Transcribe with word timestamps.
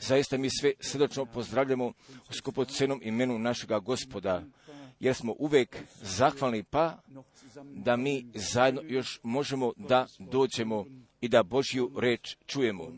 Zaista 0.00 0.38
mi 0.38 0.48
sve 0.50 0.72
srdačno 0.80 1.26
pozdravljamo 1.26 1.92
u 2.30 2.32
skupocenom 2.32 3.00
imenu 3.02 3.38
našega 3.38 3.78
gospoda, 3.78 4.42
jer 5.00 5.14
smo 5.14 5.34
uvijek 5.38 5.76
zahvalni 6.02 6.62
pa 6.62 6.98
da 7.74 7.96
mi 7.96 8.26
zajedno 8.34 8.82
još 8.84 9.20
možemo 9.22 9.72
da 9.76 10.06
dođemo 10.18 10.86
i 11.20 11.28
da 11.28 11.42
Božju 11.42 11.92
reč 11.96 12.36
čujemo. 12.46 12.92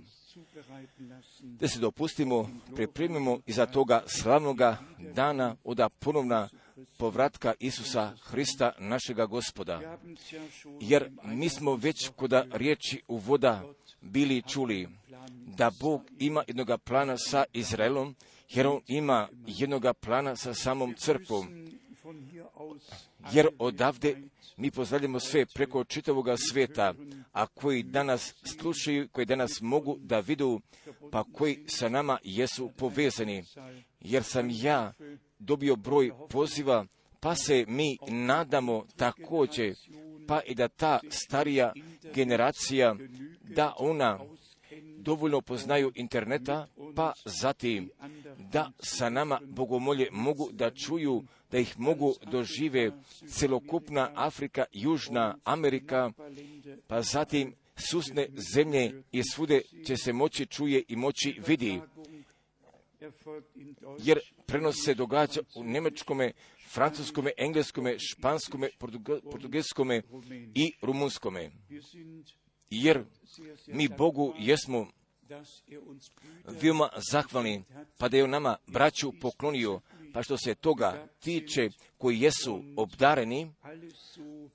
Da 1.43 1.69
se 1.69 1.79
dopustimo, 1.79 2.51
pripremimo 2.75 3.41
iza 3.47 3.67
toga 3.67 4.03
slavnoga 4.07 4.79
dana 5.15 5.57
oda 5.65 5.89
ponovna 5.89 6.49
povratka 6.99 7.55
Isusa 7.61 8.17
Hrista, 8.23 8.73
našega 8.79 9.27
gospoda. 9.27 9.99
Jer 10.81 11.11
mi 11.25 11.49
smo 11.49 11.77
već 11.77 12.11
koda 12.17 12.45
riječi 12.53 13.03
u 13.09 13.17
voda 13.17 13.63
bili 14.01 14.43
čuli 14.43 14.89
da 15.31 15.71
Bog 15.81 16.03
ima 16.19 16.45
jednoga 16.47 16.79
plana 16.79 17.17
sa 17.19 17.45
Izraelom, 17.53 18.17
jer 18.49 18.67
on 18.67 18.81
ima 18.87 19.29
jednoga 19.47 19.93
plana 19.93 20.37
sa 20.37 20.55
samom 20.55 20.95
crkvom. 20.95 21.67
Jer 23.33 23.49
odavde 23.59 24.17
mi 24.57 24.71
pozdravljamo 24.71 25.21
sve 25.21 25.47
preko 25.47 25.85
čitavoga 25.85 26.37
svijeta, 26.37 26.95
a 27.33 27.47
koji 27.47 27.83
danas 27.83 28.35
slušaju, 28.61 29.09
koji 29.09 29.27
danas 29.27 29.61
mogu 29.61 29.97
da 30.01 30.21
vidu, 30.21 30.61
pa 31.13 31.25
koji 31.33 31.65
sa 31.67 31.89
nama 31.89 32.19
jesu 32.25 32.71
povezani. 32.77 33.45
Jer 34.01 34.23
sam 34.23 34.51
ja 34.51 34.93
dobio 35.39 35.77
broj 35.77 36.13
poziva, 36.31 36.87
pa 37.21 37.35
se 37.35 37.65
mi 37.69 37.99
nadamo 38.09 38.87
također, 38.97 39.75
pa 40.29 40.41
i 40.47 40.55
da 40.55 40.69
ta 40.69 41.01
starija 41.11 41.73
generacija, 42.15 42.97
da 43.43 43.75
ona 43.79 44.19
dovoljno 44.99 45.41
poznaju 45.41 45.93
interneta, 45.95 46.67
pa 46.95 47.13
zatim 47.25 47.91
da 48.39 48.71
sa 48.79 49.09
nama 49.09 49.41
bogomolje 49.45 50.09
mogu 50.13 50.49
da 50.53 50.71
čuju, 50.71 51.25
da 51.51 51.59
ih 51.59 51.79
mogu 51.79 52.15
dožive 52.31 52.91
celokupna 53.29 54.11
Afrika, 54.15 54.65
Južna 54.73 55.39
Amerika, 55.45 56.11
pa 56.87 57.03
zatim 57.03 57.55
susne 57.77 58.29
zemlje 58.55 59.03
i 59.13 59.23
svude 59.33 59.61
će 59.87 59.97
se 59.97 60.13
moći 60.13 60.47
čuje 60.47 60.83
i 60.89 60.97
moći 60.97 61.41
vidi. 61.47 61.81
Jer 63.99 64.19
prenos 64.47 64.77
se 64.85 64.95
događa 64.95 65.41
u 65.55 65.65
njemačkome, 65.65 66.33
francuskome, 66.69 67.31
engleskome, 67.37 67.97
španskome, 67.99 68.69
portugelskome 69.31 70.03
i 70.55 70.73
rumunskome. 70.83 71.51
Jer 72.71 73.05
mi 73.67 73.89
Bogu 73.89 74.35
jesmo 74.39 74.87
veoma 76.63 76.89
zahvalni, 77.11 77.63
pa 77.99 78.09
da 78.09 78.17
je 78.17 78.25
on 78.25 78.31
nama 78.31 78.57
braću 78.67 79.13
poklonio, 79.21 79.81
pa 80.17 80.23
što 80.23 80.37
se 80.37 80.55
toga 80.55 81.09
tiče 81.21 81.71
koji 81.99 82.21
jesu 82.21 82.63
obdareni, 82.77 83.53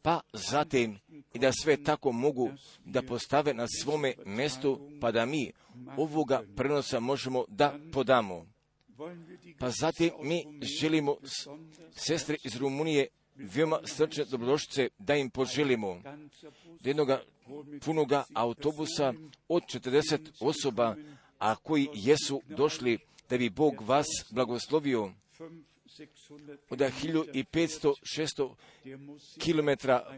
pa 0.02 0.20
zatim 0.34 1.00
i 1.34 1.40
da 1.40 1.52
sve 1.52 1.84
tako 1.84 2.12
mogu 2.12 2.50
da 2.86 3.02
postave 3.02 3.53
na 3.53 3.68
svome 3.68 4.14
mjestu, 4.26 4.80
pa 5.02 5.12
da 5.12 5.26
mi 5.26 5.52
ovoga 5.98 6.44
prenosa 6.56 7.00
možemo 7.00 7.45
da 7.48 7.80
podamo. 7.94 8.45
Pa 9.59 9.70
zatim 9.70 10.12
mi 10.22 10.44
želimo 10.80 11.16
sestre 11.92 12.38
iz 12.44 12.56
Rumunije 12.56 13.08
veoma 13.36 13.80
srčne 13.86 14.25
dobrodošlice 14.25 14.90
da 14.98 15.16
im 15.16 15.30
poželimo 15.30 16.02
jednoga 16.84 17.22
punoga 17.86 18.23
autobusa 18.34 19.14
od 19.48 19.64
40 19.64 20.20
osoba, 20.40 20.96
a 21.40 21.56
koji 21.56 21.88
jesu 21.94 22.42
došli 22.48 23.00
da 23.30 23.38
bi 23.38 23.50
Bog 23.50 23.81
vas 23.81 24.08
blagoslovio 24.31 25.12
od 26.70 26.80
1500-600 26.80 28.53
km 29.44 29.69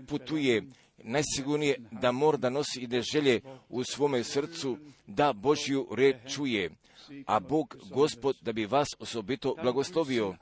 putuje, 0.07 0.63
najsigurnije 0.97 1.75
da 1.91 2.11
mora 2.11 2.37
da 2.37 2.49
nosi 2.49 2.81
ide 2.81 3.01
želje 3.01 3.41
u 3.69 3.83
svome 3.83 4.23
srcu, 4.23 4.77
da 5.07 5.33
Božju 5.33 5.87
reč 5.91 6.15
čuje, 6.35 6.69
a 7.25 7.39
Bog, 7.39 7.77
Gospod, 7.89 8.37
da 8.41 8.53
bi 8.53 8.65
vas 8.65 8.87
osobito 8.99 9.55
blagoslovio. 9.61 10.35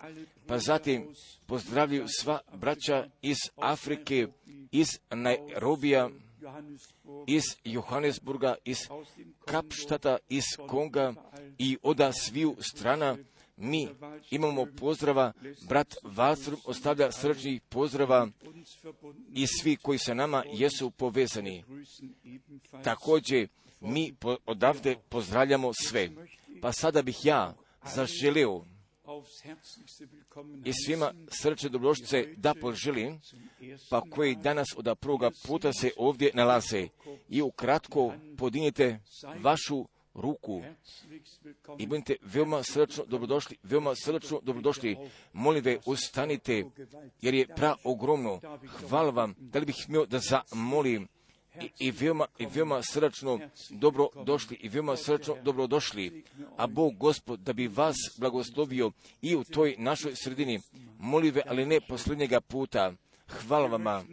Pa 0.48 0.60
zatim 0.60 1.14
pozdravljaju 1.46 2.06
sva 2.08 2.40
braća 2.54 3.10
iz 3.22 3.38
Afrike, 3.56 4.28
iz 4.72 4.88
Nairobija, 5.10 6.10
iz 7.28 7.44
Johannesburga, 7.64 8.56
iz 8.66 8.78
Kapštata, 9.46 10.18
iz 10.30 10.44
Konga 10.68 11.14
i 11.58 11.78
oda 11.84 12.14
sviju 12.14 12.56
strana 12.60 13.18
mi 13.58 13.88
imamo 14.32 14.66
pozdrava, 14.80 15.34
brat 15.68 15.96
Valstrom 16.04 16.60
ostavlja 16.66 17.12
srčnih 17.12 17.62
pozdrava 17.62 18.28
i 19.34 19.48
svi 19.48 19.76
koji 19.76 20.00
sa 20.00 20.14
nama 20.14 20.44
jesu 20.54 20.92
povezani. 20.92 21.64
Također, 22.84 23.48
mi 23.80 24.14
odavde 24.46 24.96
pozdravljamo 25.10 25.72
sve. 25.74 26.10
Pa 26.62 26.72
sada 26.72 27.02
bih 27.02 27.26
ja 27.26 27.54
zaželio 27.86 28.64
i 30.66 30.74
svima 30.86 31.14
srče 31.42 31.70
dobrošće 31.70 32.34
da 32.38 32.54
poželim, 32.62 33.20
pa 33.90 34.02
koji 34.02 34.36
danas 34.36 34.68
od 34.78 34.98
prvoga 35.00 35.32
puta 35.48 35.74
se 35.74 35.92
ovdje 35.98 36.32
nalaze 36.34 36.88
i 37.30 37.42
ukratko 37.42 38.14
podinite 38.38 39.00
vašu 39.40 39.86
ruku 40.14 40.62
i 41.80 41.88
budite 41.88 42.16
veoma 42.22 42.64
srčno 42.64 43.06
dobrodošli, 43.06 43.58
veoma 43.64 43.96
srčno 43.96 44.40
dobrodošli. 44.44 44.98
Molim 45.34 45.64
ve, 45.64 45.80
ustanite, 45.86 46.66
jer 47.22 47.34
je 47.34 47.48
pra 47.48 47.76
ogromno. 47.84 48.40
Hvala 48.90 49.10
vam, 49.10 49.36
da 49.38 49.60
li 49.60 49.66
bih 49.66 49.76
smio 49.86 50.06
da 50.06 50.20
zamolim 50.20 51.08
i, 51.62 51.70
i, 51.80 51.92
veoma, 51.92 52.26
i 52.38 52.46
veoma 52.46 52.82
srčno 52.84 53.40
dobro 53.70 54.08
došli 54.26 54.58
i 54.62 54.70
veoma 54.70 54.98
srčno 54.98 55.36
dobro 55.44 55.68
došli. 55.68 56.24
A 56.58 56.68
Bog 56.68 56.98
Gospod 56.98 57.40
da 57.40 57.54
bi 57.54 57.68
vas 57.68 57.96
blagoslovio 58.18 58.92
i 59.22 59.36
u 59.36 59.44
toj 59.44 59.76
našoj 59.78 60.16
sredini. 60.16 60.60
Molive, 61.00 61.42
ali 61.48 61.66
ne 61.66 61.82
posljednjega 61.82 62.42
puta. 62.42 62.94
Hvala 63.28 63.68
vama. 63.68 64.04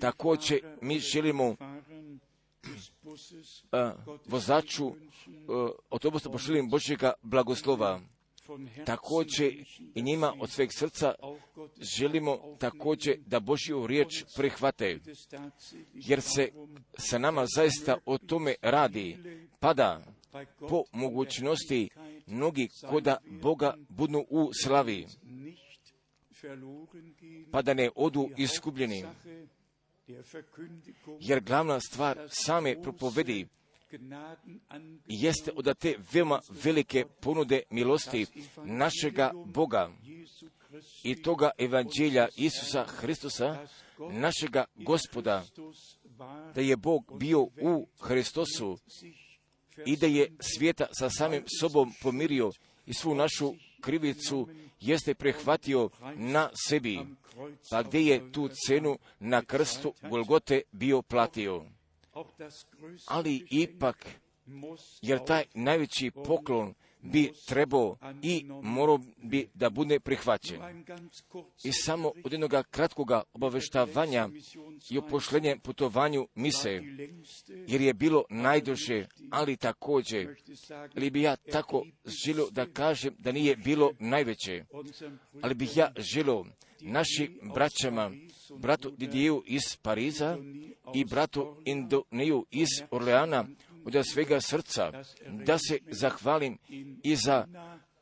Također 0.00 0.60
mi 0.80 0.98
želimo 0.98 1.56
vozaču 4.26 4.86
a, 4.88 5.70
autobusa 5.90 6.30
pošaljem 6.30 6.70
Božjega 6.70 7.12
blagoslova. 7.22 8.00
Također 8.86 9.64
i 9.94 10.02
njima 10.02 10.34
od 10.40 10.50
sveg 10.50 10.68
srca 10.72 11.14
želimo 11.96 12.56
također 12.58 13.16
da 13.26 13.40
Božju 13.40 13.86
riječ 13.86 14.24
prihvate, 14.36 14.98
jer 15.94 16.20
se 16.20 16.48
sa 16.98 17.18
nama 17.18 17.46
zaista 17.56 17.96
o 18.06 18.18
tome 18.18 18.54
radi, 18.62 19.16
pada 19.60 20.02
po 20.68 20.82
mogućnosti 20.92 21.88
mnogi 22.26 22.68
koda 22.90 23.16
Boga 23.42 23.74
budnu 23.88 24.26
u 24.30 24.50
slavi, 24.62 25.06
pa 27.52 27.62
da 27.62 27.74
ne 27.74 27.90
odu 27.94 28.30
iskubljeni 28.36 29.04
jer 31.20 31.40
glavna 31.40 31.80
stvar 31.80 32.28
same 32.46 32.82
propovedi 32.82 33.46
jeste 35.06 35.52
od 35.56 35.78
te 35.78 35.96
veoma 36.12 36.40
velike 36.64 37.04
ponude 37.20 37.62
milosti 37.70 38.26
našega 38.64 39.32
Boga. 39.46 39.90
I 41.02 41.22
toga 41.22 41.50
evanđelja 41.58 42.28
Isusa 42.36 42.84
Hristusa, 42.84 43.66
našega 44.10 44.64
gospoda, 44.74 45.44
da 46.54 46.60
je 46.60 46.76
Bog 46.76 47.18
bio 47.18 47.40
u 47.42 47.86
Hristosu 48.00 48.78
i 49.86 49.96
da 49.96 50.06
je 50.06 50.32
svijeta 50.40 50.86
sa 50.98 51.10
samim 51.10 51.44
sobom 51.60 51.92
pomirio 52.02 52.50
i 52.86 52.94
svu 52.94 53.14
našu 53.14 53.54
krivicu 53.84 54.48
jeste 54.80 55.14
prehvatio 55.14 55.90
na 56.16 56.50
sebi, 56.68 57.00
pa 57.70 57.82
gdje 57.82 58.00
je 58.00 58.32
tu 58.32 58.48
cenu 58.48 58.98
na 59.20 59.42
krstu 59.42 59.94
Golgote 60.10 60.62
bio 60.72 61.02
platio. 61.02 61.64
Ali 63.06 63.46
ipak, 63.50 64.06
jer 65.02 65.24
taj 65.24 65.44
najveći 65.54 66.10
poklon 66.10 66.74
bi 67.04 67.32
trebao 67.46 67.96
i 68.22 68.44
morao 68.62 68.98
bi 69.16 69.48
da 69.54 69.70
bude 69.70 70.00
prihvaćen. 70.00 70.84
I 71.64 71.72
samo 71.72 72.12
od 72.24 72.32
jednog 72.32 72.52
kratkoga 72.70 73.22
obaveštavanja 73.32 74.28
i 74.90 74.98
opošljenje 74.98 75.56
putovanju 75.62 76.28
mise, 76.34 76.80
jer 77.66 77.80
je 77.80 77.94
bilo 77.94 78.24
najduže, 78.30 79.06
ali 79.30 79.56
također, 79.56 80.36
ali 80.96 81.10
bi 81.10 81.22
ja 81.22 81.36
tako 81.36 81.86
želio 82.24 82.50
da 82.50 82.66
kažem 82.66 83.14
da 83.18 83.32
nije 83.32 83.56
bilo 83.56 83.92
najveće, 83.98 84.64
ali 85.42 85.54
bih 85.54 85.76
ja 85.76 85.92
želio 85.96 86.44
našim 86.80 87.38
braćama, 87.54 88.10
bratu 88.58 88.90
Didiju 88.90 89.42
iz 89.46 89.76
Pariza 89.82 90.38
i 90.94 91.04
bratu 91.04 91.56
Indoniju 91.64 92.46
iz 92.50 92.68
Orleana, 92.90 93.44
od 93.86 94.06
svega 94.12 94.40
srca 94.40 94.92
da 95.44 95.58
se 95.58 95.78
zahvalim 95.90 96.58
i 97.02 97.16
za 97.16 97.46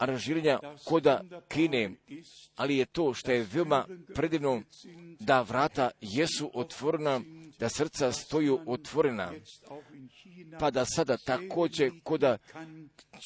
aranžiranja 0.02 0.58
koda 0.84 1.20
Kine, 1.48 1.90
ali 2.56 2.76
je 2.76 2.86
to 2.86 3.14
što 3.14 3.32
je 3.32 3.46
veoma 3.52 3.86
predivno 4.14 4.62
da 5.20 5.42
vrata 5.42 5.90
jesu 6.00 6.50
otvorena, 6.54 7.20
da 7.58 7.68
srca 7.68 8.12
stoju 8.12 8.60
otvorena, 8.66 9.32
pa 10.58 10.70
da 10.70 10.84
sada 10.84 11.16
također 11.16 11.90
koda 12.02 12.38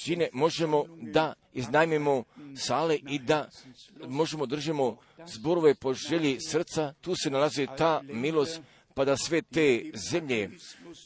Kine 0.04 0.28
možemo 0.32 0.84
da 1.02 1.34
iznajmimo 1.52 2.24
sale 2.56 2.98
i 3.08 3.18
da 3.18 3.48
možemo 4.08 4.46
držimo 4.46 4.96
zborove 5.26 5.74
po 5.74 5.94
želji 5.94 6.40
srca, 6.40 6.94
tu 7.00 7.14
se 7.14 7.30
nalazi 7.30 7.68
ta 7.78 8.02
milost, 8.02 8.60
pa 8.96 9.04
da 9.04 9.16
sve 9.16 9.42
te 9.42 9.90
zemlje, 10.10 10.50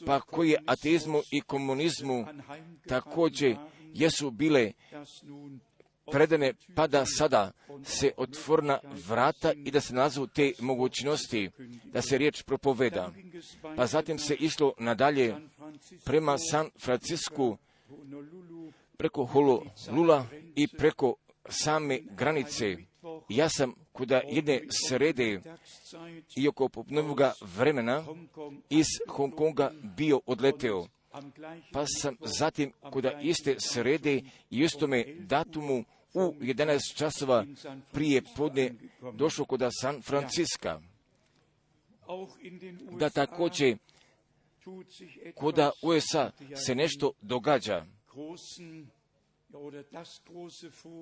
pa 0.05 0.19
koje 0.19 0.57
ateizmu 0.65 1.21
i 1.31 1.41
komunizmu 1.41 2.25
također 2.87 3.55
jesu 3.93 4.31
bile 4.31 4.71
predane, 6.11 6.53
pa 6.75 6.87
da 6.87 7.05
sada 7.05 7.51
se 7.83 8.11
otvorna 8.17 8.79
vrata 9.07 9.53
i 9.53 9.71
da 9.71 9.81
se 9.81 9.93
nazvu 9.93 10.27
te 10.27 10.53
mogućnosti, 10.59 11.49
da 11.83 12.01
se 12.01 12.17
riječ 12.17 12.43
propoveda. 12.43 13.11
Pa 13.75 13.87
zatim 13.87 14.19
se 14.19 14.35
išlo 14.35 14.73
nadalje 14.79 15.35
prema 16.03 16.37
San 16.37 16.69
Francisku, 16.79 17.57
preko 18.97 19.29
Lula 19.91 20.25
i 20.55 20.67
preko 20.67 21.15
same 21.49 21.99
granice. 21.99 22.77
Ja 23.31 23.49
sam 23.49 23.73
kuda 23.91 24.21
jedne 24.29 24.61
srede 24.87 25.41
i 26.35 26.47
oko 26.47 26.69
popnovoga 26.69 27.33
vremena 27.55 28.05
iz 28.69 28.85
Hong 29.07 29.35
Konga 29.35 29.71
bio 29.97 30.19
odleteo. 30.25 30.87
Pa 31.71 31.85
sam 31.85 32.17
zatim 32.21 32.71
kuda 32.91 33.19
iste 33.21 33.55
srede 33.59 34.21
i 34.49 34.59
istome 34.59 35.05
datumu 35.19 35.83
u 36.13 36.19
11 36.19 36.97
časova 36.97 37.45
prije 37.91 38.21
podne 38.35 38.73
došao 39.13 39.45
kuda 39.45 39.69
San 39.81 40.01
Franciska. 40.01 40.81
Da 42.99 43.09
također 43.09 43.77
kuda 45.35 45.71
USA 45.81 46.31
se 46.65 46.75
nešto 46.75 47.11
događa. 47.21 47.85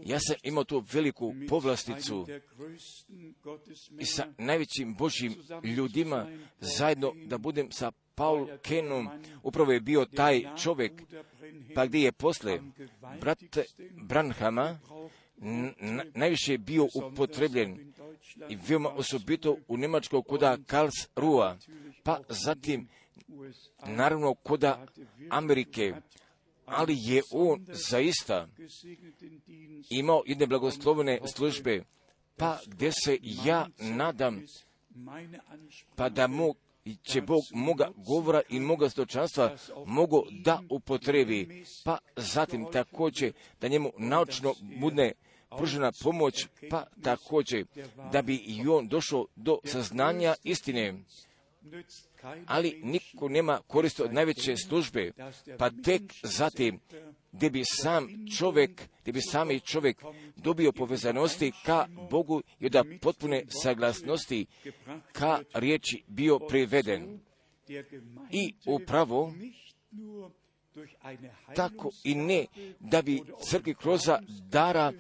Ja 0.05 0.19
sam 0.19 0.35
imao 0.43 0.63
tu 0.63 0.83
veliku 0.93 1.33
povlasticu 1.49 2.27
i 3.99 4.05
sa 4.05 4.27
najvećim 4.37 4.95
Božjim 4.95 5.35
ljudima 5.63 6.27
zajedno 6.59 7.13
da 7.25 7.37
budem 7.37 7.71
sa 7.71 7.91
Paul 8.15 8.47
Kenom, 8.61 9.09
upravo 9.43 9.71
je 9.71 9.79
bio 9.79 10.05
taj 10.05 10.43
čovjek, 10.63 10.91
pa 11.75 11.85
gdje 11.85 11.99
je 11.99 12.11
posle 12.11 12.59
brat 13.21 13.43
Branhama 14.03 14.79
najviše 16.13 16.57
bio 16.57 16.87
upotrebljen 16.95 17.93
i 18.49 18.57
veoma 18.67 18.89
osobito 18.89 19.57
u 19.67 19.77
Njemačkoj 19.77 20.23
kuda 20.23 20.57
Karls 20.67 21.07
Rua, 21.15 21.57
pa 22.03 22.19
zatim 22.29 22.87
naravno 23.87 24.33
kuda 24.33 24.85
Amerike, 25.29 25.93
ali 26.69 26.97
je 26.99 27.21
on 27.31 27.65
zaista 27.67 28.47
imao 29.89 30.23
jedne 30.25 30.47
blagoslovene 30.47 31.19
službe, 31.35 31.83
pa 32.37 32.59
gdje 32.67 32.91
se 32.91 33.17
ja 33.21 33.67
nadam, 33.79 34.45
pa 35.95 36.09
da 36.09 36.27
mu 36.27 36.55
će 37.03 37.21
Bog 37.21 37.41
moga 37.53 37.91
govora 37.95 38.41
i 38.49 38.59
moga 38.59 38.89
stočanstva 38.89 39.55
mogu 39.85 40.23
da 40.31 40.61
upotrebi, 40.69 41.63
pa 41.83 41.97
zatim 42.15 42.71
također 42.71 43.33
da 43.61 43.67
njemu 43.67 43.91
naučno 43.97 44.53
bude 44.79 45.11
pružena 45.57 45.91
pomoć, 46.03 46.47
pa 46.69 46.85
također 47.03 47.65
da 48.11 48.21
bi 48.21 48.35
i 48.35 48.67
on 48.67 48.87
došao 48.87 49.25
do 49.35 49.59
saznanja 49.63 50.35
istine 50.43 50.93
ali 52.45 52.81
niko 52.83 53.29
nema 53.29 53.61
koristi 53.67 54.01
od 54.01 54.13
najveće 54.13 54.55
službe, 54.57 55.11
pa 55.57 55.69
tek 55.69 56.01
zatim 56.23 56.79
gdje 57.31 57.49
bi 57.49 57.63
sam 57.65 58.07
čovjek, 58.37 58.81
gdje 59.01 59.13
bi 59.13 59.21
sami 59.21 59.59
čovjek 59.59 60.03
dobio 60.35 60.71
povezanosti 60.71 61.51
ka 61.65 61.87
Bogu 62.11 62.41
i 62.59 62.69
da 62.69 62.83
potpune 63.01 63.43
saglasnosti 63.63 64.45
ka 65.11 65.39
riječi 65.53 66.03
bio 66.07 66.39
priveden. 66.39 67.19
I 68.31 68.53
upravo 68.65 69.33
tako 71.55 71.91
i 72.03 72.15
ne 72.15 72.45
da 72.79 73.01
bi 73.01 73.21
crkvi 73.49 73.73
kroz 73.73 74.01
dara 74.49 74.93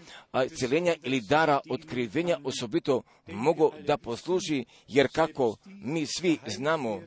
celenja 0.59 0.95
ili 1.03 1.21
dara 1.21 1.59
otkrivenja 1.69 2.37
osobito 2.43 3.01
mogo 3.27 3.71
da 3.87 3.97
posluži, 3.97 4.65
jer 4.87 5.07
kako 5.11 5.57
mi 5.65 6.05
svi 6.05 6.37
znamo 6.47 7.01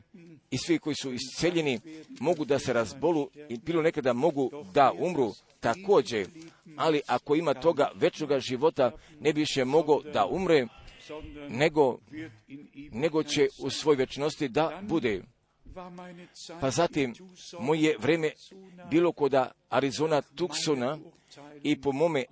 i 0.51 0.57
svi 0.57 0.79
koji 0.79 0.95
su 0.95 1.13
isceljeni 1.13 1.79
mogu 2.19 2.45
da 2.45 2.59
se 2.59 2.73
razbolu 2.73 3.29
i 3.49 3.57
bilo 3.57 3.81
nekada 3.81 4.13
mogu 4.13 4.51
da 4.73 4.91
umru 4.99 5.31
također, 5.59 6.27
ali 6.75 7.01
ako 7.07 7.35
ima 7.35 7.53
toga 7.53 7.91
večnoga 7.95 8.39
života 8.39 8.91
ne 9.19 9.33
bi 9.33 9.39
više 9.39 9.65
mogo 9.65 10.01
da 10.13 10.25
umre, 10.25 10.67
nego, 11.49 11.97
nego 12.91 13.23
će 13.23 13.47
u 13.59 13.69
svoj 13.69 13.95
večnosti 13.95 14.47
da 14.47 14.79
bude. 14.81 15.21
Pa 16.61 16.69
zatim, 16.69 17.13
moje 17.59 17.97
vreme 17.99 18.31
bilo 18.91 19.11
koda 19.11 19.51
Arizona 19.69 20.21
Tucsona 20.21 20.99
i 21.63 21.81
po 21.81 21.91
mome 21.91 22.23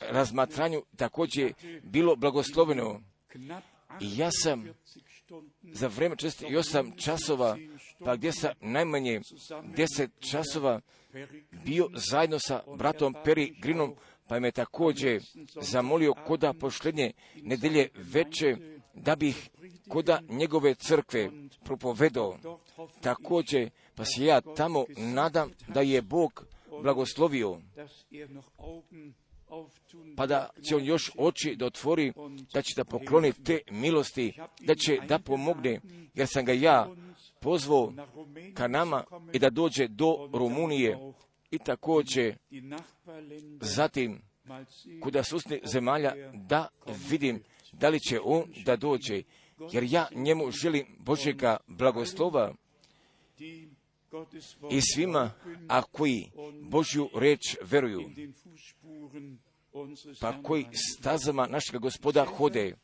razmatranju 0.00 0.82
također 0.96 1.52
bilo 1.82 2.16
blagosloveno. 2.16 3.00
I 4.00 4.18
ja 4.18 4.30
sam 4.30 4.68
za 5.62 5.86
vreme 5.86 6.16
48 6.16 7.04
časova, 7.04 7.58
pa 7.98 8.16
gdje 8.16 8.32
sam 8.32 8.50
najmanje 8.60 9.20
10 9.50 10.08
časova 10.30 10.80
bio 11.64 11.88
zajedno 12.10 12.38
sa 12.38 12.62
bratom 12.78 13.14
Peri 13.24 13.54
Grinom, 13.60 13.94
pa 14.28 14.40
me 14.40 14.52
također 14.52 15.22
zamolio 15.60 16.14
koda 16.26 16.52
pošlednje 16.52 17.12
nedelje 17.42 17.88
veče 17.94 18.56
da 18.96 19.16
bih 19.16 19.50
koda 19.88 20.20
njegove 20.28 20.74
crkve 20.74 21.30
propovedao. 21.64 22.38
Također, 23.00 23.70
pa 23.94 24.04
se 24.04 24.24
ja 24.24 24.40
tamo 24.40 24.84
nadam 24.96 25.50
da 25.68 25.80
je 25.80 26.02
Bog 26.02 26.46
blagoslovio, 26.82 27.58
pa 30.16 30.26
da 30.26 30.50
će 30.68 30.76
on 30.76 30.84
još 30.84 31.12
oči 31.18 31.56
da 31.56 31.66
otvori, 31.66 32.12
da 32.52 32.62
će 32.62 32.72
da 32.76 32.84
pokloni 32.84 33.32
te 33.32 33.60
milosti, 33.70 34.32
da 34.60 34.74
će 34.74 34.98
da 35.08 35.18
pomogne, 35.18 35.80
jer 36.14 36.28
sam 36.28 36.44
ga 36.44 36.52
ja 36.52 36.90
pozvao 37.40 37.92
ka 38.54 38.68
nama 38.68 39.04
i 39.32 39.38
da 39.38 39.50
dođe 39.50 39.88
do 39.88 40.30
Rumunije 40.32 40.98
i 41.50 41.58
također 41.58 42.36
zatim 43.60 44.22
kuda 45.02 45.22
susne 45.22 45.60
zemalja 45.64 46.14
da 46.34 46.68
vidim 47.10 47.42
da 47.78 47.88
li 47.88 48.00
će 48.00 48.20
on 48.24 48.44
da 48.64 48.76
dođe, 48.76 49.22
jer 49.72 49.84
ja 49.84 50.08
njemu 50.14 50.50
želim 50.50 50.86
Božjega 50.98 51.56
blagoslova. 51.66 52.54
I 54.70 54.80
svima, 54.80 55.32
a 55.68 55.82
koji 55.82 56.30
Božju 56.62 57.08
reč 57.14 57.40
veruju, 57.62 58.10
pa 60.20 60.42
koji 60.42 60.66
stazama 60.72 61.46
našega 61.46 61.78
gospoda 61.78 62.24
hode, 62.24 62.76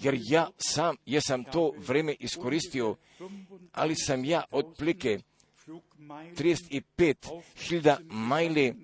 jer 0.00 0.18
ja 0.30 0.50
sam 0.58 0.96
jesam 1.06 1.44
to 1.44 1.72
vreme 1.78 2.16
iskoristio, 2.20 2.96
ali 3.72 3.94
sam 3.94 4.24
ja 4.24 4.44
otplike 4.50 5.18
35.000 6.06 7.96
majle 8.10 8.74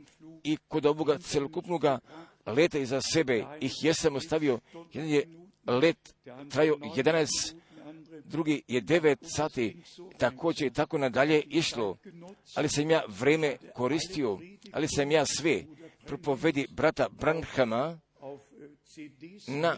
i 0.44 0.56
kod 0.68 0.86
ovoga 0.86 1.18
celokupnoga 1.18 1.98
leta 2.46 2.78
iza 2.78 3.00
sebe 3.00 3.44
ih 3.60 3.72
jesam 3.82 4.16
ostavio, 4.16 4.58
jedan 4.92 5.10
je 5.10 5.26
let 5.66 6.14
trajao 6.50 6.76
11, 6.76 7.54
drugi 8.24 8.62
je 8.68 8.82
9 8.82 9.16
sati, 9.36 9.76
također 10.18 10.66
i 10.66 10.72
tako 10.72 10.98
nadalje 10.98 11.42
išlo, 11.42 11.96
ali 12.54 12.68
sam 12.68 12.90
ja 12.90 13.02
vreme 13.08 13.56
koristio, 13.74 14.38
ali 14.72 14.88
sam 14.88 15.10
ja 15.10 15.24
sve 15.26 15.64
propovedi 16.06 16.66
brata 16.70 17.08
Branhama 17.08 18.00
na 19.46 19.76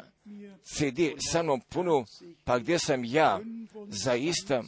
CD 0.62 0.98
sa 1.32 1.42
mnom 1.42 1.60
puno, 1.68 2.04
pa 2.44 2.58
gdje 2.58 2.78
sam 2.78 3.04
ja 3.04 3.40
zaista 3.88 4.62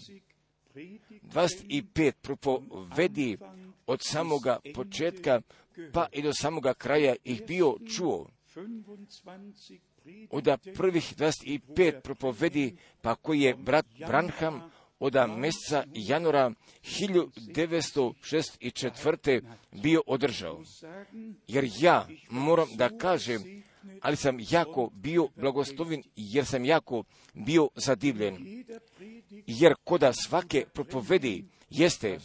25 0.75 2.13
propovedi 2.23 3.39
od 3.87 4.01
samoga 4.03 4.59
početka 4.75 5.41
pa 5.93 6.07
i 6.13 6.23
do 6.23 6.33
samoga 6.33 6.75
kraja 6.75 7.15
ih 7.25 7.47
bio 7.47 7.77
čuo. 7.97 8.29
Od 10.31 10.59
prvih 10.75 11.15
25 11.17 12.01
propovedi, 12.01 12.77
pa 13.01 13.15
koji 13.15 13.41
je 13.41 13.55
brat 13.55 13.87
Branham 13.99 14.71
od 14.99 15.15
mjeseca 15.39 15.85
januara 15.95 16.53
1964. 16.83 19.43
bio 19.73 20.03
održao. 20.07 20.63
Jer 21.49 21.71
ja 21.81 22.09
moram 22.31 22.69
da 22.75 22.99
kažem, 22.99 23.63
ali 24.01 24.17
sam 24.17 24.39
jako 24.51 24.91
bio 24.93 25.29
blagoslovin 25.37 26.03
jer 26.17 26.47
sam 26.47 26.65
jako 26.65 27.05
bio 27.35 27.69
zadivljen. 27.75 28.65
Jer 29.47 29.75
koda 29.85 30.13
svake 30.13 30.67
propovedi 30.75 31.45
jeste, 31.71 32.19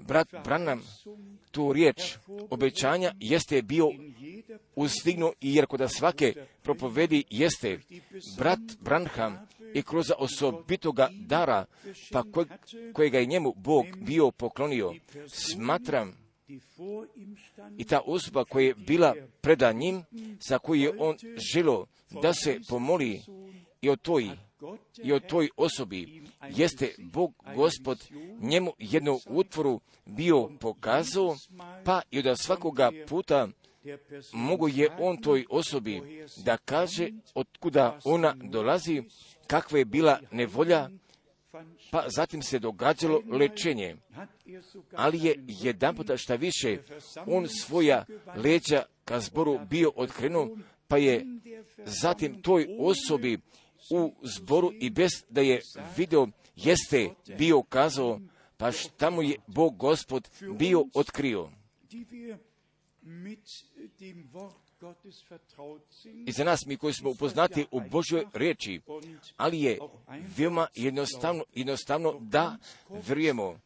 brat 0.00 0.28
Branham, 0.44 0.82
tu 1.50 1.72
riječ 1.72 2.16
obećanja 2.50 3.12
jeste 3.20 3.62
bio 3.62 3.88
ustignu 4.76 5.32
jer 5.40 5.66
koda 5.66 5.88
svake 5.88 6.34
propovedi 6.62 7.24
jeste. 7.30 7.78
Brat 8.38 8.60
Branham 8.80 9.46
i 9.74 9.82
kroz 9.82 10.06
osobitoga 10.18 11.08
dara 11.12 11.64
pa 12.12 12.24
kojega 12.92 13.18
je 13.18 13.26
njemu 13.26 13.54
Bog 13.56 13.86
bio 13.96 14.30
poklonio, 14.30 14.94
smatram 15.28 16.28
i 17.78 17.84
ta 17.84 18.00
osoba 18.06 18.44
koja 18.44 18.66
je 18.66 18.74
bila 18.74 19.14
preda 19.40 19.72
njim, 19.72 20.02
za 20.48 20.58
koju 20.58 20.80
je 20.80 20.92
on 20.98 21.16
želo 21.52 21.86
da 22.22 22.34
se 22.34 22.60
pomoli 22.68 23.20
i 23.82 23.90
o 23.90 23.96
toj 23.96 24.30
i 25.02 25.12
o 25.12 25.20
toj 25.20 25.48
osobi 25.56 26.22
jeste 26.50 26.94
Bog 26.98 27.34
Gospod 27.54 28.08
njemu 28.40 28.72
jednu 28.78 29.20
utvoru 29.26 29.80
bio 30.06 30.50
pokazao, 30.60 31.36
pa 31.84 32.02
i 32.10 32.28
od 32.28 32.38
svakoga 32.38 32.90
puta 33.08 33.48
mogu 34.32 34.68
je 34.68 34.90
on 34.98 35.16
toj 35.16 35.44
osobi 35.50 36.02
da 36.44 36.56
kaže 36.56 37.08
od 37.34 37.46
kuda 37.60 37.98
ona 38.04 38.34
dolazi, 38.42 39.02
kakva 39.46 39.78
je 39.78 39.84
bila 39.84 40.20
nevolja, 40.30 40.88
pa 41.90 42.04
zatim 42.08 42.42
se 42.42 42.58
događalo 42.58 43.22
lečenje. 43.30 43.96
Ali 44.92 45.18
je 45.26 45.44
jedan 45.46 45.96
puta 45.96 46.16
šta 46.16 46.34
više 46.34 46.78
on 47.26 47.48
svoja 47.48 48.04
leđa 48.36 48.82
ka 49.04 49.20
zboru 49.20 49.58
bio 49.70 49.92
otkrenuo, 49.96 50.56
pa 50.88 50.96
je 50.96 51.26
zatim 51.84 52.42
toj 52.42 52.66
osobi 52.78 53.38
u 53.90 54.14
zboru 54.22 54.72
i 54.80 54.90
bez 54.90 55.10
da 55.28 55.40
je 55.40 55.60
video 55.96 56.28
jeste 56.56 57.10
bio 57.38 57.62
kazao, 57.62 58.20
pa 58.56 58.72
šta 58.72 59.10
mu 59.10 59.22
je 59.22 59.36
Bog 59.46 59.76
Gospod 59.76 60.28
bio 60.58 60.84
otkrio. 60.94 61.50
I 66.26 66.32
za 66.32 66.44
nas, 66.44 66.66
mi 66.66 66.76
koji 66.76 66.94
smo 66.94 67.10
upoznati 67.10 67.66
u 67.70 67.80
Božoj 67.80 68.24
riječi, 68.34 68.80
ali 69.36 69.62
je 69.62 69.78
veoma 70.36 70.66
jednostavno, 70.74 71.44
jednostavno 71.54 72.18
da 72.20 72.56
vjerujemo, 73.06 73.60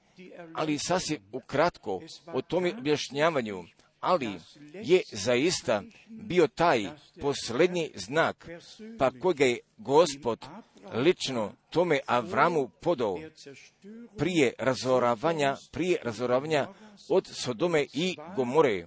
ali 0.55 0.79
sasvim 0.79 1.19
ukratko 1.33 2.01
o 2.27 2.43
tome 2.43 2.75
objašnjavanju, 2.79 3.65
ali 4.03 4.41
je 4.73 5.03
zaista 5.13 5.83
bio 6.09 6.47
taj 6.47 6.89
posljednji 7.21 7.91
znak, 7.95 8.49
pa 8.99 9.11
kojega 9.11 9.45
je 9.45 9.59
gospod 9.77 10.47
lično 10.93 11.53
tome 11.71 12.01
Avramu 12.07 12.71
podao 12.81 13.19
prije 14.19 14.53
razoravanja, 14.59 15.57
prije 15.73 15.99
razoravanja 16.03 16.69
od 17.09 17.27
Sodome 17.27 17.87
i 17.93 18.17
Gomore 18.37 18.87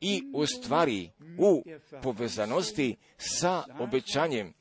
i 0.00 0.22
u 0.34 0.46
stvari 0.46 1.10
u 1.38 1.62
povezanosti 2.02 2.96
sa 3.16 3.64
obećanjem 3.80 4.54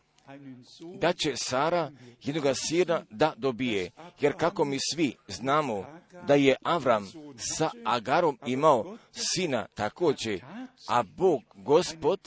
da 1.00 1.14
će 1.14 1.34
Sara 1.36 1.92
jednoga 2.24 2.54
sina 2.54 3.06
da 3.10 3.34
dobije. 3.38 3.92
Jer 4.20 4.34
kako 4.38 4.66
mi 4.66 4.78
svi 4.94 5.16
znamo 5.28 5.86
da 6.28 6.36
je 6.36 6.56
Avram 6.64 7.12
sa 7.38 7.70
Agarom 7.86 8.38
imao 8.46 8.98
sina 9.12 9.66
također, 9.74 10.44
a 10.88 11.04
Bog 11.04 11.42
gospod 11.56 12.20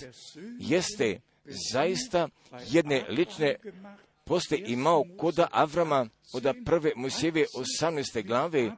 jeste 0.59 1.21
zaista 1.73 2.29
jedne 2.71 3.05
lične 3.09 3.57
poste 4.25 4.63
imao 4.67 5.05
koda 5.19 5.49
Avrama 5.53 6.07
od 6.33 6.55
prve 6.65 6.93
Mojsijeve 6.97 7.45
18. 7.83 8.27
glave, 8.27 8.73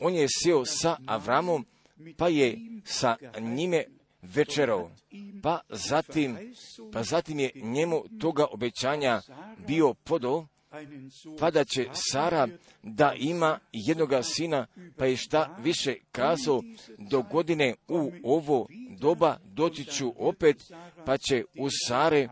on 0.00 0.14
je 0.14 0.26
sjeo 0.42 0.64
sa 0.64 0.96
Avramom, 1.06 1.66
pa 2.16 2.28
je 2.28 2.58
sa 2.84 3.16
njime 3.40 3.84
večerao, 4.22 4.90
pa 5.42 5.60
zatim, 5.68 6.54
pa 6.92 7.02
zatim 7.02 7.38
je 7.38 7.50
njemu 7.54 8.04
toga 8.20 8.46
obećanja 8.52 9.20
bio 9.66 9.94
podo, 9.94 10.46
pa 11.38 11.50
da 11.50 11.64
će 11.64 11.86
Sara 11.92 12.48
da 12.82 13.12
ima 13.18 13.58
jednoga 13.72 14.22
sina, 14.22 14.66
pa 14.96 15.06
je 15.06 15.16
šta 15.16 15.56
više 15.62 15.94
kazao, 16.12 16.62
do 16.98 17.22
godine 17.22 17.74
u 17.88 18.12
ovo 18.24 18.68
doba 19.00 19.36
doći 19.44 19.84
ću 19.84 20.14
opet, 20.16 20.56
pa 21.06 21.18
će 21.18 21.44
u 21.58 21.68
Sare, 21.86 22.28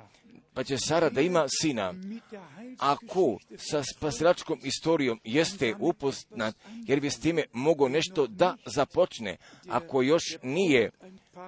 pa 0.54 0.64
će 0.64 0.76
Sara 0.78 1.10
da 1.10 1.20
ima 1.20 1.44
sina. 1.60 1.94
Ako 2.78 3.38
sa 3.56 3.82
spasilačkom 3.96 4.58
istorijom 4.62 5.20
jeste 5.24 5.74
upoznat, 5.80 6.56
jer 6.86 7.00
bi 7.00 7.10
s 7.10 7.20
time 7.20 7.44
mogo 7.52 7.88
nešto 7.88 8.26
da 8.26 8.56
započne, 8.66 9.36
ako 9.68 10.02
još 10.02 10.22
nije, 10.42 10.90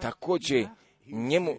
također 0.00 0.68
njemu, 1.06 1.56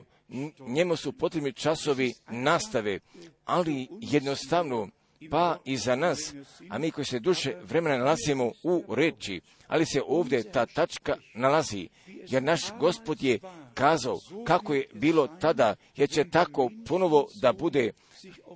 njemu 0.60 0.96
su 0.96 1.12
potrebni 1.12 1.54
časovi 1.54 2.14
nastave, 2.30 3.00
ali 3.46 3.88
jednostavno 4.02 4.88
pa 5.32 5.58
i 5.66 5.78
za 5.78 5.96
nas, 5.96 6.34
a 6.70 6.78
mi 6.78 6.92
koji 6.92 7.06
se 7.06 7.20
duše 7.20 7.56
vremena 7.64 7.98
nalazimo 7.98 8.52
u 8.64 8.84
reči, 8.96 9.42
ali 9.68 9.86
se 9.86 10.02
ovdje 10.08 10.52
ta 10.52 10.66
tačka 10.66 11.18
nalazi, 11.34 11.88
jer 12.08 12.44
naš 12.44 12.62
gospod 12.80 13.24
je 13.24 13.40
kazao 13.74 14.18
kako 14.48 14.74
je 14.74 14.88
bilo 14.94 15.28
tada, 15.28 15.76
jer 15.96 16.10
će 16.10 16.30
tako 16.30 16.70
ponovo 16.88 17.28
da 17.42 17.54
bude 17.54 17.92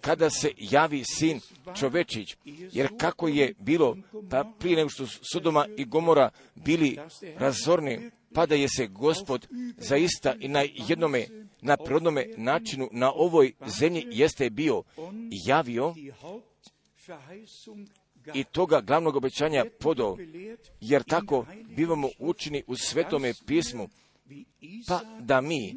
kada 0.01 0.29
se 0.29 0.51
javi 0.57 1.03
sin 1.03 1.39
čovečić, 1.79 2.37
jer 2.45 2.89
kako 2.97 3.27
je 3.27 3.53
bilo, 3.59 3.97
pa 4.29 4.51
prije 4.59 4.75
nego 4.75 4.89
što 4.89 5.05
Sodoma 5.33 5.65
i 5.77 5.85
Gomora 5.85 6.29
bili 6.55 6.99
razorni, 7.37 8.11
pa 8.33 8.45
da 8.45 8.55
je 8.55 8.67
se 8.69 8.87
gospod 8.87 9.47
zaista 9.77 10.35
i 10.39 10.47
na 10.47 10.63
jednome, 10.87 11.27
na 11.61 11.77
prirodnome 11.77 12.25
načinu 12.37 12.89
na 12.91 13.11
ovoj 13.11 13.53
zemlji 13.79 14.07
jeste 14.11 14.49
bio 14.49 14.83
javio 15.45 15.95
i 18.33 18.43
toga 18.43 18.81
glavnog 18.81 19.15
obećanja 19.15 19.65
podo, 19.79 20.17
jer 20.81 21.03
tako 21.03 21.45
bivamo 21.75 22.09
učini 22.19 22.63
u 22.67 22.75
svetome 22.75 23.33
pismu, 23.45 23.89
pa 24.87 25.01
da 25.19 25.41
mi, 25.41 25.75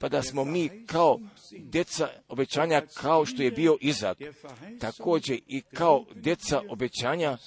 pa 0.00 0.08
da 0.08 0.22
smo 0.22 0.44
mi 0.44 0.86
kao 0.86 1.20
djeca 1.58 2.08
obećanja 2.28 2.82
kao 2.94 3.26
što 3.26 3.42
je 3.42 3.50
bio 3.50 3.76
Izak, 3.80 4.18
također 4.80 5.40
i 5.46 5.60
kao 5.60 6.04
djeca 6.14 6.62
obećanja 6.68 7.38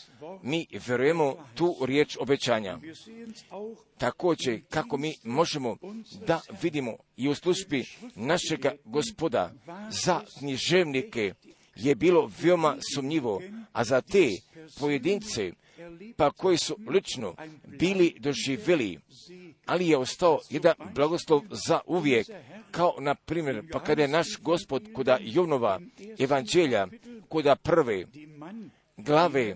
mi 0.44 0.68
vjerujemo 0.88 1.36
tu 1.56 1.76
riječ 1.86 2.18
obećanja. 2.20 2.80
Također 3.98 4.62
kako 4.70 4.98
mi 4.98 5.16
možemo 5.24 5.78
da 6.28 6.42
vidimo 6.62 6.98
i 7.18 7.30
u 7.30 7.36
službi 7.36 7.86
našega 8.16 8.72
gospoda 8.86 9.54
za 10.04 10.22
književnike 10.40 11.34
je 11.76 11.96
bilo 11.96 12.32
veoma 12.42 12.78
sumnjivo, 12.96 13.42
a 13.72 13.84
za 13.84 14.02
te 14.02 14.30
pojedince, 14.80 15.52
pa 16.18 16.32
koji 16.32 16.58
su 16.58 16.78
lično 16.88 17.36
bili 17.80 18.16
doživjeli, 18.20 19.00
ali 19.66 19.88
je 19.88 19.98
ostao 19.98 20.40
jedan 20.50 20.74
blagoslov 20.96 21.42
za 21.68 21.80
uvijek, 21.86 22.28
kao 22.72 22.96
na 23.00 23.16
primjer, 23.16 23.64
pa 23.72 23.84
kada 23.84 24.02
je 24.02 24.08
naš 24.08 24.28
gospod 24.42 24.90
koda 24.94 25.18
Jovnova 25.22 25.80
evanđelja, 26.20 26.88
koda 27.30 27.56
prve 27.56 28.06
glave, 28.98 29.56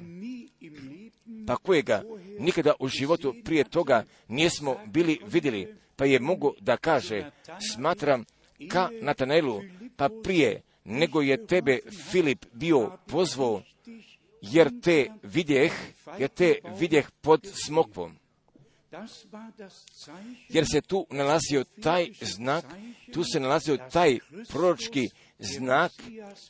pa 1.47 1.55
kojega 1.55 2.03
nikada 2.39 2.73
u 2.79 2.87
životu 2.87 3.35
prije 3.45 3.63
toga 3.63 4.03
nismo 4.27 4.77
bili 4.85 5.19
vidjeli, 5.25 5.75
pa 5.95 6.05
je 6.05 6.19
mogu 6.19 6.53
da 6.59 6.77
kaže, 6.77 7.31
smatram 7.73 8.25
ka 8.69 8.89
Natanelu, 9.01 9.61
pa 9.95 10.09
prije 10.23 10.61
nego 10.85 11.21
je 11.21 11.47
tebe 11.47 11.79
Filip 12.11 12.45
bio 12.53 12.91
pozvao, 13.07 13.61
jer 14.41 14.81
te 14.81 15.07
vidjeh, 15.23 15.73
jer 16.19 16.29
te 16.29 16.55
vidjeh 16.79 17.11
pod 17.21 17.47
smokvom. 17.65 18.15
Jer 20.49 20.65
se 20.71 20.81
tu 20.81 21.07
nalazio 21.09 21.63
taj 21.81 22.07
znak, 22.21 22.65
tu 23.13 23.23
se 23.23 23.39
nalazio 23.39 23.77
taj 23.91 24.19
proročki 24.49 25.09
znak 25.39 25.91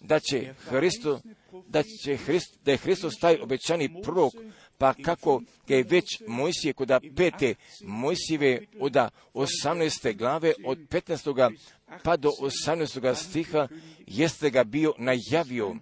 da 0.02 0.20
će 0.20 0.54
Hristo, 0.70 1.20
da 1.68 1.84
će 1.84 2.18
Hrist, 2.18 2.58
da 2.66 2.72
je 2.72 2.78
Hristos 2.78 3.14
taj 3.22 3.38
obećani 3.42 4.02
prorok, 4.04 4.34
pa 4.78 4.94
kako 4.94 5.42
je 5.68 5.84
već 5.84 6.06
Mojsije 6.28 6.74
kod 6.74 6.92
pete 7.16 7.56
Mojsive 7.84 8.60
od 8.80 8.96
18. 9.34 10.18
glave 10.18 10.54
od 10.66 10.78
15. 10.78 11.58
pa 12.04 12.18
do 12.18 12.30
18. 12.40 13.16
stiha 13.16 13.68
jeste 14.08 14.50
ga 14.50 14.64
bio 14.64 14.94
najavio, 14.98 15.76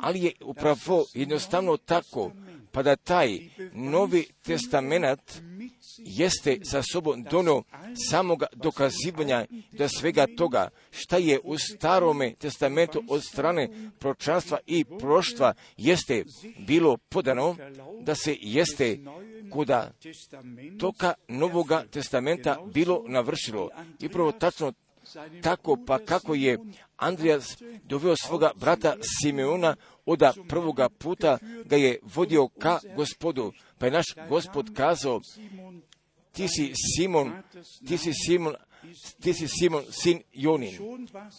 ali 0.00 0.22
je 0.22 0.32
upravo 0.40 1.04
jednostavno 1.14 1.76
tako, 1.76 2.32
pa 2.72 2.82
da 2.82 2.96
taj 2.96 3.38
novi 3.72 4.26
testament 4.42 5.42
jeste 5.98 6.58
sa 6.64 6.82
sobom 6.92 7.22
dono 7.22 7.62
samoga 8.10 8.46
dokazivanja 8.52 9.46
da 9.72 9.88
svega 9.88 10.26
toga 10.36 10.68
šta 10.90 11.16
je 11.16 11.40
u 11.44 11.58
starome 11.58 12.34
testamentu 12.34 13.02
od 13.08 13.24
strane 13.24 13.68
pročanstva 13.98 14.58
i 14.66 14.84
proštva 14.84 15.54
jeste 15.76 16.24
bilo 16.66 16.96
podano 16.96 17.56
da 18.00 18.14
se 18.14 18.36
jeste 18.40 18.98
kuda 19.50 19.92
toka 20.78 21.14
Novoga 21.28 21.84
testamenta 21.90 22.58
bilo 22.74 23.04
navršilo. 23.06 23.70
I 24.00 24.08
prvo 24.08 24.32
tačno 24.32 24.72
tako 25.42 25.76
pa 25.86 25.98
kako 25.98 26.34
je 26.34 26.58
Andrijas 26.96 27.56
doveo 27.84 28.16
svoga 28.16 28.50
brata 28.56 28.96
Simeona 29.20 29.76
oda 30.06 30.32
prvoga 30.48 30.88
puta 30.88 31.38
ga 31.64 31.76
je 31.76 31.98
vodio 32.02 32.48
ka 32.48 32.80
gospodu. 32.96 33.52
Pa 33.78 33.86
je 33.86 33.92
naš 33.92 34.06
gospod 34.28 34.74
kazao, 34.76 35.20
ti 36.32 36.48
si 36.48 36.72
Simon, 36.74 37.32
ti 37.88 37.98
si 37.98 38.12
Simon, 38.26 38.54
ti 39.20 39.34
si 39.34 39.48
Simon, 39.48 39.84
sin 39.90 40.22
Jonin. 40.32 40.78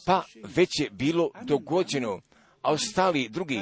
Pa 0.05 0.23
već 0.55 0.69
je 0.79 0.89
bilo 0.89 1.31
dogođeno, 1.41 2.21
a 2.63 2.71
ostali 2.71 3.29
drugi, 3.29 3.61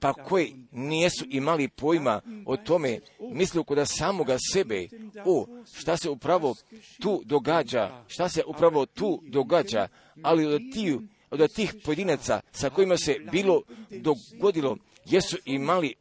pa 0.00 0.12
koji 0.12 0.56
nijesu 0.72 1.24
imali 1.28 1.68
pojma 1.68 2.20
o 2.46 2.56
tome, 2.56 3.00
misli 3.32 3.64
kod 3.64 3.78
samoga 3.88 4.36
sebe, 4.52 4.88
o 5.24 5.46
šta 5.72 5.96
se 5.96 6.10
upravo 6.10 6.54
tu 7.00 7.22
događa, 7.24 8.04
šta 8.06 8.28
se 8.28 8.42
upravo 8.46 8.86
tu 8.86 9.22
događa, 9.26 9.88
ali 10.22 10.46
od 10.46 10.62
tih, 10.72 10.94
od 11.30 11.52
tih 11.54 11.74
pojedinaca 11.84 12.40
sa 12.52 12.70
kojima 12.70 12.96
se 12.96 13.16
bilo 13.32 13.62
dogodilo, 13.90 14.76
jesu 15.04 15.36
imali, 15.44 15.94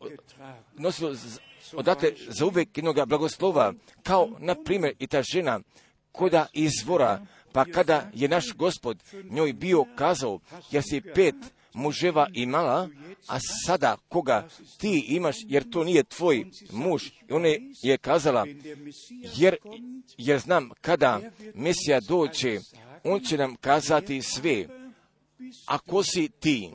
nosilo 0.77 1.15
odate 1.73 2.15
za 2.27 2.45
uvijek 2.45 2.77
jednoga 2.77 3.05
blagoslova, 3.05 3.73
kao 4.03 4.29
na 4.39 4.55
primjer 4.55 4.93
i 4.99 5.07
ta 5.07 5.21
žena 5.33 5.59
koda 6.11 6.47
izvora, 6.53 7.25
pa 7.51 7.65
kada 7.65 8.09
je 8.13 8.27
naš 8.27 8.53
gospod 8.53 9.03
njoj 9.29 9.53
bio 9.53 9.85
kazao, 9.95 10.39
ja 10.71 10.81
si 10.81 11.01
pet 11.15 11.35
muževa 11.73 12.27
imala, 12.33 12.89
a 13.27 13.39
sada 13.65 13.97
koga 14.09 14.47
ti 14.77 15.05
imaš, 15.07 15.35
jer 15.47 15.69
to 15.69 15.83
nije 15.83 16.03
tvoj 16.03 16.45
muž. 16.71 17.03
I 17.29 17.33
ona 17.33 17.47
je 17.81 17.97
kazala, 17.97 18.45
jer, 19.37 19.55
jer 20.17 20.39
znam 20.39 20.69
kada 20.81 21.21
Mesija 21.53 21.99
doće, 22.07 22.59
on 23.03 23.19
će 23.19 23.37
nam 23.37 23.55
kazati 23.55 24.21
sve. 24.21 24.67
A 25.65 25.77
ko 25.77 26.03
si 26.03 26.29
ti? 26.39 26.69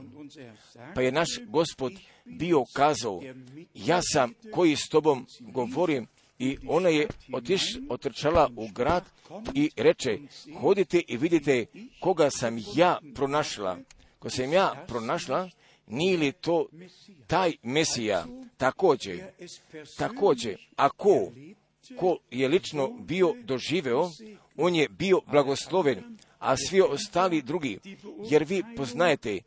Pa 0.94 1.00
je 1.00 1.12
naš 1.12 1.28
gospod 1.46 1.92
bio 2.24 2.64
kazao, 2.72 3.22
ja 3.74 4.00
sam 4.02 4.32
koji 4.52 4.76
s 4.76 4.88
tobom 4.88 5.26
govorim, 5.40 6.06
i 6.38 6.58
ona 6.68 6.88
je 6.88 7.08
otiš, 7.32 7.62
otrčala 7.88 8.50
u 8.56 8.68
grad 8.68 9.04
i 9.54 9.70
reče, 9.76 10.18
hodite 10.60 11.02
i 11.08 11.16
vidite 11.16 11.66
koga 12.00 12.30
sam 12.30 12.58
ja 12.74 12.98
pronašla. 13.14 13.78
Ko 14.24 14.30
sam 14.30 14.52
ja 14.52 14.84
pronašla, 14.88 15.50
nije 15.86 16.18
li 16.18 16.32
to 16.32 16.66
taj 17.26 17.52
Mesija? 17.62 18.26
Također, 18.56 19.24
također, 19.98 20.56
a 20.76 20.88
ko, 20.88 21.32
ko 21.96 22.18
je 22.30 22.48
lično 22.48 22.88
bio 22.88 23.34
doživeo, 23.42 24.10
on 24.56 24.74
je 24.74 24.88
bio 24.88 25.20
blagosloven, 25.26 26.18
a 26.38 26.56
svi 26.56 26.80
ostali 26.80 27.42
drugi, 27.42 27.78
jer 28.30 28.44
vi 28.44 28.62
poznajete 28.76 29.38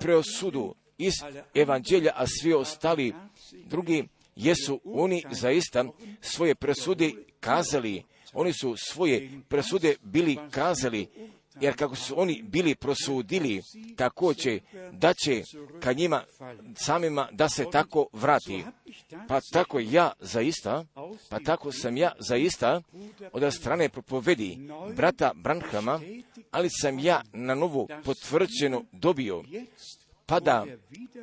preosudu 0.00 0.74
iz 0.98 1.12
evanđelja, 1.54 2.12
a 2.14 2.24
svi 2.26 2.52
ostali 2.52 3.14
drugi 3.52 4.08
jesu 4.36 4.80
oni 4.84 5.22
zaista 5.30 5.84
svoje 6.20 6.54
presude 6.54 7.12
kazali, 7.40 8.02
oni 8.32 8.52
su 8.52 8.74
svoje 8.78 9.30
presude 9.48 9.96
bili 10.02 10.38
kazali, 10.50 11.06
jer 11.60 11.76
kako 11.76 11.96
su 11.96 12.20
oni 12.20 12.42
bili 12.42 12.74
prosudili, 12.74 13.62
tako 13.96 14.34
će 14.34 14.60
da 14.92 15.14
će 15.14 15.42
ka 15.80 15.92
njima 15.92 16.22
samima 16.74 17.28
da 17.32 17.48
se 17.48 17.64
tako 17.72 18.06
vrati. 18.12 18.64
Pa 19.28 19.40
tako 19.52 19.78
ja 19.80 20.12
zaista, 20.20 20.84
pa 21.30 21.38
tako 21.40 21.72
sam 21.72 21.96
ja 21.96 22.12
zaista 22.18 22.82
od 23.32 23.54
strane 23.54 23.88
propovedi 23.88 24.58
brata 24.96 25.32
Branhama, 25.34 26.00
ali 26.50 26.68
sam 26.70 26.98
ja 26.98 27.22
na 27.32 27.54
novo 27.54 27.88
potvrđeno 28.04 28.84
dobio, 28.92 29.44
pa 30.26 30.40
da 30.40 30.66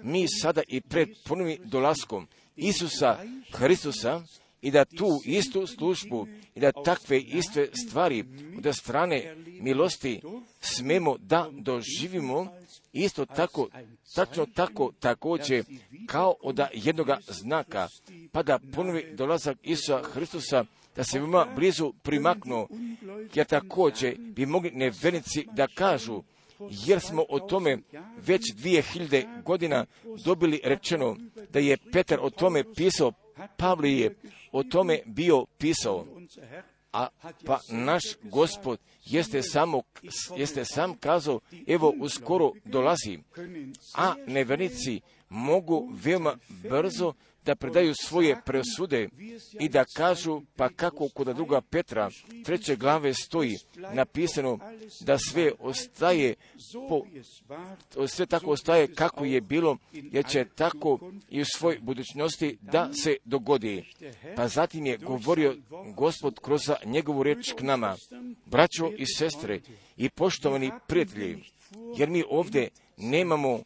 mi 0.04 0.28
sada 0.42 0.62
i 0.68 0.82
pred 0.82 1.10
ponovim 1.28 1.58
dolaskom 1.64 2.28
Isusa 2.56 3.18
Hristusa 3.52 4.22
i 4.64 4.72
da 4.72 4.86
tu 4.86 5.22
istu 5.26 5.68
službu 5.68 6.28
i 6.56 6.60
da 6.60 6.72
takve 6.72 7.20
iste 7.20 7.70
stvari 7.86 8.26
od 8.58 8.76
strane 8.76 9.36
milosti 9.62 10.22
smemo 10.62 11.18
da 11.18 11.50
doživimo 11.52 12.48
isto 12.94 13.26
tako, 13.26 13.70
tačno 14.16 14.46
tako 14.46 14.92
također 15.00 15.66
kao 16.08 16.36
od 16.42 16.60
jednoga 16.74 17.18
znaka, 17.28 17.88
pa 18.32 18.44
da 18.44 18.60
ponovi 18.76 19.16
dolazak 19.16 19.58
Isusa 19.64 20.02
Hristusa 20.04 20.66
da 20.96 21.04
se 21.04 21.20
veoma 21.20 21.48
blizu 21.56 21.94
primaknu, 22.04 22.68
jer 23.34 23.46
također 23.46 24.16
bi 24.18 24.46
mogli 24.46 24.72
nevenici 24.72 25.48
da 25.52 25.68
kažu, 25.68 26.24
jer 26.70 27.00
smo 27.00 27.26
o 27.30 27.40
tome 27.40 27.78
već 28.28 28.54
dvije 28.54 28.82
hiljade 28.82 29.26
godina 29.46 29.86
dobili 30.26 30.62
rečeno 30.64 31.18
da 31.50 31.60
je 31.60 31.78
Petar 31.92 32.20
o 32.22 32.30
tome 32.30 32.64
pisao, 32.76 33.12
Pavli 33.58 34.00
je 34.00 34.16
o 34.52 34.64
tome 34.64 35.00
bio 35.06 35.46
pisao, 35.58 36.06
a 36.94 37.08
pa 37.46 37.60
naš 37.70 38.04
gospod 38.24 38.80
jeste 39.06 39.42
samo, 39.42 39.82
jeste 40.38 40.66
sam 40.66 40.98
kazao, 40.98 41.40
evo 41.68 41.94
uskoro 42.00 42.52
dolazi, 42.66 43.20
a 43.96 44.14
nevernici 44.28 45.02
mogu 45.30 45.90
veoma 46.04 46.38
brzo 46.48 47.14
da 47.46 47.56
predaju 47.56 47.94
svoje 47.96 48.42
presude 48.46 49.10
i 49.60 49.70
da 49.70 49.86
kažu, 49.96 50.42
pa 50.56 50.70
kako 50.70 51.10
kod 51.14 51.28
druga 51.28 51.62
Petra, 51.62 52.10
treće 52.46 52.76
glave 52.76 53.14
stoji 53.14 53.58
napisano 53.94 54.60
da 55.02 55.18
sve 55.18 55.52
ostaje, 55.60 56.36
po, 56.90 57.02
sve 58.08 58.26
tako 58.26 58.52
ostaje 58.52 58.94
kako 58.94 59.26
je 59.26 59.42
bilo, 59.42 59.78
jer 59.94 60.26
će 60.26 60.46
tako 60.56 61.00
i 61.30 61.42
u 61.42 61.46
svoj 61.46 61.80
budućnosti 61.82 62.58
da 62.62 62.90
se 62.94 63.16
dogodi. 63.26 63.84
Pa 64.36 64.48
zatim 64.48 64.86
je 64.86 64.98
govorio 64.98 65.56
gospod 65.96 66.40
kroz 66.40 66.62
njegovu 66.86 67.24
reč 67.24 67.54
k 67.58 67.62
nama, 67.62 67.96
braćo 68.46 68.92
i 68.98 69.06
sestre 69.06 69.62
i 69.98 70.10
poštovani 70.10 70.72
prijatelji, 70.88 71.44
jer 71.98 72.10
mi 72.10 72.24
ovdje 72.30 72.70
nemamo 72.98 73.60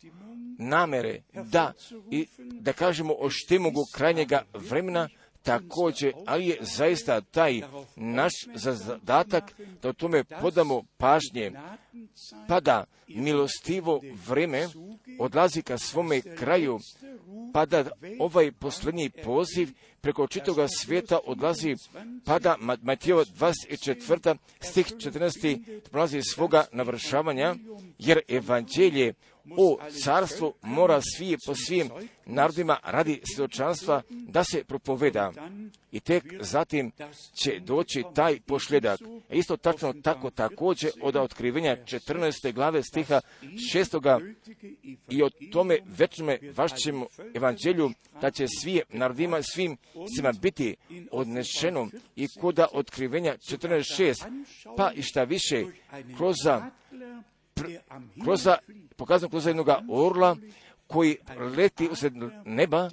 namere 0.57 1.21
da, 1.33 1.73
i, 2.11 2.27
da 2.37 2.73
kažemo 2.73 3.13
o 3.19 3.29
štimogu 3.29 3.81
krajnjega 3.93 4.43
vremena, 4.53 5.09
također, 5.47 6.13
ali 6.25 6.47
je 6.47 6.57
zaista 6.61 7.21
taj 7.21 7.61
naš 7.95 8.33
zadatak 8.55 9.43
da 9.81 9.89
o 9.89 9.93
tome 9.93 10.23
podamo 10.23 10.83
pažnje, 10.97 11.51
pa 12.47 12.59
da 12.59 12.83
milostivo 13.07 14.01
vreme 14.27 14.67
odlazi 15.19 15.61
ka 15.61 15.77
svome 15.77 16.21
kraju, 16.21 16.79
pa 17.53 17.65
da 17.65 17.85
ovaj 18.19 18.51
posljednji 18.51 19.09
poziv 19.09 19.69
preko 20.01 20.27
čitoga 20.27 20.67
svijeta 20.67 21.19
odlazi, 21.25 21.75
pa 22.25 22.39
da 22.39 22.55
Matijeva 22.81 23.25
24. 23.25 24.37
stih 24.59 24.85
14. 24.85 25.81
prolazi 25.91 26.21
svoga 26.21 26.65
navršavanja, 26.71 27.55
jer 27.99 28.19
evanđelje 28.27 29.13
o 29.57 29.77
carstvu 30.03 30.53
mora 30.61 31.01
svi 31.17 31.37
po 31.45 31.55
svim 31.55 31.89
narodima 32.25 32.77
radi 32.83 33.21
svjedočanstva 33.35 34.01
da 34.09 34.43
se 34.43 34.63
propoveda. 34.63 35.31
I 35.91 35.99
tek 35.99 36.23
zatim 36.39 36.91
će 37.43 37.59
doći 37.59 38.03
taj 38.15 38.39
pošljedak. 38.39 38.99
Isto 39.29 39.57
tačno 39.57 39.93
tako 40.03 40.29
također 40.29 40.91
od 41.01 41.15
otkrivenja 41.15 41.77
14. 41.85 42.53
glave 42.53 42.83
stiha 42.83 43.21
6. 43.73 44.35
i 45.09 45.23
o 45.23 45.29
tome 45.51 45.77
večnome 45.97 46.39
vašćem 46.55 47.03
evanđelju 47.35 47.91
da 48.21 48.31
će 48.31 48.45
svi 48.61 48.81
narodima 48.89 49.41
svim 49.41 49.77
svima 50.15 50.31
biti 50.41 50.75
odnešeno 51.11 51.89
i 52.15 52.27
koda 52.41 52.67
otkrivenja 52.73 53.35
14.6 53.51 54.25
pa 54.77 54.91
i 54.95 55.01
šta 55.01 55.23
više 55.23 55.65
kroz 56.17 56.35
kroz 58.23 58.47
pokazano 58.95 59.29
kroz 59.29 59.45
jednog 59.45 59.67
orla 59.89 60.35
koji 60.87 61.17
leti 61.57 61.89
usred 61.91 62.13
neba, 62.45 62.89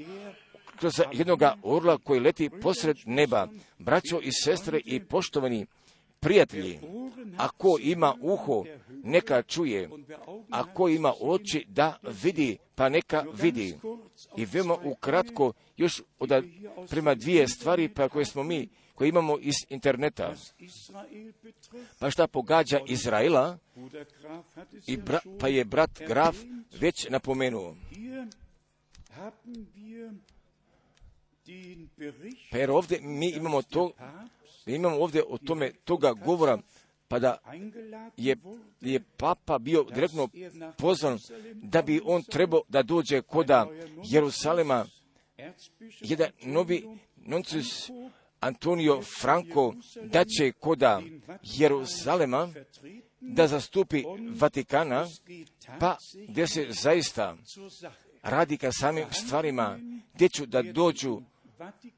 kroz 0.76 0.92
jednog 1.12 1.42
orla 1.62 1.98
koji 1.98 2.20
leti 2.20 2.50
posred 2.62 2.96
neba. 3.06 3.48
Braćo 3.78 4.20
i 4.20 4.32
sestre 4.32 4.80
i 4.84 5.00
poštovani 5.04 5.66
prijatelji, 6.20 6.78
ako 7.36 7.78
ima 7.80 8.14
uho, 8.20 8.64
neka 9.02 9.42
čuje, 9.42 9.90
ako 10.50 10.88
ima 10.88 11.12
oči 11.20 11.64
da 11.68 11.98
vidi, 12.22 12.58
pa 12.74 12.88
neka 12.88 13.24
vidi. 13.42 13.78
I 14.36 14.44
veoma 14.44 14.76
ukratko, 14.84 15.52
još 15.76 16.02
od, 16.18 16.30
prema 16.90 17.14
dvije 17.14 17.48
stvari 17.48 17.88
pa 17.88 18.08
koje 18.08 18.24
smo 18.24 18.42
mi, 18.42 18.68
koje 18.94 19.08
imamo 19.08 19.38
iz 19.40 19.54
interneta. 19.68 20.34
Pa 21.98 22.10
šta 22.10 22.26
pogađa 22.26 22.80
Izraela, 22.86 23.58
i 24.86 24.96
bra, 24.96 25.20
pa 25.40 25.48
je 25.48 25.64
brat 25.64 25.90
Graf 26.08 26.36
već 26.80 27.08
napomenuo. 27.08 27.76
Pa 32.50 32.58
jer 32.58 32.70
ovdje 32.70 33.00
mi 33.00 33.30
imamo 33.30 33.62
to, 33.62 33.92
mi 34.66 34.74
imamo 34.74 34.96
ovdje 34.96 35.22
o 35.28 35.38
tome 35.38 35.72
toga 35.84 36.12
govora, 36.12 36.58
pa 37.08 37.18
da 37.18 37.38
je, 38.16 38.36
je 38.80 39.00
papa 39.16 39.58
bio 39.58 39.84
direktno 39.94 40.28
pozvan 40.78 41.18
da 41.54 41.82
bi 41.82 42.00
on 42.04 42.22
trebao 42.22 42.62
da 42.68 42.82
dođe 42.82 43.22
koda 43.22 43.66
Jerusalema, 44.04 44.86
jedan 46.00 46.30
novi 46.42 46.98
noncus 47.16 47.90
Antonio 48.44 49.02
Franco 49.20 49.74
da 50.02 50.24
će 50.24 50.52
koda 50.52 51.02
Jeruzalema 51.42 52.48
da 53.20 53.46
zastupi 53.46 54.04
Vatikana, 54.40 55.06
pa 55.80 55.96
gdje 56.28 56.46
se 56.46 56.66
zaista 56.70 57.36
radi 58.22 58.56
ka 58.56 58.72
samim 58.72 59.04
stvarima, 59.10 59.78
gdje 60.14 60.28
ću 60.28 60.46
da 60.46 60.62
dođu, 60.62 61.20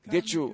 gdje 0.04 0.22
ću 0.22 0.50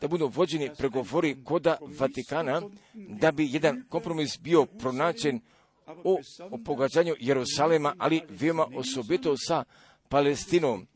da 0.00 0.08
budu 0.08 0.26
vođeni 0.34 0.70
pregovori 0.78 1.44
koda 1.44 1.78
Vatikana, 1.98 2.62
da 2.94 3.32
bi 3.32 3.48
jedan 3.52 3.84
kompromis 3.88 4.38
bio 4.40 4.66
pronađen 4.66 5.40
o, 5.86 6.18
o 6.50 6.58
pogađanju 6.64 7.14
Jerusalema, 7.20 7.94
ali 7.98 8.20
veoma 8.28 8.66
osobito 8.76 9.34
sa 9.36 9.64
Palestinom. 10.08 10.86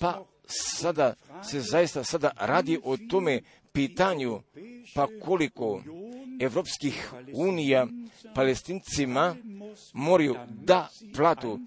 Pa 0.00 0.24
sada 0.46 1.14
se 1.42 1.60
zaista 1.60 2.04
sada 2.04 2.30
radi 2.36 2.78
o 2.84 2.96
tome 3.10 3.42
pitanju, 3.76 4.40
pa 4.94 5.06
koliko 5.24 5.82
Evropskih 6.40 7.12
unija 7.32 7.86
palestincima 8.34 9.36
moraju 9.92 10.36
da 10.48 10.88
platu 11.16 11.60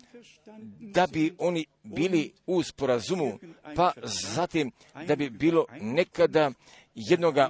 da 0.79 1.07
bi 1.07 1.33
oni 1.37 1.65
bili 1.83 2.31
u 2.45 2.63
sporazumu, 2.63 3.39
pa 3.75 3.91
zatim 4.35 4.71
da 5.07 5.15
bi 5.15 5.29
bilo 5.29 5.65
nekada 5.81 6.51
jednoga, 6.95 7.49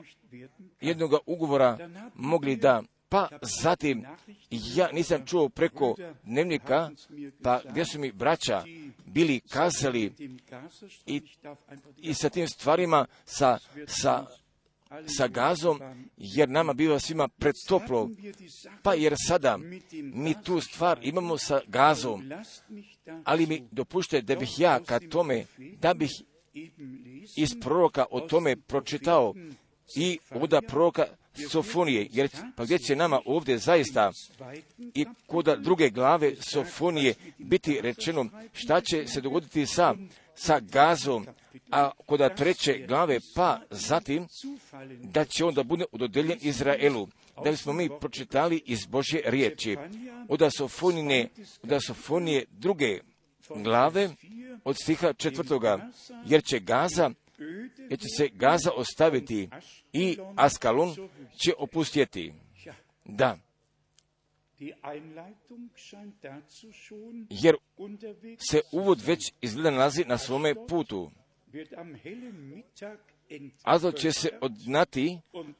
jednoga 0.81 1.17
ugovora 1.25 1.89
mogli 2.15 2.55
da 2.55 2.83
pa 3.09 3.27
zatim 3.61 4.05
ja 4.49 4.89
nisam 4.91 5.25
čuo 5.25 5.49
preko 5.49 5.95
dnevnika, 6.23 6.89
pa 7.43 7.61
gdje 7.69 7.85
su 7.85 7.99
mi 7.99 8.11
braća 8.11 8.63
bili 9.05 9.39
kazali 9.39 10.13
i, 11.05 11.21
i 11.97 12.13
sa 12.13 12.29
tim 12.29 12.47
stvarima, 12.47 13.05
sa, 13.25 13.57
sa 13.87 14.25
sa 15.17 15.27
gazom, 15.27 15.79
jer 16.17 16.49
nama 16.49 16.73
biva 16.73 16.99
svima 16.99 17.27
pretoplo. 17.27 18.09
Pa 18.83 18.93
jer 18.93 19.15
sada 19.27 19.57
mi 20.01 20.33
tu 20.43 20.61
stvar 20.61 20.99
imamo 21.01 21.37
sa 21.37 21.61
gazom, 21.67 22.31
ali 23.23 23.47
mi 23.47 23.63
dopušte 23.71 24.21
da 24.21 24.35
bih 24.35 24.59
ja 24.59 24.79
kad 24.85 25.09
tome, 25.09 25.45
da 25.81 25.93
bih 25.93 26.11
iz 27.37 27.49
proroka 27.61 28.05
o 28.11 28.19
tome 28.19 28.55
pročitao 28.55 29.33
i 29.95 30.19
oda 30.31 30.61
proroka 30.61 31.05
Sofonije, 31.49 32.07
jer 32.11 32.29
pa 32.55 32.63
gdje 32.63 32.79
će 32.79 32.95
nama 32.95 33.21
ovdje 33.25 33.57
zaista 33.57 34.11
i 34.93 35.05
kod 35.27 35.59
druge 35.63 35.89
glave 35.89 36.35
Sofonije 36.39 37.13
biti 37.37 37.81
rečeno 37.81 38.25
šta 38.53 38.81
će 38.81 39.07
se 39.07 39.21
dogoditi 39.21 39.65
sa, 39.65 39.95
sa 40.39 40.59
gazom, 40.59 41.25
a 41.71 41.91
kod 42.05 42.35
treće 42.35 42.85
glave 42.87 43.19
pa 43.35 43.59
zatim 43.69 44.27
da 45.03 45.25
će 45.25 45.45
onda 45.45 45.63
bude 45.63 45.85
udodeljen 45.91 46.37
Izraelu. 46.41 47.07
Da 47.43 47.51
bismo 47.51 47.73
mi 47.73 47.89
pročitali 47.99 48.63
iz 48.65 48.85
Božje 48.85 49.21
riječi. 49.25 49.77
Od 50.29 50.41
Sofonije, 50.57 51.29
od 51.63 51.83
Sofonije 51.83 52.45
druge 52.51 52.99
glave 53.55 54.09
od 54.63 54.75
stiha 54.83 55.13
četvrtoga, 55.13 55.89
jer 56.25 56.43
će 56.43 56.59
Gaza, 56.59 57.11
jer 57.89 57.99
će 57.99 58.07
se 58.17 58.29
Gaza 58.33 58.71
ostaviti 58.71 59.49
i 59.93 60.17
Askalon 60.35 60.95
će 61.43 61.53
opustjeti. 61.57 62.33
Da. 63.05 63.37
Jer 67.29 67.55
se 68.49 68.61
uvod 68.71 69.01
već 69.01 69.33
izgleda 69.41 69.71
nalazi 69.71 70.03
na 70.07 70.17
svome 70.17 70.53
putu. 70.67 71.11
Azot 73.63 73.95
će 73.95 74.11
se 74.11 74.29
odgnati, 74.41 75.17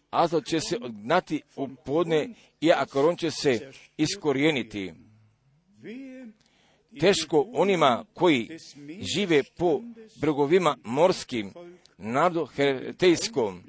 Azot 0.09 0.45
će 0.45 0.59
se 0.59 0.77
odgnati 0.81 1.41
u 1.55 1.67
podne 1.85 2.29
i 2.61 2.71
Akaron 2.71 3.17
će 3.17 3.31
se 3.31 3.71
iskorijeniti. 3.97 4.93
Teško 6.99 7.49
onima 7.53 8.05
koji 8.13 8.57
žive 9.15 9.43
po 9.57 9.81
bregovima 10.21 10.77
morskim, 10.83 11.53
narodu 11.97 12.45
heretejskom. 12.45 13.63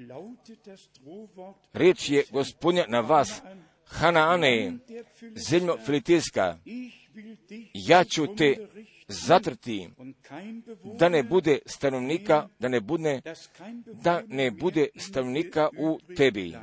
Riječ 1.73 2.11
je 2.11 2.25
gospodnja 2.33 2.85
na 2.89 3.01
vas, 3.01 3.43
Hanaane, 3.91 4.73
zemljo 5.49 5.77
filitijska, 5.87 6.59
ja 7.75 8.05
ću 8.05 8.27
te 8.37 8.57
zatrti, 9.09 9.89
da 10.99 11.09
ne 11.09 11.23
bude 11.23 11.59
stanovnika, 11.67 12.49
da 12.59 12.69
ne 12.69 12.81
bude, 12.81 13.21
da 14.03 14.23
ne 14.27 14.51
bude 14.51 14.89
stanovnika 14.97 15.69
u 15.79 15.99
tebi. 16.17 16.57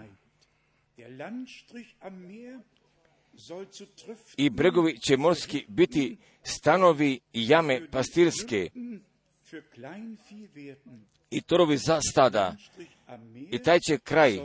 I 4.37 4.49
bregovi 4.49 4.97
će 4.97 5.17
morski 5.17 5.65
biti 5.67 6.17
stanovi 6.43 7.19
i 7.33 7.49
jame 7.49 7.91
pastirske 7.91 8.69
i 11.31 11.41
torovi 11.41 11.77
za 11.77 11.99
stada. 12.11 12.55
I 13.51 13.59
taj 13.59 13.79
će 13.79 13.97
kraj 13.97 14.39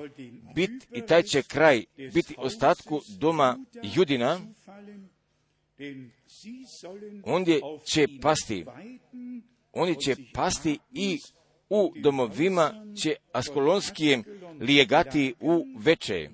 biti, 0.54 0.86
i 0.92 1.00
taj 1.06 1.22
će 1.22 1.42
kraj 1.42 1.84
biti 2.14 2.34
ostatku 2.38 3.00
doma 3.18 3.58
Judina, 3.82 4.40
ondje 7.24 7.60
će 7.84 8.08
pasti, 8.22 8.64
oni 9.72 10.00
će 10.00 10.16
pasti 10.34 10.78
i 10.92 11.18
u 11.68 11.92
domovima 11.96 12.84
će 13.02 13.14
askolonskijem 13.32 14.24
lijegati 14.60 15.34
u 15.40 15.66
veče. 15.78 16.28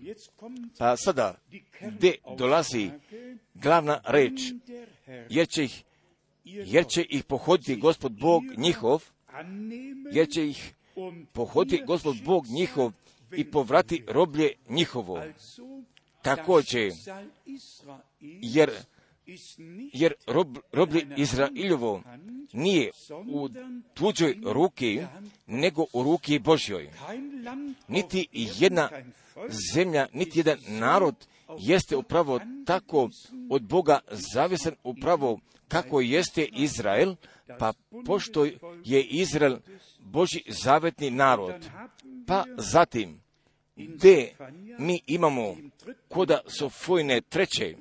Pa 0.78 0.96
sada, 0.96 1.34
gdje 1.80 2.14
dolazi 2.36 2.90
glavna 3.54 4.00
reč, 4.06 4.40
jer 5.28 5.48
će 5.48 5.64
ih, 5.64 5.84
jer 6.44 6.86
će 6.86 7.06
ih 7.08 7.24
pohoditi 7.24 7.76
gospod 7.76 8.12
Bog 8.12 8.42
njihov, 8.56 9.04
jer 10.12 10.28
će 10.28 10.48
ih 10.48 10.74
pohoditi 11.32 11.84
gospod 11.86 12.16
Bog 12.24 12.46
njihov 12.46 12.92
i 13.36 13.50
povrati 13.50 14.04
roblje 14.08 14.52
njihovo. 14.68 15.22
Također, 16.22 16.92
jer 18.20 18.70
jer 19.92 20.12
rob, 20.26 20.58
roblje 20.72 21.06
Izrailjovo 21.16 22.02
nije 22.52 22.90
u 23.26 23.48
tuđoj 23.94 24.38
ruki, 24.44 25.00
nego 25.46 25.86
u 25.92 26.02
ruki 26.02 26.38
Božjoj. 26.38 26.90
Niti 27.88 28.28
jedna 28.32 28.90
zemlja, 29.74 30.06
niti 30.12 30.38
jedan 30.38 30.58
narod 30.68 31.26
jeste 31.58 31.96
upravo 31.96 32.40
tako 32.66 33.10
od 33.50 33.62
Boga 33.62 33.98
zavisan 34.10 34.74
upravo 34.84 35.40
kako 35.68 36.00
jeste 36.00 36.44
Izrael, 36.44 37.14
pa 37.58 37.72
pošto 38.06 38.44
je 38.84 39.02
Izrael 39.02 39.56
Boži 39.98 40.42
zavetni 40.48 41.10
narod. 41.10 41.70
Pa 42.26 42.44
zatim, 42.56 43.20
gdje 43.76 44.36
mi 44.78 45.00
imamo 45.06 45.56
koda 46.08 46.40
Sofojne 46.46 47.20
treće 47.20 47.74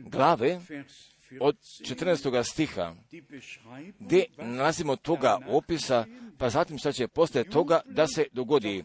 glave 0.00 0.60
od 1.40 1.56
14. 1.56 2.52
stiha, 2.52 2.94
gdje 3.98 4.24
nalazimo 4.36 4.96
toga 4.96 5.38
opisa, 5.48 6.06
pa 6.38 6.50
zatim 6.50 6.78
šta 6.78 6.92
će 6.92 7.08
postoje 7.08 7.50
toga 7.50 7.80
da 7.86 8.06
se 8.06 8.24
dogodi. 8.32 8.84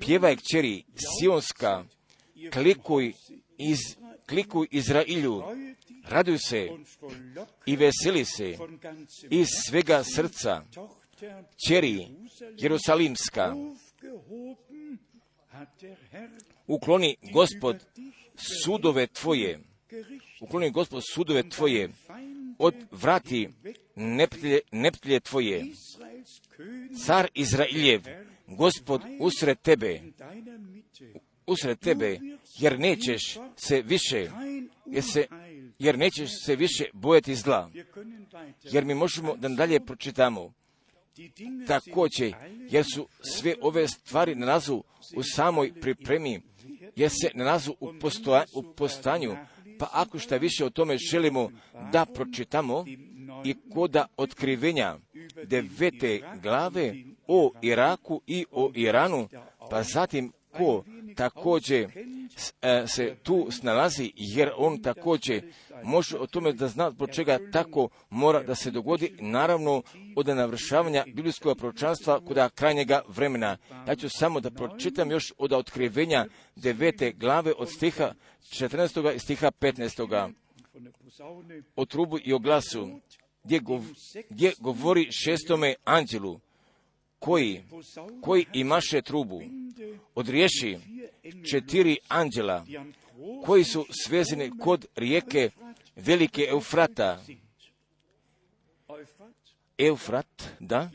Pjevaj 0.00 0.36
kćeri 0.36 0.84
Sionska, 0.94 1.84
klikuj 2.52 3.12
iz, 3.58 3.78
klikuj 4.28 4.68
Izrailju, 4.70 5.42
raduj 6.08 6.38
se 6.38 6.68
i 7.66 7.76
veseli 7.76 8.24
se 8.24 8.56
iz 9.30 9.46
svega 9.68 10.02
srca, 10.14 10.62
čeri 11.68 12.08
Jerusalimska, 12.58 13.54
ukloni 16.66 17.16
gospod 17.32 17.84
sudove 18.64 19.06
tvoje, 19.06 19.60
ukloni 20.40 20.70
gospod 20.70 21.02
sudove 21.14 21.48
tvoje, 21.48 21.88
od 22.58 22.74
vrati 22.90 23.48
neprijatelje, 23.96 24.60
neprijatelje 24.72 25.20
tvoje, 25.20 25.64
car 27.06 27.28
Izrailjev, 27.34 28.02
gospod 28.46 29.02
usred 29.20 29.60
tebe, 29.60 30.00
usred 31.46 31.78
tebe, 31.78 32.18
jer 32.58 32.80
nećeš 32.80 33.38
se 33.56 33.82
više, 33.82 34.30
jer, 34.86 35.04
se, 35.04 35.26
jer 35.78 35.98
nećeš 35.98 36.30
se 36.44 36.56
više 36.56 36.84
bojati 36.92 37.34
zla. 37.34 37.70
Jer 38.62 38.84
mi 38.84 38.94
možemo 38.94 39.36
da 39.36 39.48
dalje 39.48 39.84
pročitamo. 39.86 40.52
Također, 41.66 42.34
jer 42.70 42.84
su 42.94 43.08
sve 43.22 43.54
ove 43.60 43.88
stvari 43.88 44.34
nalazu 44.34 44.82
u 45.16 45.22
samoj 45.22 45.80
pripremi, 45.80 46.40
jer 46.96 47.10
se 47.10 47.30
nalazu 47.34 47.74
u, 47.80 47.92
postoja, 48.00 48.44
u 48.54 48.62
postanju, 48.62 49.36
pa 49.78 49.88
ako 49.92 50.18
šta 50.18 50.36
više 50.36 50.64
o 50.64 50.70
tome 50.70 50.96
želimo 50.98 51.50
da 51.92 52.06
pročitamo 52.06 52.84
i 53.44 53.54
koda 53.74 54.06
otkrivenja 54.16 54.98
devete 55.44 56.20
glave 56.42 56.94
o 57.26 57.52
Iraku 57.62 58.20
i 58.26 58.46
o 58.50 58.72
Iranu, 58.74 59.28
pa 59.70 59.82
zatim 59.82 60.32
ko 60.56 60.84
također 61.14 61.90
e, 62.62 62.84
se 62.86 63.16
tu 63.22 63.48
snalazi, 63.50 64.12
jer 64.16 64.50
on 64.56 64.82
također 64.82 65.52
može 65.84 66.18
o 66.18 66.26
tome 66.26 66.52
da 66.52 66.68
zna 66.68 66.90
zbog 66.90 67.10
čega 67.10 67.38
tako 67.52 67.88
mora 68.10 68.42
da 68.42 68.54
se 68.54 68.70
dogodi, 68.70 69.16
naravno 69.20 69.82
od 70.16 70.28
navršavanja 70.28 71.04
biblijskog 71.06 71.58
proročanstva 71.58 72.20
kod 72.20 72.38
krajnjega 72.54 73.02
vremena. 73.08 73.56
Ja 73.88 73.96
ću 73.96 74.08
samo 74.08 74.40
da 74.40 74.50
pročitam 74.50 75.10
još 75.10 75.32
od 75.38 75.52
otkrivenja 75.52 76.26
devete 76.56 77.12
glave 77.12 77.52
od 77.58 77.70
stiha 77.70 78.12
14. 78.52 79.14
i 79.14 79.18
stiha 79.18 79.50
15. 79.60 80.32
o 81.76 81.84
trubu 81.84 82.18
i 82.24 82.32
o 82.32 82.38
glasu, 82.38 83.00
gdje, 83.44 83.58
gov, 83.58 83.82
gdje 84.30 84.52
govori 84.58 85.08
šestome 85.12 85.74
anđelu, 85.84 86.40
koji, 87.24 87.62
koji 88.22 88.46
imaše 88.52 89.02
trubu, 89.02 89.42
odriješi 90.14 90.78
četiri 91.50 91.96
anđela, 92.08 92.66
koji 93.46 93.64
su 93.64 93.86
svezeni 93.90 94.50
kod 94.60 94.86
rijeke 94.96 95.50
velike 95.96 96.46
Eufrata. 96.50 97.24
Eufrat, 99.78 100.42
da, 100.60 100.90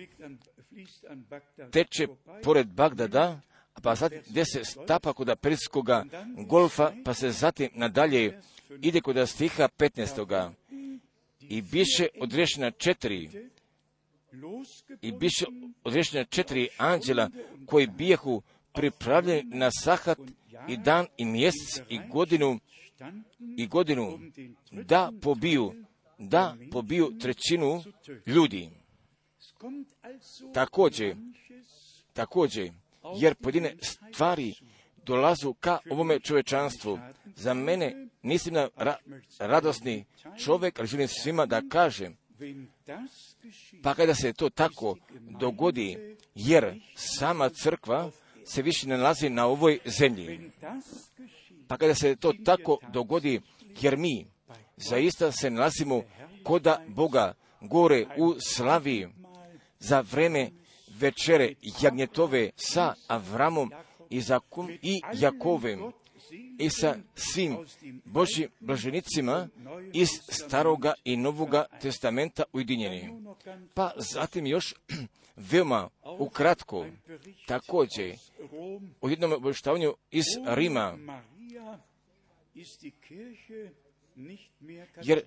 teče 1.71 2.07
pored 2.43 2.67
Bagdada, 2.67 3.41
pa 3.83 3.95
sad 3.95 4.13
gdje 4.29 4.45
se 4.45 4.63
stapa 4.63 5.13
kod 5.13 5.39
Perskoga 5.41 6.05
golfa, 6.47 6.91
pa 7.05 7.13
se 7.13 7.31
zatim 7.31 7.69
nadalje 7.73 8.41
ide 8.81 9.01
kod 9.01 9.29
stiha 9.29 9.69
15. 9.77 10.51
I 11.41 11.61
biše 11.61 12.07
odrešena 12.19 12.71
četiri, 12.71 13.29
i 15.01 15.11
biše 15.11 15.45
odrešena 15.83 16.23
četiri 16.23 16.67
anđela 16.77 17.29
koji 17.65 17.87
bijehu 17.87 18.41
pripravljeni 18.73 19.43
na 19.43 19.69
sahat 19.71 20.19
i 20.67 20.77
dan 20.77 21.05
i 21.17 21.25
mjesec 21.25 21.81
i 21.89 21.99
godinu 22.09 22.59
i 23.57 23.67
godinu 23.67 24.19
da 24.71 25.11
pobiju, 25.21 25.73
da 26.17 26.55
pobiju 26.71 27.17
trećinu 27.21 27.83
ljudi. 28.25 28.69
Također, 30.53 31.15
također, 32.13 32.71
jer 33.15 33.35
pojedine 33.35 33.75
stvari 33.81 34.53
dolazu 35.05 35.53
ka 35.53 35.79
ovome 35.89 36.19
čovečanstvu. 36.19 36.99
Za 37.35 37.53
mene 37.53 38.07
nisam 38.21 38.53
ra- 38.53 38.97
radosni 39.39 40.05
čovjek, 40.43 40.79
ali 40.79 40.87
želim 40.87 41.07
svima 41.07 41.45
da 41.45 41.61
kažem, 41.69 42.17
pa 43.83 43.95
kada 43.95 44.15
se 44.15 44.33
to 44.33 44.49
tako 44.49 44.97
dogodi, 45.39 46.15
jer 46.35 46.81
sama 46.95 47.49
crkva 47.49 48.11
se 48.45 48.61
više 48.61 48.87
ne 48.87 48.97
nalazi 48.97 49.29
na 49.29 49.45
ovoj 49.45 49.79
zemlji. 49.85 50.51
Pa 51.67 51.77
kada 51.77 51.95
se 51.95 52.15
to 52.15 52.33
tako 52.45 52.77
dogodi, 52.93 53.41
jer 53.81 53.97
mi 53.97 54.25
zaista 54.77 55.31
se 55.31 55.49
nalazimo 55.49 56.03
koda 56.43 56.85
Boga 56.87 57.33
gore 57.61 58.05
u 58.17 58.35
slavi 58.39 59.07
za 59.79 60.01
vreme 60.11 60.49
večere 60.99 61.53
jagnjetove 61.81 62.49
sa 62.55 62.93
Avramom 63.07 63.71
i, 64.09 65.01
Jakovem 65.13 65.91
i 66.59 66.69
sa 66.69 66.95
svim 67.15 67.57
Božjim 68.05 68.49
blaženicima 68.59 69.47
iz 69.93 70.09
staroga 70.29 70.93
i 71.03 71.17
novoga 71.17 71.65
testamenta 71.81 72.43
ujedinjeni. 72.53 73.09
Pa 73.73 73.91
zatim 73.97 74.47
još 74.47 74.75
veoma 75.51 75.89
ukratko 76.19 76.85
također 77.47 78.15
u 79.01 79.09
jednom 79.09 79.33
obavještavanju 79.33 79.93
iz 80.11 80.25
Rima, 80.45 80.97
jer 85.03 85.21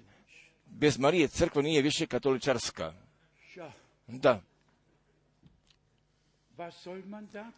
bez 0.66 0.98
Marije 0.98 1.28
crkva 1.28 1.62
nije 1.62 1.82
više 1.82 2.06
katoličarska. 2.06 2.92
Da. 4.06 4.42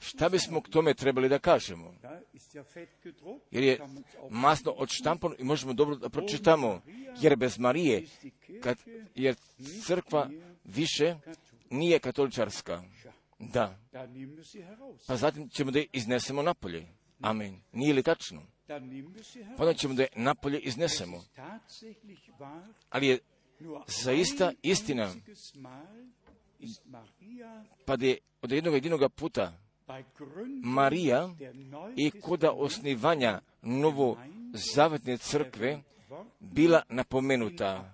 Šta 0.00 0.28
bismo 0.28 0.61
k 0.61 0.68
tome 0.68 0.94
trebali 0.94 1.28
da 1.28 1.38
kažemo? 1.38 1.94
Jer 3.50 3.64
je 3.64 3.80
masno 4.30 4.70
odštampano 4.70 5.35
i 5.38 5.44
možemo 5.44 5.72
dobro 5.72 5.96
da 5.96 6.09
pročitamo. 6.09 6.80
Jer 7.20 7.37
bez 7.37 7.59
Marije, 7.59 8.07
kad, 8.62 8.78
jer 9.14 9.35
crkva 9.87 10.30
više 10.64 11.16
nije 11.70 11.98
katoličarska. 11.98 12.83
Da. 13.38 13.78
Pa 15.07 15.16
zatim 15.16 15.48
ćemo 15.48 15.70
da 15.70 15.78
je 15.78 15.87
iznesemo 15.92 16.42
napolje. 16.42 16.87
Amen. 17.20 17.61
Nije 17.72 17.94
li 17.94 18.02
tačno? 18.02 18.42
Pa 19.57 19.62
onda 19.62 19.74
ćemo 19.74 19.94
da 19.94 20.02
je 20.02 20.09
napolje 20.16 20.59
iznesemo. 20.59 21.24
Ali 22.90 23.07
je 23.07 23.18
zaista 23.87 24.52
istina 24.62 25.14
pa 27.87 27.96
je 28.00 28.18
od 28.42 28.53
jednog 28.53 28.74
jedinog 28.74 29.12
puta 29.12 29.53
Marija 30.62 31.31
i 31.96 32.11
koda 32.11 32.53
osnivanja 32.53 33.40
novo 33.62 34.18
zavetne 34.53 35.18
crkve 35.18 35.83
bila 36.40 36.83
napomenuta. 36.88 37.90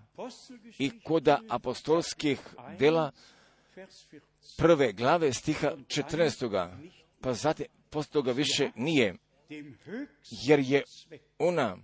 I 0.78 1.00
koda 1.00 1.40
apostolskih 1.48 2.40
dela 2.78 3.12
prve 4.58 4.92
glave 4.92 5.32
stiha 5.32 5.76
14. 5.86 6.70
Pa 7.20 7.34
zatim 7.34 7.66
toga 8.12 8.32
više 8.32 8.70
nije, 8.76 9.14
jer 10.30 10.60
je 10.60 10.82
ona 11.38 11.76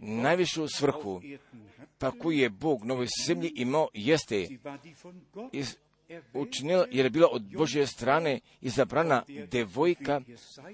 najvišu 0.00 0.66
svrhu, 0.68 1.22
pa 1.98 2.10
koju 2.10 2.38
je 2.38 2.50
Bog 2.50 2.84
novoj 2.84 3.06
zemlji 3.26 3.52
imao, 3.56 3.88
jeste 3.94 4.48
učinila, 6.32 6.86
jer 6.90 7.06
je 7.06 7.10
bila 7.10 7.28
od 7.32 7.42
Božje 7.42 7.86
strane 7.86 8.40
izabrana 8.60 9.22
devojka, 9.50 10.20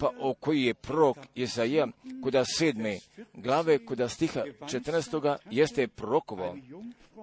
pa 0.00 0.10
o 0.20 0.34
kojoj 0.34 0.66
je 0.66 0.74
prorok 0.74 1.18
Jezaija, 1.34 1.86
kuda 2.22 2.44
sedme 2.44 2.98
glave, 3.34 3.86
kuda 3.86 4.08
stiha 4.08 4.44
14. 4.60 5.36
jeste 5.50 5.88
prorokovao. 5.88 6.56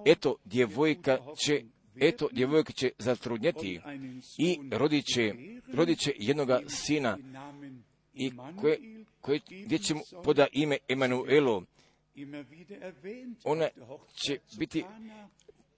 Eto, 0.06 0.36
djevojka 0.46 1.18
će 1.38 1.64
eto, 2.00 2.30
djevojka 2.32 2.74
će 2.74 2.92
zatrudnjeti 2.98 3.82
i 4.38 4.60
rodit 4.72 5.06
će, 5.06 5.34
rodit 5.74 6.00
će 6.00 6.14
jednoga 6.20 6.62
sina 6.68 7.18
i 8.14 8.32
koje, 8.62 8.80
koje, 9.22 9.40
gdje 9.66 9.78
će 9.78 9.94
mu 9.94 10.02
poda 10.24 10.48
ime 10.52 10.78
Emanuelo. 10.88 11.64
Ona 13.44 13.68
će 14.16 14.40
biti 14.58 14.84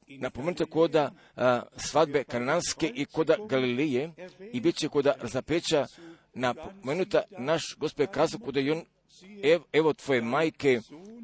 napomenuto 0.08 0.66
koda 0.66 1.12
a, 1.36 1.62
svadbe 1.78 2.24
kananske 2.24 2.92
i 2.96 3.06
koda 3.06 3.36
Galilije 3.50 4.12
i 4.54 4.62
bit 4.62 4.76
će 4.76 4.90
koda 4.90 5.14
zapeća 5.24 5.86
napomenuta 6.34 7.22
naš 7.38 7.76
gospod 7.78 8.08
kazao 8.12 8.40
koda 8.40 8.60
je 8.60 8.72
on 8.72 8.82
ev, 9.44 9.62
evo 9.74 9.94
tvoje 9.94 10.22
majke, 10.22 10.80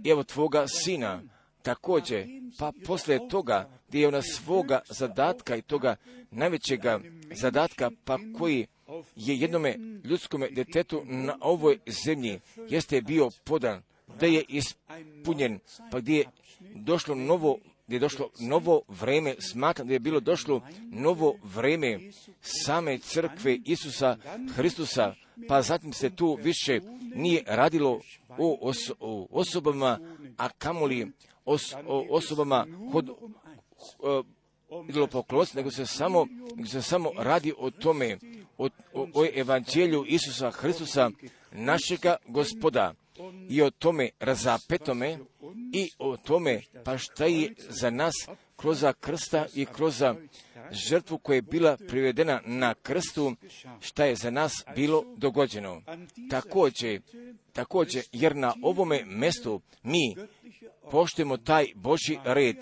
evo 0.05 0.23
tvoga 0.23 0.67
sina. 0.67 1.21
Također, 1.61 2.27
pa 2.59 2.71
poslije 2.85 3.29
toga, 3.29 3.69
gdje 3.87 3.99
je 3.99 4.07
ona 4.07 4.21
svoga 4.21 4.81
zadatka 4.89 5.55
i 5.55 5.61
toga 5.61 5.95
najvećega 6.31 6.99
zadatka, 7.35 7.91
pa 8.05 8.17
koji 8.37 8.67
je 9.15 9.37
jednome 9.37 9.75
ljudskome 10.03 10.49
detetu 10.49 11.01
na 11.05 11.37
ovoj 11.41 11.79
zemlji, 12.05 12.39
jeste 12.69 13.01
bio 13.01 13.29
podan, 13.43 13.81
da 14.19 14.25
je 14.25 14.43
ispunjen, 14.47 15.59
pa 15.91 15.99
gdje 15.99 16.17
je 16.17 16.25
došlo 16.59 17.15
novo 17.15 17.57
gdje 17.87 17.95
je 17.95 17.99
došlo 17.99 18.29
novo 18.39 18.81
vreme, 18.87 19.35
smatram 19.39 19.87
da 19.87 19.93
je 19.93 19.99
bilo 19.99 20.19
došlo 20.19 20.61
novo 20.91 21.35
vreme 21.43 21.99
same 22.41 22.97
crkve 22.97 23.59
Isusa 23.65 24.17
Hristusa, 24.55 25.13
pa 25.47 25.61
zatim 25.61 25.93
se 25.93 26.09
tu 26.09 26.37
više 26.43 26.79
nije 27.15 27.43
radilo 27.47 28.01
o, 28.37 28.57
os, 28.61 28.91
o 28.99 29.27
osobama, 29.31 29.99
a 30.37 30.49
kamoli 30.49 31.11
os, 31.45 31.73
o 31.87 32.05
osobama 32.09 32.67
kod 32.91 33.09
idolopoklonstva, 34.89 35.59
nego 35.59 35.71
se 35.71 35.85
samo, 35.85 36.27
nego 36.55 36.69
se 36.69 36.81
samo 36.81 37.11
radi 37.17 37.53
o 37.57 37.71
tome, 37.71 38.17
o, 38.57 38.69
o, 38.93 39.07
o 39.13 39.25
evanđelju 39.33 40.05
Isusa 40.07 40.51
Hristusa, 40.51 41.11
našega 41.51 42.15
gospoda 42.27 42.93
i 43.49 43.61
o 43.61 43.69
tome 43.69 44.09
razapetome 44.19 45.19
i 45.73 45.89
o 45.99 46.17
tome 46.17 46.61
pa 46.83 46.97
šta 46.97 47.25
je 47.25 47.53
za 47.57 47.89
nas 47.89 48.13
kroz 48.55 48.85
krsta 48.99 49.45
i 49.55 49.65
kroz 49.65 50.03
žrtvu 50.71 51.17
koja 51.17 51.35
je 51.35 51.41
bila 51.41 51.77
privedena 51.87 52.41
na 52.45 52.73
krstu, 52.73 53.35
šta 53.79 54.05
je 54.05 54.15
za 54.15 54.31
nas 54.31 54.53
bilo 54.75 55.03
dogođeno. 55.17 55.81
Također, 56.29 57.01
također, 57.53 58.03
jer 58.11 58.35
na 58.35 58.53
ovome 58.61 59.03
mjestu 59.05 59.61
mi 59.83 60.15
poštujemo 60.91 61.37
taj 61.37 61.65
Boži 61.75 62.17
red. 62.23 62.57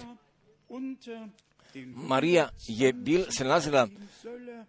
Marija 1.95 2.49
je 2.67 2.93
bil, 2.93 3.23
se 3.29 3.43
nalazila 3.43 3.87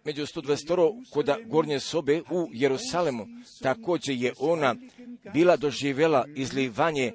među 0.05 0.25
122 0.25 1.09
koda 1.09 1.37
gornje 1.45 1.79
sobe 1.79 2.21
u 2.31 2.49
Jerusalemu. 2.51 3.27
Također 3.61 4.15
je 4.15 4.33
ona 4.39 4.75
bila 5.33 5.57
doživjela 5.57 6.25
izlivanje 6.35 7.13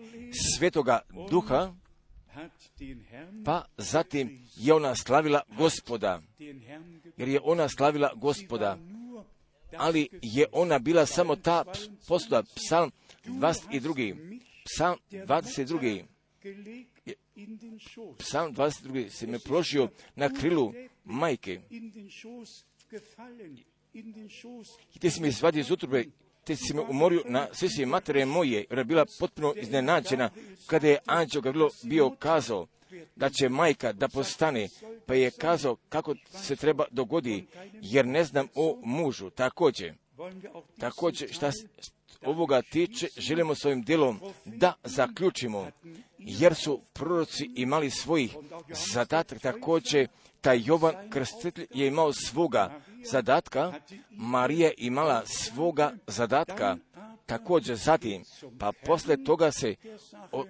svetoga 0.56 1.00
duha, 1.30 1.74
pa 3.44 3.64
zatim 3.76 4.44
je 4.56 4.74
ona 4.74 4.94
slavila 4.94 5.40
gospoda, 5.58 6.20
jer 7.16 7.28
je 7.28 7.40
ona 7.42 7.68
slavila 7.68 8.10
gospoda, 8.14 8.78
ali 9.76 10.08
je 10.22 10.46
ona 10.52 10.78
bila 10.78 11.06
samo 11.06 11.36
ta 11.36 11.64
postuda, 12.08 12.42
psalm 12.42 12.90
22. 13.24 14.38
Psalm 14.64 14.98
22. 15.10 16.04
Psalm 18.18 18.54
22. 18.54 19.08
se 19.08 19.26
me 19.26 19.38
položio 19.38 19.88
na 20.16 20.28
krilu 20.28 20.72
majke. 21.04 21.60
I 24.94 24.98
te 25.00 25.10
si 25.10 25.20
me 25.20 25.28
izvadio 25.28 25.60
iz 25.60 25.70
utrube, 25.70 26.04
te 26.44 26.56
si 26.56 26.74
me 26.74 26.80
umorio 26.80 27.22
na 27.26 27.48
sve 27.52 27.86
matere 27.86 28.24
moje, 28.24 28.66
jer 28.70 28.78
je 28.78 28.84
bila 28.84 29.06
potpuno 29.18 29.54
iznenađena 29.56 30.30
kada 30.66 30.88
je 30.88 30.98
anđeo 31.06 31.40
Gavrilo 31.40 31.70
bio 31.82 32.10
kazao 32.10 32.66
da 33.16 33.30
će 33.30 33.48
majka 33.48 33.92
da 33.92 34.08
postane, 34.08 34.68
pa 35.06 35.14
je 35.14 35.30
kazao 35.30 35.76
kako 35.88 36.14
se 36.42 36.56
treba 36.56 36.84
dogodi, 36.90 37.46
jer 37.72 38.06
ne 38.06 38.24
znam 38.24 38.48
o 38.54 38.78
mužu. 38.82 39.30
Također, 39.30 39.94
također 40.78 41.32
šta 41.32 41.50
ovoga 42.22 42.62
tiče, 42.62 43.08
želimo 43.16 43.54
svojim 43.54 43.82
djelom 43.82 44.20
da 44.44 44.74
zaključimo, 44.84 45.70
jer 46.18 46.54
su 46.54 46.80
proroci 46.92 47.50
imali 47.54 47.90
svojih 47.90 48.36
zadatak 48.92 49.40
također, 49.40 50.08
taj 50.40 50.60
Jovan 50.64 51.10
Krstitelj 51.10 51.66
je 51.74 51.86
imao 51.86 52.12
svoga 52.12 52.80
zadatka, 53.04 53.72
Marija 54.10 54.70
imala 54.76 55.22
svoga 55.26 55.92
zadatka, 56.06 56.76
također 57.26 57.76
zatim, 57.76 58.24
pa 58.58 58.72
posle 58.86 59.24
toga 59.24 59.50
se 59.52 59.74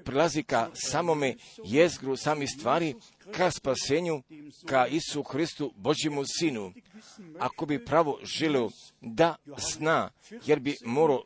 prilazi 0.05 0.43
ka 0.43 0.71
samome 0.75 1.35
jezgru 1.65 2.17
sami 2.17 2.47
stvari, 2.47 2.95
ka 3.37 3.51
spasenju, 3.51 4.23
ka 4.67 4.87
Isu 4.87 5.23
Hristu, 5.23 5.73
Božjemu 5.77 6.25
Sinu. 6.27 6.73
Ako 7.39 7.67
bi 7.67 7.85
pravo 7.85 8.19
želio 8.23 8.71
da 9.01 9.37
zna, 9.57 10.11
jer 10.47 10.61
bi 10.61 10.77
morao 10.85 11.23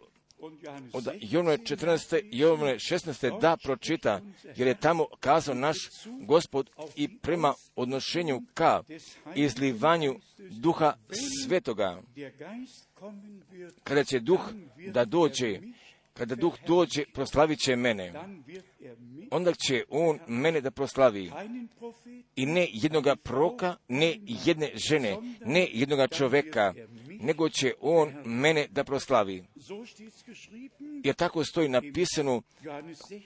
od 0.93 1.09
Jovne 1.21 1.59
14. 1.59 2.21
i 2.31 2.39
Jovne 2.39 2.75
16. 2.75 3.41
da 3.41 3.57
pročita, 3.57 4.21
jer 4.57 4.69
je 4.69 4.75
tamo 4.75 5.07
kazao 5.21 5.55
naš 5.55 5.79
gospod 6.21 6.71
i 6.97 7.19
prema 7.19 7.55
odnošenju 7.77 8.43
ka 8.55 8.83
izlivanju 9.35 10.15
duha 10.51 10.95
svetoga. 11.45 12.03
Kada 13.85 14.05
će 14.05 14.21
duh 14.21 14.41
da 14.93 15.05
dođe, 15.05 15.61
kada 16.15 16.35
duh 16.35 16.55
dođe, 16.67 17.05
proslavit 17.15 17.59
će 17.59 17.77
mene. 17.77 18.13
Onda 19.31 19.53
će 19.55 19.85
on 19.89 20.19
mene 20.27 20.61
da 20.61 20.71
proslavi. 20.71 21.31
I 22.37 22.47
ne 22.47 22.69
jednoga 22.73 23.17
proka, 23.17 23.77
ne 23.89 24.19
jedne 24.27 24.71
žene, 24.75 25.17
ne 25.45 25.69
jednoga 25.73 26.07
čoveka, 26.07 26.75
nego 27.21 27.49
će 27.49 27.73
on 27.81 28.15
mene 28.25 28.67
da 28.71 28.85
proslavi. 28.85 29.45
Jer 31.05 31.15
tako 31.15 31.45
stoji 31.45 31.69
napisano 31.69 32.43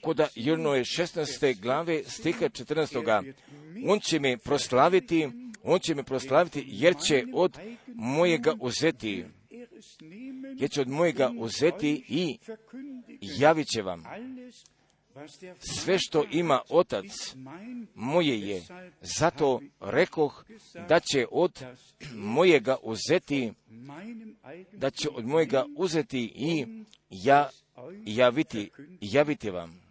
kod 0.02 0.20
Jurnove 0.34 0.80
16. 0.80 1.60
glave 1.60 2.02
stiha 2.04 2.48
14. 2.48 3.32
On 3.86 4.00
će 4.00 4.20
me 4.20 4.36
proslaviti, 4.36 5.28
on 5.62 5.78
će 5.78 5.94
me 5.94 6.02
proslaviti 6.02 6.64
jer 6.66 6.94
će 7.06 7.24
od 7.34 7.58
mojega 7.86 8.54
uzeti 8.60 9.24
jer 10.58 10.70
će 10.70 10.80
od 10.80 10.88
mojega 10.88 11.32
uzeti 11.38 12.04
i 12.08 12.38
javit 13.20 13.68
će 13.68 13.82
vam. 13.82 14.04
Sve 15.58 15.98
što 15.98 16.24
ima 16.30 16.60
otac 16.68 17.34
moje 17.94 18.40
je, 18.40 18.62
zato 19.00 19.60
rekoh 19.80 20.44
da 20.88 21.00
će 21.00 21.26
od 21.30 21.64
mojega 22.14 22.76
uzeti, 22.82 23.52
da 24.72 24.90
će 24.90 25.08
od 25.14 25.26
mojega 25.26 25.64
uzeti 25.76 26.32
i 26.34 26.66
ja 27.10 27.50
javiti, 28.04 28.70
javiti 29.00 29.50
vam. 29.50 29.85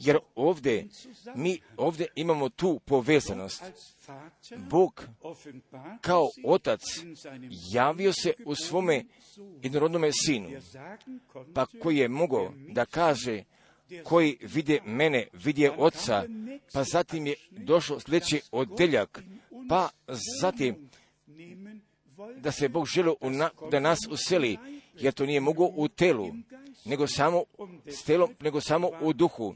Jer 0.00 0.18
ovdje, 0.34 0.86
mi 1.34 1.60
ovdje 1.76 2.06
imamo 2.14 2.48
tu 2.48 2.80
povezanost. 2.84 3.64
Bog 4.56 5.04
kao 6.00 6.28
otac 6.44 6.80
javio 7.72 8.12
se 8.12 8.32
u 8.44 8.54
svome 8.54 9.04
jednorodnome 9.62 10.10
sinu, 10.12 10.48
pa 11.54 11.66
koji 11.66 11.96
je 11.96 12.08
mogao 12.08 12.52
da 12.68 12.84
kaže 12.84 13.44
koji 14.04 14.38
vide 14.40 14.80
mene, 14.84 15.28
vidje 15.32 15.70
oca, 15.78 16.24
pa 16.72 16.84
zatim 16.84 17.26
je 17.26 17.34
došao 17.50 18.00
sljedeći 18.00 18.40
odeljak, 18.52 19.22
pa 19.68 19.88
zatim 20.42 20.88
da 22.36 22.52
se 22.52 22.68
Bog 22.68 22.86
želio 22.86 23.16
da 23.70 23.80
nas 23.80 23.98
useli, 24.10 24.58
jer 24.98 25.12
to 25.12 25.26
nije 25.26 25.40
mogo 25.40 25.68
u 25.76 25.88
telu, 25.88 26.26
nego 26.84 27.06
samo 27.06 27.42
s 27.86 28.02
telom, 28.02 28.30
nego 28.40 28.60
samo 28.60 28.90
u 29.00 29.12
duhu. 29.12 29.54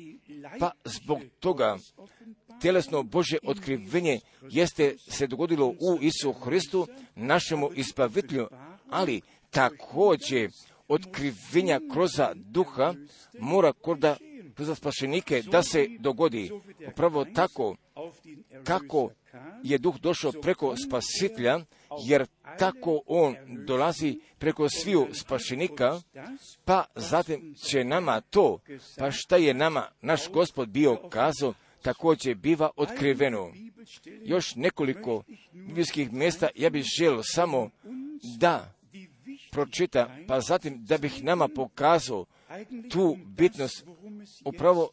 Pa 0.58 0.70
zbog 0.84 1.18
toga 1.40 1.78
tjelesno 2.60 3.02
Bože 3.02 3.36
otkrivenje 3.42 4.20
jeste 4.50 4.96
se 5.10 5.26
dogodilo 5.26 5.66
u 5.68 5.98
Isu 6.00 6.32
Hristu, 6.32 6.86
našemu 7.14 7.70
ispavitelju, 7.74 8.48
ali 8.90 9.20
također 9.50 10.50
otkrivenja 10.88 11.80
kroz 11.92 12.10
duha 12.34 12.94
mora 13.38 13.72
korda 13.72 14.16
kroz 14.54 14.78
spašenike 14.78 15.42
da 15.42 15.62
se 15.62 15.86
dogodi. 15.98 16.50
Upravo 16.92 17.24
tako 17.24 17.76
kako 18.64 19.10
je 19.62 19.78
duh 19.78 20.00
došao 20.00 20.32
preko 20.32 20.74
spasitelja, 20.86 21.60
jer 22.06 22.26
tako 22.58 23.00
on 23.06 23.36
dolazi 23.66 24.20
preko 24.38 24.68
sviju 24.68 25.06
spašenika, 25.12 26.00
pa 26.64 26.84
zatim 26.94 27.54
će 27.54 27.84
nama 27.84 28.20
to, 28.20 28.58
pa 28.98 29.10
šta 29.10 29.36
je 29.36 29.54
nama 29.54 29.88
naš 30.02 30.30
gospod 30.30 30.68
bio 30.68 30.96
kazao, 30.96 31.54
također 31.82 32.34
biva 32.34 32.70
otkriveno. 32.76 33.52
Još 34.24 34.54
nekoliko 34.54 35.22
biblijskih 35.52 36.12
mjesta 36.12 36.48
ja 36.54 36.70
bih 36.70 36.84
želio 36.98 37.22
samo 37.22 37.70
da 38.38 38.72
pročita, 39.50 40.16
pa 40.28 40.40
zatim 40.40 40.84
da 40.84 40.98
bih 40.98 41.24
nama 41.24 41.48
pokazao 41.48 42.26
tu 42.90 43.16
bitnost 43.24 43.84
upravo 44.44 44.90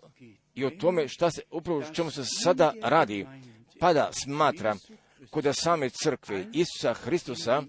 i 0.55 0.65
o 0.65 0.69
tome 0.69 1.07
šta 1.07 1.31
se, 1.31 1.41
upravo 1.51 1.83
čemu 1.93 2.11
se 2.11 2.23
sada 2.43 2.73
radi, 2.81 3.27
pa 3.79 3.93
da 3.93 4.09
smatram 4.23 4.79
kod 5.29 5.55
same 5.55 5.89
crkve 5.89 6.45
Isusa 6.53 6.93
Hristusa 6.93 7.63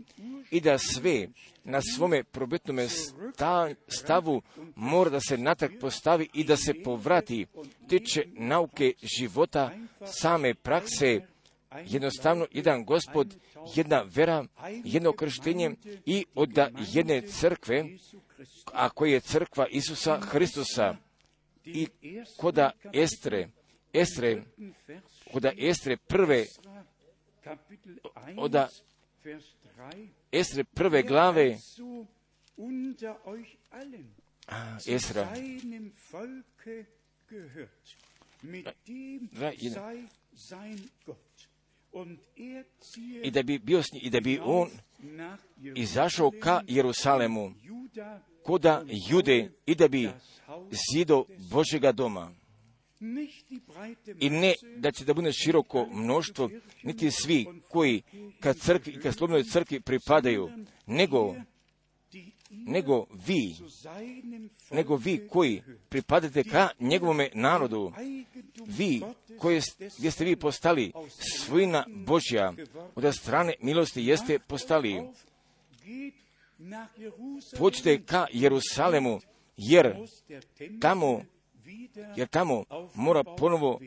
i 0.51 0.61
da 0.61 0.79
sve 0.79 1.29
na 1.65 1.81
svome 1.97 2.25
probitnome 2.25 2.89
stavu 3.89 4.43
mora 4.75 5.11
da 5.11 5.21
se 5.21 5.39
natak 5.39 5.71
postavi 5.81 6.29
i 6.35 6.45
da 6.45 6.57
se 6.57 6.75
povrati 6.85 7.47
tiče 7.89 8.27
nauke 8.33 8.93
života, 9.19 9.71
same 10.05 10.55
prakse, 10.55 11.21
jednostavno 11.87 12.47
jedan 12.51 12.85
gospod, 12.85 13.37
jedna 13.75 14.05
vera, 14.15 14.45
jedno 14.85 15.13
krštenje 15.13 15.71
i 16.07 16.25
od 16.35 16.51
jedne 16.93 17.23
crkve, 17.23 17.85
a 18.73 18.89
koja 18.89 19.13
je 19.13 19.21
crkva 19.21 19.67
Isusa 19.71 20.21
Hristusa. 20.21 20.95
I 21.65 21.89
koda 22.37 22.71
Estre, 22.93 23.49
Estre, 23.93 24.43
koda 25.33 25.53
Estre 25.57 25.97
prve, 25.97 26.47
oda 28.37 28.69
Estre 30.33 30.65
prve 30.65 31.03
glave, 31.03 31.59
a, 34.47 34.79
zu 34.79 34.91
Esra, 34.91 35.35
seinem 35.35 35.93
Volke 36.11 36.87
gehört. 37.29 37.97
Mit 38.43 38.67
dem 38.87 39.29
da, 39.33 39.51
jedan. 39.51 39.73
sei 39.75 40.09
sein 40.35 40.91
Gott. 41.05 41.19
Und 41.91 42.21
er 42.37 42.65
ziehe 42.81 43.23
i 43.23 43.31
da 43.31 43.43
bi 43.43 43.59
bio 43.59 43.83
s 43.83 43.93
njim, 43.93 44.03
i 44.05 44.11
da 44.11 44.21
bi 44.21 44.39
on 44.39 44.71
izašao 45.75 46.31
ka 46.41 46.63
Jerusalemu, 46.67 47.55
koda 48.43 48.85
Jude, 49.09 49.51
i 49.67 49.75
da 49.75 49.89
bi 49.89 50.11
zido 50.93 51.25
Božega 51.51 51.93
doma. 51.93 52.33
I 54.21 54.31
ne 54.31 54.55
da 54.77 54.91
će 54.93 55.05
da 55.05 55.15
bude 55.15 55.33
široko 55.33 55.87
mnoštvo, 55.93 56.51
niti 56.83 57.11
svi 57.11 57.47
koji 57.69 58.03
ka 58.41 58.55
crkvi 58.55 58.93
i 58.93 59.01
ka 59.01 59.13
slobodnoj 59.13 59.45
crkvi 59.45 59.81
pripadaju, 59.81 60.51
nego, 60.87 61.35
nego 62.51 63.07
vi, 63.27 63.57
nego 64.71 64.97
vi 64.97 65.29
koji 65.29 65.63
pripadate 65.89 66.45
ka 66.45 66.69
njegovome 66.81 67.31
narodu, 67.35 67.93
vi 68.67 69.03
koje, 69.39 69.61
gdje 69.99 70.11
ste 70.11 70.25
vi 70.25 70.37
postali 70.37 70.93
svojina 71.45 71.87
Božja, 71.89 72.53
od 72.95 73.15
strane 73.15 73.55
milosti 73.61 74.03
jeste 74.03 74.39
postali. 74.39 75.03
Pođite 77.59 78.03
ka 78.03 78.27
Jerusalemu, 78.33 79.21
jer 79.57 79.97
tamo, 80.81 81.23
jer 82.17 82.29
tamo 82.29 82.65
mora 82.95 83.25
ponovo 83.25 83.81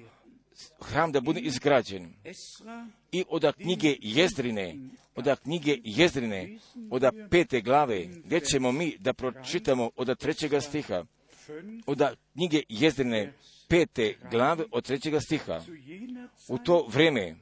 hram 0.81 1.11
da 1.11 1.21
bude 1.21 1.39
izgrađen. 1.39 2.13
I 3.11 3.25
od 3.29 3.53
knjige 3.55 3.95
Jezdrine, 4.01 4.75
od 5.15 5.39
knjige 5.43 5.77
Jezdrine, 5.83 6.57
od 6.89 7.03
pete 7.29 7.61
glave, 7.61 8.05
gdje 8.05 8.39
ćemo 8.39 8.71
mi 8.71 8.97
da 8.97 9.13
pročitamo 9.13 9.89
od 9.95 10.17
trećega 10.17 10.61
stiha, 10.61 11.05
5 11.47 11.83
od 11.87 12.01
knjige 12.33 12.63
Jezdrine, 12.69 13.33
pete 13.67 14.15
glave 14.31 14.63
od 14.71 14.83
trećega 14.85 15.19
stiha. 15.19 15.61
U 16.49 16.57
to 16.57 16.85
vrijeme 16.87 17.35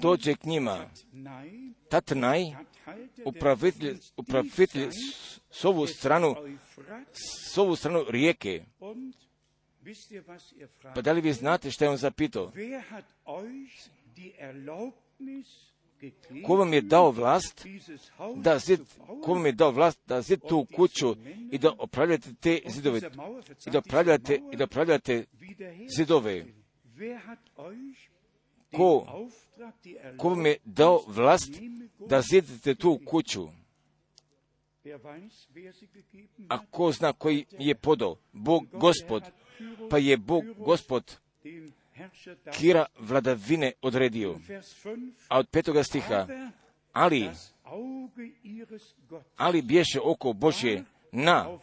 dođe 0.00 0.34
k 0.34 0.44
njima 0.44 0.90
Tatnaj, 1.88 2.44
upravitelj, 3.24 3.96
upravitelj 4.16 4.88
s- 5.50 5.64
ovu 5.64 5.86
stranu, 5.86 6.34
s 7.50 7.58
ovu 7.58 7.76
stranu 7.76 8.04
rijeke. 8.08 8.64
Pa 10.94 11.00
da 11.00 11.12
li 11.12 11.20
vi 11.20 11.32
znate 11.32 11.70
šta 11.70 11.84
je 11.84 11.90
on 11.90 11.96
zapitao? 11.96 12.52
Ko 16.46 16.56
vam 16.56 16.72
je 16.72 16.80
dao 16.80 17.10
vlast 17.10 17.66
da 18.36 18.58
zid, 18.58 18.80
ko 19.24 19.34
vam 19.34 19.46
je 19.46 19.52
dao 19.52 19.70
vlast 19.70 20.00
da 20.06 20.22
zid 20.22 20.40
tu 20.48 20.66
kuću 20.76 21.16
i 21.52 21.58
da 21.58 21.72
opravljate 21.78 22.34
te 22.40 22.60
zidove, 22.66 23.00
i 23.66 23.70
da 23.70 23.78
opravljate, 23.78 24.40
i 24.52 24.56
da 24.56 24.64
opravljate 24.64 25.24
zidove? 25.96 26.44
Ko, 28.76 29.06
ko 30.18 30.28
vam 30.28 30.46
je 30.46 30.56
dao 30.64 31.04
vlast 31.06 31.52
da 32.08 32.22
zidite 32.22 32.74
tu 32.74 33.00
kuću? 33.06 33.48
A 36.48 36.66
ko 36.70 36.92
zna 36.92 37.12
koji 37.12 37.46
je 37.58 37.74
podao? 37.74 38.16
Bog 38.32 38.66
gospod. 38.72 39.22
Pa 39.90 39.98
je 39.98 40.16
Bog 40.16 40.44
gospod. 40.58 41.16
Kira 42.58 42.86
vladavine 42.98 43.72
odredio. 43.82 44.38
Vers 44.48 44.84
5. 44.84 45.10
A 45.28 45.38
od 45.38 45.48
petoga 45.48 45.84
stiha, 45.84 46.26
ali, 46.92 47.30
ali 49.36 49.62
bješe 49.62 50.00
oko 50.00 50.32
Božje 50.32 50.84
na 51.12 51.58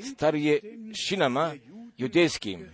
starije 0.00 0.60
šinama 1.06 1.54
judejskim, 1.98 2.66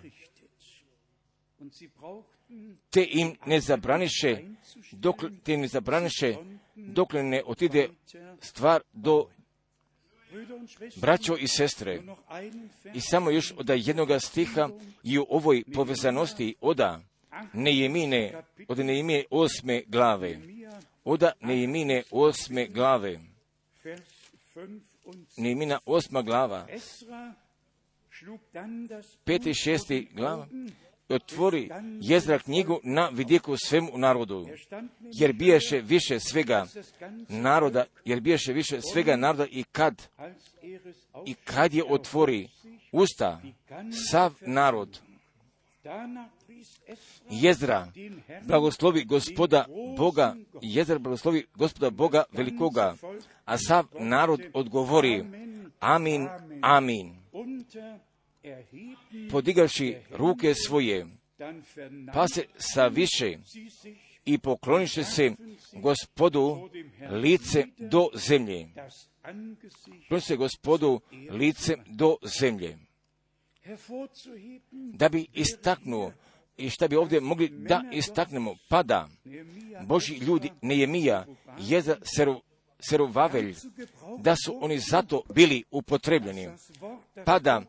te 2.91 3.07
im 3.11 3.37
ne 3.47 3.61
zabraniše, 3.61 4.45
dok, 4.93 5.25
te 5.43 5.55
im 5.55 5.61
ne 5.61 5.69
zabraniše, 5.69 6.35
dokle 6.77 7.23
ne 7.23 7.43
otide 7.47 7.89
stvar 8.41 8.83
do 8.93 9.29
braćo 10.97 11.37
i 11.37 11.49
sestre. 11.49 12.01
I 12.95 13.01
samo 13.01 13.31
još 13.31 13.55
od 13.57 13.69
jednoga 13.69 14.21
stiha 14.21 14.69
i 15.03 15.19
u 15.19 15.27
ovoj 15.29 15.63
povezanosti 15.75 16.55
oda 16.61 17.01
Nejemine, 17.53 18.43
od 18.69 18.79
Nejemine 18.79 19.25
osme 19.31 19.83
glave. 19.87 20.39
Oda 21.05 21.33
Nejemine 21.41 22.03
osme 22.11 22.67
glave. 22.67 23.21
Vers 23.85 24.03
5 24.55 24.81
und 25.05 25.27
6. 25.29 25.43
Nejemina 25.43 25.79
osma 25.87 26.23
glava. 26.23 26.67
Peti, 29.25 29.55
šesti 29.55 30.09
glava. 30.13 30.47
Otvori 31.09 31.71
Jezra 32.01 32.39
knjigu 32.39 32.81
na 32.83 33.09
vidiku 33.13 33.57
svemu 33.57 33.99
narodu. 33.99 34.47
Er 34.49 34.81
Jer 35.01 35.33
biješe 35.33 35.81
više 35.81 36.21
svega 36.21 36.67
naroda, 37.29 37.85
jer 38.05 38.21
biješe 38.21 38.53
više 38.53 38.81
svega 38.93 39.17
naroda 39.17 39.47
i 39.51 39.65
kad, 39.65 40.09
i 41.27 41.35
kad 41.35 41.75
je 41.75 41.85
otvori 41.89 42.49
usta, 42.93 43.41
sav 44.11 44.35
narod, 44.41 45.01
Jezra, 47.31 47.87
blagoslovi 48.47 49.05
gospoda 49.05 49.65
Boga, 49.97 50.35
Jezra 50.63 50.99
blagoslovi 50.99 51.47
gospoda 51.55 51.91
Boga 51.91 52.25
velikoga, 52.33 52.95
a 53.45 53.59
sav 53.59 53.87
narod 54.01 54.41
odgovori, 54.55 55.25
amin, 55.81 56.29
amin, 56.63 57.17
podigavši 59.31 59.97
ruke 60.11 60.55
svoje, 60.55 61.07
pa 62.15 62.29
se 62.29 62.45
sa 62.59 62.87
više 62.87 63.39
i 64.25 64.39
pokloniše 64.39 65.05
se 65.05 65.33
gospodu 65.73 66.69
lice 67.11 67.65
do 67.79 68.09
zemlje. 68.15 68.69
Pokloniše 70.09 70.27
se 70.27 70.37
gospodu 70.37 71.01
lice 71.31 71.77
do 71.87 72.17
zemlje. 72.41 72.79
Da 74.71 75.09
bi 75.09 75.27
istaknuo 75.33 76.13
i 76.57 76.71
šta 76.71 76.89
bi 76.89 76.97
ovdje 76.97 77.21
mogli 77.21 77.49
da 77.49 77.83
istaknemo, 77.93 78.55
pa 78.69 78.83
da 78.83 79.09
Nehemia 79.25 79.83
Boži 79.87 80.15
ljudi, 80.15 80.51
Nejemija, 80.63 81.27
Jeza, 81.59 81.97
Seru, 82.03 82.41
gebrauchen, 83.09 83.55
da 84.19 84.35
su 84.45 84.59
oni 84.65 84.79
zato 84.79 85.23
bili 85.35 85.65
upotrebljeni. 85.71 86.49
das 87.25 87.65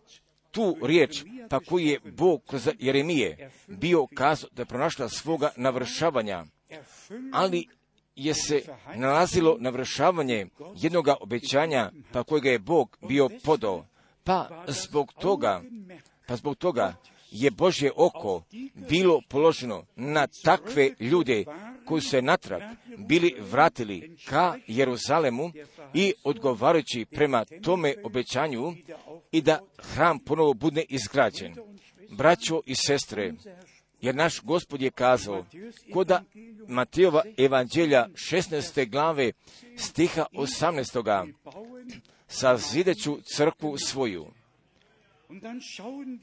Tu 0.58 0.76
riječ, 0.82 1.24
koji 1.60 1.86
je 1.86 2.00
Bog 2.00 2.42
kroz 2.48 2.70
Jeremije 2.80 3.52
bio 3.68 4.08
kazao 4.16 4.50
da 4.54 4.62
je 4.62 4.66
pronašla 4.66 5.10
svoga 5.10 5.50
navršavanja, 5.56 6.46
ali 7.34 7.68
je 8.16 8.34
se 8.34 8.62
nalazilo 8.96 9.58
navršavanje 9.60 10.48
jednoga 10.76 11.16
obećanja, 11.22 11.92
pa 12.12 12.24
kojega 12.24 12.50
je 12.50 12.60
Bog 12.60 12.98
bio 13.08 13.30
podao. 13.44 13.86
Pa 14.24 14.64
zbog 14.68 15.14
toga, 15.14 15.62
pa 16.28 16.36
zbog 16.36 16.56
toga 16.56 16.96
je 17.32 17.52
Božje 17.52 17.92
oko 17.96 18.44
bilo 18.90 19.22
položeno 19.30 19.86
na 19.96 20.28
takve 20.44 20.94
ljude 21.00 21.46
koji 21.86 22.02
se 22.02 22.22
natrag 22.22 22.62
bili 22.98 23.36
vratili 23.40 24.16
ka 24.26 24.56
Jeruzalemu 24.68 25.52
i 25.94 26.14
odgovarajući 26.24 27.06
prema 27.06 27.46
tome 27.64 27.94
obećanju 28.04 28.76
i 29.32 29.42
da 29.42 29.60
hram 29.78 30.20
ponovo 30.20 30.54
bude 30.54 30.86
izgrađen. 30.90 31.56
Braćo 32.10 32.62
i 32.66 32.76
sestre, 32.76 33.34
jer 34.02 34.16
naš 34.16 34.42
gospod 34.42 34.82
je 34.82 34.92
kazao, 34.92 35.46
koda 35.94 36.24
Matijova 36.68 37.24
evanđelja 37.38 38.08
16. 38.14 38.90
glave 38.90 39.32
stiha 39.78 40.26
18. 40.34 41.04
bauen. 41.04 41.34
sazideću 42.28 43.18
crkvu 43.36 43.78
svoju. 43.78 44.26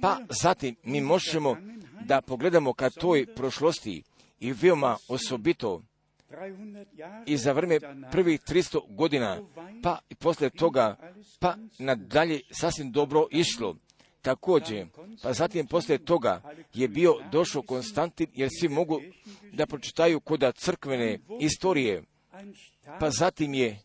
Pa 0.01 0.19
zatim 0.43 0.77
mi 0.85 1.01
možemo 1.01 1.57
da 2.05 2.21
pogledamo 2.21 2.73
ka 2.73 2.91
toj 2.91 3.27
prošlosti 3.35 4.03
i 4.41 4.53
veoma 4.53 4.97
osobito 5.09 5.83
300 6.31 6.85
Jahre 6.97 7.25
i 7.27 7.37
za 7.37 7.55
danach 7.55 8.13
prvih 8.13 8.41
300 8.41 8.97
godina, 8.97 9.43
pa 9.83 9.99
i 10.11 10.15
posle 10.15 10.51
toga, 10.51 10.97
pa 11.39 11.57
nadalje 11.79 12.41
sasvim 12.51 12.93
dobro 12.93 13.27
išlo. 13.31 13.77
Također, 14.23 14.87
pa 15.23 15.33
zatim 15.33 15.67
posle 15.67 15.99
toga 15.99 16.43
je 16.75 16.89
bio 16.89 17.15
došao 17.33 17.63
Konstantin, 17.63 18.27
jer 18.35 18.49
svi 18.61 18.69
mogu 18.69 19.01
da 19.53 19.67
pročitaju 19.67 20.21
koda 20.21 20.53
crkvene 20.53 21.19
istorije, 21.41 22.03
pa 23.01 23.11
zatim 23.11 23.55
je 23.55 23.79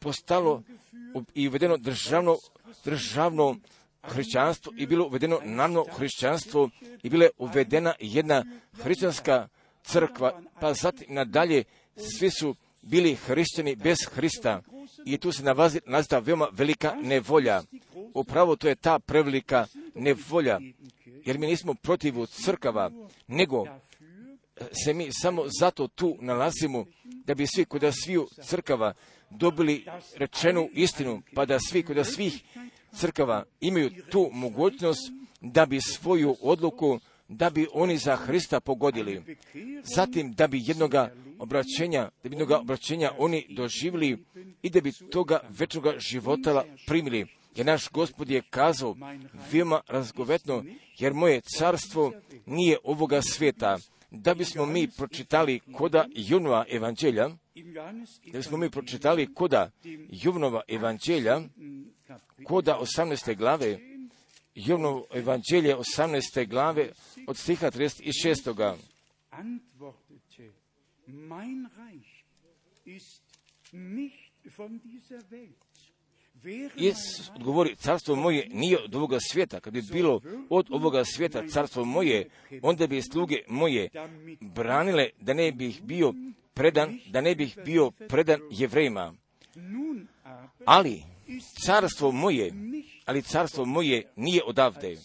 postalo 0.00 0.62
i 1.34 1.48
uvedeno 1.48 1.76
državno, 1.76 2.36
državno 2.84 3.56
hrišćanstvo 4.02 4.72
i 4.76 4.86
bilo 4.86 5.06
uvedeno 5.06 5.40
narodno 5.44 5.84
hrišćanstvo 5.96 6.70
i 7.02 7.10
bila 7.10 7.24
je 7.24 7.30
uvedena 7.38 7.94
jedna 8.00 8.44
hrišćanska 8.82 9.48
crkva, 9.82 10.42
pa 10.60 10.74
zatim 10.74 11.14
nadalje 11.14 11.64
svi 11.96 12.30
su 12.30 12.56
bili 12.82 13.14
hrišćani 13.14 13.76
bez 13.76 13.98
Hrista 14.12 14.62
i 15.04 15.18
tu 15.18 15.32
se 15.32 15.42
nalazi, 15.42 15.80
nalazi 15.86 16.08
ta 16.08 16.18
veoma 16.18 16.48
velika 16.52 16.94
nevolja. 17.02 17.62
Upravo 18.14 18.56
to 18.56 18.68
je 18.68 18.74
ta 18.74 18.98
prevelika 18.98 19.66
nevolja, 19.94 20.58
jer 21.24 21.38
mi 21.38 21.46
nismo 21.46 21.74
protiv 21.74 22.14
crkava, 22.26 22.90
nego 23.26 23.66
se 24.84 24.94
mi 24.94 25.08
samo 25.12 25.44
zato 25.60 25.88
tu 25.88 26.16
nalazimo 26.20 26.86
da 27.04 27.34
bi 27.34 27.46
svi 27.46 27.64
kod 27.64 27.82
sviju 28.02 28.28
crkava 28.44 28.94
dobili 29.30 29.86
rečenu 30.16 30.68
istinu, 30.72 31.22
pa 31.34 31.44
da 31.44 31.58
svi 31.60 31.82
kod 31.82 32.06
svih 32.06 32.42
crkava 32.94 33.44
imaju 33.60 33.90
tu 34.10 34.30
mogućnost 34.32 35.12
da 35.40 35.66
bi 35.66 35.80
svoju 35.80 36.36
odluku, 36.40 37.00
da 37.28 37.50
bi 37.50 37.66
oni 37.72 37.98
za 37.98 38.16
Hrista 38.16 38.60
pogodili. 38.60 39.36
Zatim 39.94 40.32
da 40.32 40.46
bi 40.46 40.62
jednoga 40.66 41.12
obraćenja, 41.38 42.10
da 42.22 42.28
bi 42.28 42.34
jednoga 42.34 42.58
obraćenja 42.58 43.10
oni 43.18 43.46
doživili 43.50 44.24
i 44.62 44.70
da 44.70 44.80
bi 44.80 44.92
toga 45.10 45.40
večnoga 45.58 45.94
života 45.98 46.64
primili. 46.86 47.26
Jer 47.56 47.66
naš 47.66 47.88
gospod 47.90 48.30
je 48.30 48.42
kazao 48.50 48.96
veoma 49.52 49.80
razgovetno, 49.88 50.64
jer 50.98 51.14
moje 51.14 51.40
carstvo 51.40 52.12
nije 52.46 52.78
ovoga 52.84 53.22
svijeta. 53.22 53.78
Da 54.10 54.34
bismo 54.34 54.66
mi 54.66 54.88
pročitali 54.88 55.60
koda 55.72 56.06
Junova 56.14 56.64
evanđelja, 56.70 57.30
da 58.32 58.38
bismo 58.38 58.56
mi 58.56 58.70
pročitali 58.70 59.34
koda 59.34 59.70
Jovnova 60.10 60.60
evanđelja, 60.68 61.40
koda 62.52 62.78
18. 62.80 63.36
glave, 63.36 63.78
Jovnovo 64.54 65.06
evanđelje 65.14 65.76
18. 65.76 66.48
glave 66.48 66.88
od 67.26 67.36
stiha 67.36 67.70
36. 67.70 68.76
antwortete, 69.30 70.52
mein 71.06 71.68
Reich 71.76 72.24
ist 72.84 73.22
nicht 73.72 74.56
von 74.56 74.80
dieser 74.84 75.22
Welt. 75.30 76.72
Isus 76.76 77.30
odgovori, 77.34 77.76
carstvo 77.76 78.16
moje 78.16 78.48
nije 78.48 78.78
od 78.84 78.94
ovoga 78.94 79.18
svijeta. 79.20 79.60
Kad 79.60 79.72
bi 79.72 79.82
bilo 79.92 80.20
od 80.50 80.66
ovoga 80.70 81.04
svijeta 81.04 81.48
carstvo 81.48 81.84
moje, 81.84 82.28
onda 82.62 82.86
bi 82.86 83.02
sluge 83.02 83.36
moje 83.48 83.88
branile 84.40 85.08
da 85.20 85.34
ne 85.34 85.52
bih 85.52 85.82
bio 85.82 86.14
predan, 86.54 86.98
da 87.06 87.20
ne 87.20 87.34
bih 87.34 87.58
bio 87.64 87.90
predan 87.90 88.40
jevrejima. 88.50 89.14
Ali 90.64 91.11
carstvo 91.40 92.12
moje, 92.12 92.52
ali 93.04 93.22
carstvo 93.22 93.64
moje 93.64 94.12
nije 94.16 94.42
odavde. 94.46 94.96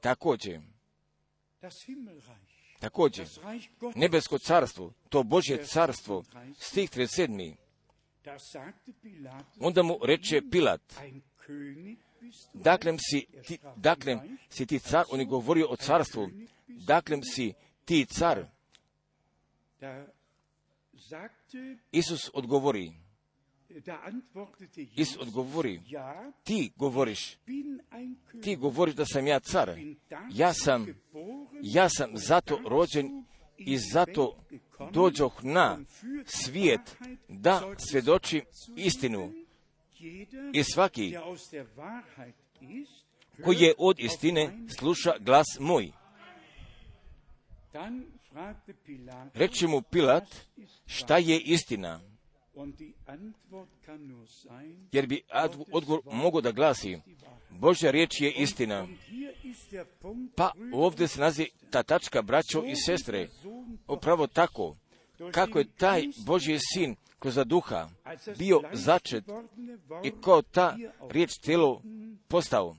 Također, 0.00 0.60
također, 2.80 3.26
nebesko 3.94 4.38
carstvo, 4.38 4.92
to 5.08 5.22
Božje 5.22 5.64
carstvo, 5.64 6.24
stih 6.58 6.90
37. 6.90 7.54
da 8.24 8.38
sagte 8.38 8.92
Pilatus, 9.02 9.56
Onda 9.60 9.82
mu 9.82 9.98
reče 10.02 10.42
Pilat, 10.50 10.94
daklem 12.54 12.98
si 12.98 13.26
ti, 13.46 13.58
daklem 13.76 14.38
si 14.50 14.66
ti 14.66 14.78
car, 14.78 15.04
on 15.10 15.20
je 15.20 15.26
govorio 15.26 15.66
o 15.70 15.76
carstvu, 15.76 16.30
daklem 16.68 17.22
si 17.22 17.52
ti 17.84 18.06
car. 18.06 18.46
Isus 21.92 22.30
odgovori, 22.34 22.92
Isus 24.96 25.16
odgovori, 25.20 25.80
ti 26.44 26.72
govoriš, 26.76 27.36
ti 28.42 28.56
govoriš 28.56 28.94
da 28.94 29.04
sam 29.06 29.26
ja 29.26 29.40
car. 29.40 29.78
Ja 30.32 30.52
sam, 30.54 30.86
ja 31.62 31.88
sam 31.88 32.10
zato 32.14 32.60
rođen 32.68 33.24
i 33.58 33.78
zato 33.78 34.36
dođoh 34.92 35.44
na 35.44 35.78
svijet 36.26 36.96
da 37.28 37.74
svjedočim 37.90 38.42
istinu. 38.76 39.32
I 40.52 40.64
svaki 40.64 41.16
koji 43.44 43.56
je 43.56 43.74
od 43.78 43.98
istine 43.98 44.58
sluša 44.78 45.12
glas 45.20 45.46
moj. 45.60 45.92
Reče 49.34 49.66
mu 49.66 49.82
Pilat, 49.82 50.24
šta 50.86 51.18
je 51.18 51.40
istina? 51.40 52.00
Jer 54.92 55.06
bi 55.06 55.22
odgovor 55.72 56.00
mogao 56.12 56.40
da 56.40 56.52
glasi, 56.52 56.98
Božja 57.50 57.90
riječ 57.90 58.20
je 58.20 58.32
istina. 58.32 58.88
Pa 60.36 60.52
ovdje 60.72 61.08
se 61.08 61.20
nalazi 61.20 61.46
ta 61.70 61.82
tačka, 61.82 62.22
braćo 62.22 62.64
i 62.66 62.76
sestre. 62.76 63.28
Upravo 63.88 64.26
tako, 64.26 64.76
kako 65.32 65.58
je 65.58 65.72
taj 65.76 66.02
Božji 66.26 66.58
sin 66.74 66.96
kroz 67.18 67.38
duha 67.46 67.88
bio 68.38 68.60
začet 68.72 69.24
i 70.04 70.10
kao 70.20 70.42
ta 70.42 70.76
riječ 71.10 71.38
tijelo 71.38 71.82
postao 72.28 72.76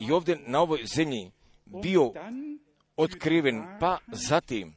i 0.00 0.12
ovdje 0.12 0.38
na 0.46 0.60
ovoj 0.60 0.84
zemlji 0.94 1.30
bio 1.82 2.12
otkriven, 2.96 3.62
pa 3.80 3.98
zatim 4.12 4.74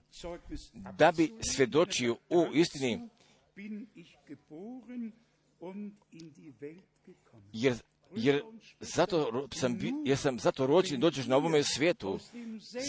da 0.98 1.12
bi 1.12 1.34
svjedočio 1.56 2.14
u 2.30 2.46
istini, 2.54 3.10
bin 3.60 3.88
ich 3.96 4.18
geboren 4.26 5.14
und 5.60 5.94
in 6.12 6.34
die 6.34 6.54
Welt 6.62 6.86
gekommen. 7.06 7.50
jer, 7.52 7.76
jer, 8.16 8.42
zato 8.80 9.48
sam, 9.54 9.80
jer 10.06 10.18
sam 10.18 10.40
zato 10.40 10.68
rođen 10.68 11.00
dođeš 11.00 11.28
na 11.28 11.38
ovome 11.38 11.64
svijetu. 11.64 12.20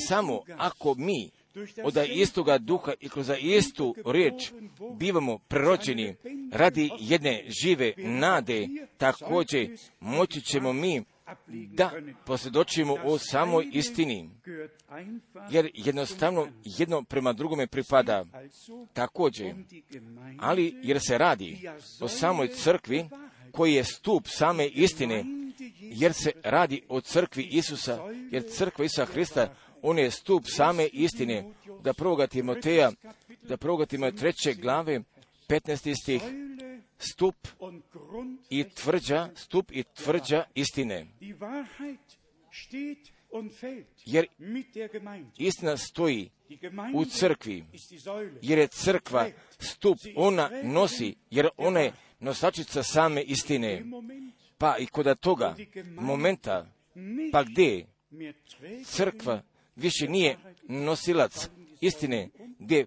Samo 0.09 0.41
ako 0.57 0.95
mi 0.95 1.31
od 1.85 1.97
istoga 2.15 2.59
duha 2.59 2.93
i 3.01 3.09
kroz 3.09 3.31
istu 3.41 3.95
riječ 4.07 4.53
bivamo 4.99 5.39
prerođeni 5.39 6.15
radi 6.53 6.91
jedne 6.99 7.45
žive 7.63 7.93
nade, 7.97 8.69
također 8.99 9.77
moći 10.01 10.41
ćemo 10.41 10.73
mi 10.73 11.03
da 11.73 11.93
posvjedočimo 12.27 12.97
o 13.05 13.19
samoj 13.19 13.69
istini, 13.73 14.31
jer 15.51 15.71
jednostavno 15.75 16.49
jedno 16.65 17.03
prema 17.03 17.33
drugome 17.33 17.67
pripada 17.67 18.25
također, 18.93 19.55
ali 20.39 20.75
jer 20.83 21.01
se 21.01 21.19
radi 21.19 21.69
o 22.01 22.09
samoj 22.09 22.49
crkvi 22.49 23.09
koji 23.53 23.75
je 23.75 23.85
stup 23.85 24.27
same 24.29 24.67
istine, 24.67 25.25
jer 25.81 26.13
se 26.13 26.33
radi 26.45 26.83
o 26.89 27.01
crkvi 27.01 27.43
Isusa, 27.43 27.99
jer 28.31 28.43
crkva 28.51 28.85
Isusa 28.85 29.05
Hrista, 29.05 29.55
on 29.83 29.99
je 29.99 30.11
stup 30.11 30.45
same 30.47 30.87
istine, 30.93 31.45
da 31.83 31.93
prvoga 31.93 32.27
Timoteja, 32.27 32.93
da 33.43 33.57
prvoga 33.57 33.87
Timoteja 33.87 34.21
treće 34.21 34.55
glave, 34.55 35.01
15. 35.49 35.95
stih, 36.03 36.23
stup 37.01 37.49
i 38.51 38.65
tvrđa, 38.65 39.29
stup 39.35 39.73
i 39.73 39.85
tvrđa 39.95 40.45
istine. 40.55 41.07
Jer 44.07 44.27
istina 45.39 45.77
stoji 45.77 46.31
u 46.95 47.05
crkvi, 47.05 47.65
jer 48.43 48.59
je 48.59 48.67
crkva 48.67 49.29
stup, 49.59 49.99
ona 50.17 50.51
nosi, 50.63 51.15
jer 51.31 51.49
ona 51.57 51.81
je 51.81 51.93
nosačica 52.21 52.83
same 52.83 53.23
istine. 53.23 53.85
Pa 54.59 54.77
i 54.79 54.87
kod 54.87 55.21
toga 55.21 55.57
momenta, 55.95 56.73
pa 57.33 57.43
gdje 57.43 57.87
crkva 58.85 59.43
više 59.77 60.09
nije 60.09 60.39
nosilac 60.69 61.49
istine, 61.81 62.29
gdje 62.59 62.87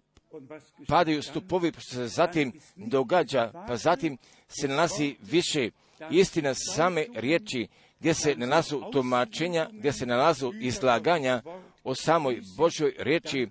padaju 0.88 1.22
stupovi, 1.22 1.72
što 1.72 1.96
se 1.96 2.08
zatim 2.08 2.52
događa, 2.76 3.52
pa 3.68 3.78
zatim 3.78 4.18
se 4.48 4.68
nalazi 4.68 5.16
više 5.22 5.70
istina 6.12 6.54
same 6.54 7.06
riječi, 7.16 7.68
gdje 8.00 8.14
se 8.14 8.36
nalazu 8.36 8.82
tumačenja, 8.92 9.70
gdje 9.72 9.94
se 9.94 10.06
nalazu 10.06 10.52
izlaganja 10.60 11.42
o 11.84 11.96
samoj 11.96 12.42
Božoj 12.58 12.96
riječi, 13.00 13.48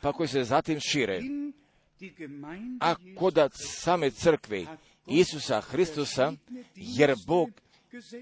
pa 0.00 0.12
koji 0.12 0.28
se 0.28 0.44
zatim 0.44 0.80
šire. 0.80 1.22
A 2.80 2.94
kod 3.18 3.38
same 3.54 4.10
crkve 4.10 4.64
Isusa 5.06 5.60
Hristusa, 5.60 6.32
jer 6.74 7.14
Bog 7.26 7.50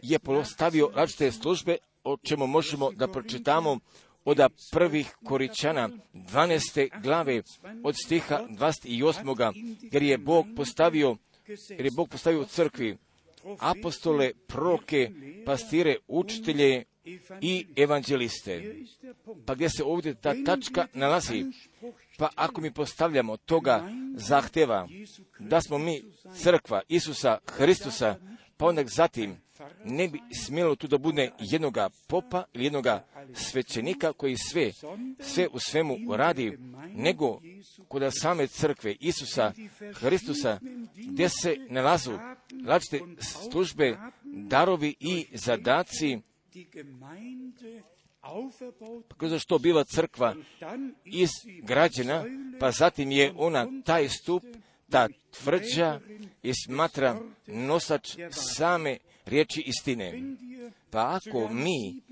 je 0.03 0.19
postavio 0.19 0.91
različite 0.95 1.33
službe, 1.33 1.77
o 2.05 2.17
čemu 2.17 2.47
možemo 2.47 2.91
da 2.93 3.09
pročitamo 3.09 3.79
od 4.25 4.39
prvih 4.73 5.15
koričana 5.25 5.89
12. 6.15 7.03
glave 7.03 7.43
od 7.85 7.95
stiha 8.05 8.41
28. 8.49 9.79
jer 9.93 10.03
je 10.03 10.19
Bog 10.19 10.47
postavio 10.57 11.17
jer 11.69 11.85
je 11.85 11.91
Bog 11.97 12.09
postavio 12.09 12.41
u 12.41 12.45
crkvi 12.45 12.97
apostole, 13.59 14.31
proke, 14.47 15.11
pastire, 15.47 15.97
učitelje 16.09 16.85
i 17.41 17.67
evanđeliste. 17.77 18.75
Pa 19.47 19.55
gdje 19.55 19.71
se 19.71 19.85
ovdje 19.85 20.15
ta 20.15 20.35
tačka 20.47 20.87
nalazi? 20.93 21.45
Pa 22.19 22.29
ako 22.35 22.61
mi 22.61 22.73
postavljamo 22.73 23.37
toga 23.37 23.91
zahteva 24.15 24.89
da 25.39 25.61
smo 25.61 25.79
mi 25.79 26.03
crkva 26.35 26.83
Isusa 26.89 27.39
Hristusa, 27.47 28.17
pa 28.57 28.67
onda 28.67 28.85
zatim 28.85 29.37
ne 29.85 30.09
bi 30.09 30.21
smjelo 30.45 30.77
tu 30.77 30.87
da 30.87 30.99
bude 30.99 31.31
jednoga 31.39 31.91
popa 32.07 32.45
ili 32.53 32.65
jednoga 32.65 33.05
svećenika 33.35 34.13
koji 34.13 34.37
sve, 34.37 34.73
sve 35.21 35.49
u 35.53 35.59
svemu 35.59 36.17
radi, 36.17 36.59
nego 36.95 37.41
kod 37.89 38.03
same 38.21 38.47
crkve 38.47 38.97
Isusa 39.01 39.53
Hristusa, 39.95 40.59
gdje 40.95 41.29
se 41.29 41.57
nalazu 41.69 42.19
različite 42.67 43.01
službe, 43.23 43.97
darovi 44.25 44.95
i 45.01 45.27
zadaci. 45.33 46.19
Auferbaut 48.21 49.13
kroz 49.17 49.41
što 49.41 49.59
biva 49.59 49.85
crkva 49.85 50.35
izgrađena, 51.05 52.25
pa 52.61 52.71
zatim 52.71 53.11
je 53.11 53.33
ona 53.37 53.67
taj 53.85 54.09
stup, 54.09 54.43
ta 54.91 55.09
tvrđa 55.31 56.01
i 56.43 56.53
smatra 56.65 57.21
nosač 57.47 58.17
same 58.31 58.99
riječi 59.27 59.63
istine. 59.67 60.23
Pa 60.91 61.17
ako 61.17 61.49
mi 61.49 62.03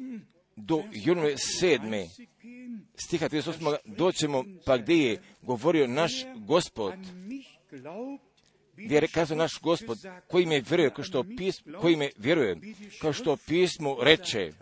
do 0.56 0.82
Junove 0.92 1.34
sedme 1.38 2.06
30 2.18 2.26
gehen, 2.42 2.86
stiha 2.94 3.28
38. 3.28 3.76
doćemo 3.84 4.44
pa 4.66 4.78
gdje 4.78 4.94
je 4.94 5.22
govorio 5.42 5.86
naš 5.86 6.12
gospod, 6.36 6.94
gdje 8.76 8.96
je 8.96 9.08
kazao 9.08 9.36
naš 9.36 9.60
gospod, 9.62 9.98
koji 10.28 10.46
me 10.46 10.62
vjeruje, 10.68 10.90
kao 10.90 11.04
što, 11.04 11.24
pis, 11.36 11.54
koji 11.80 11.96
me 11.96 12.10
vjeruje, 12.16 12.56
kao 13.00 13.12
što 13.12 13.36
pismo 13.46 13.96
reče, 14.02 14.52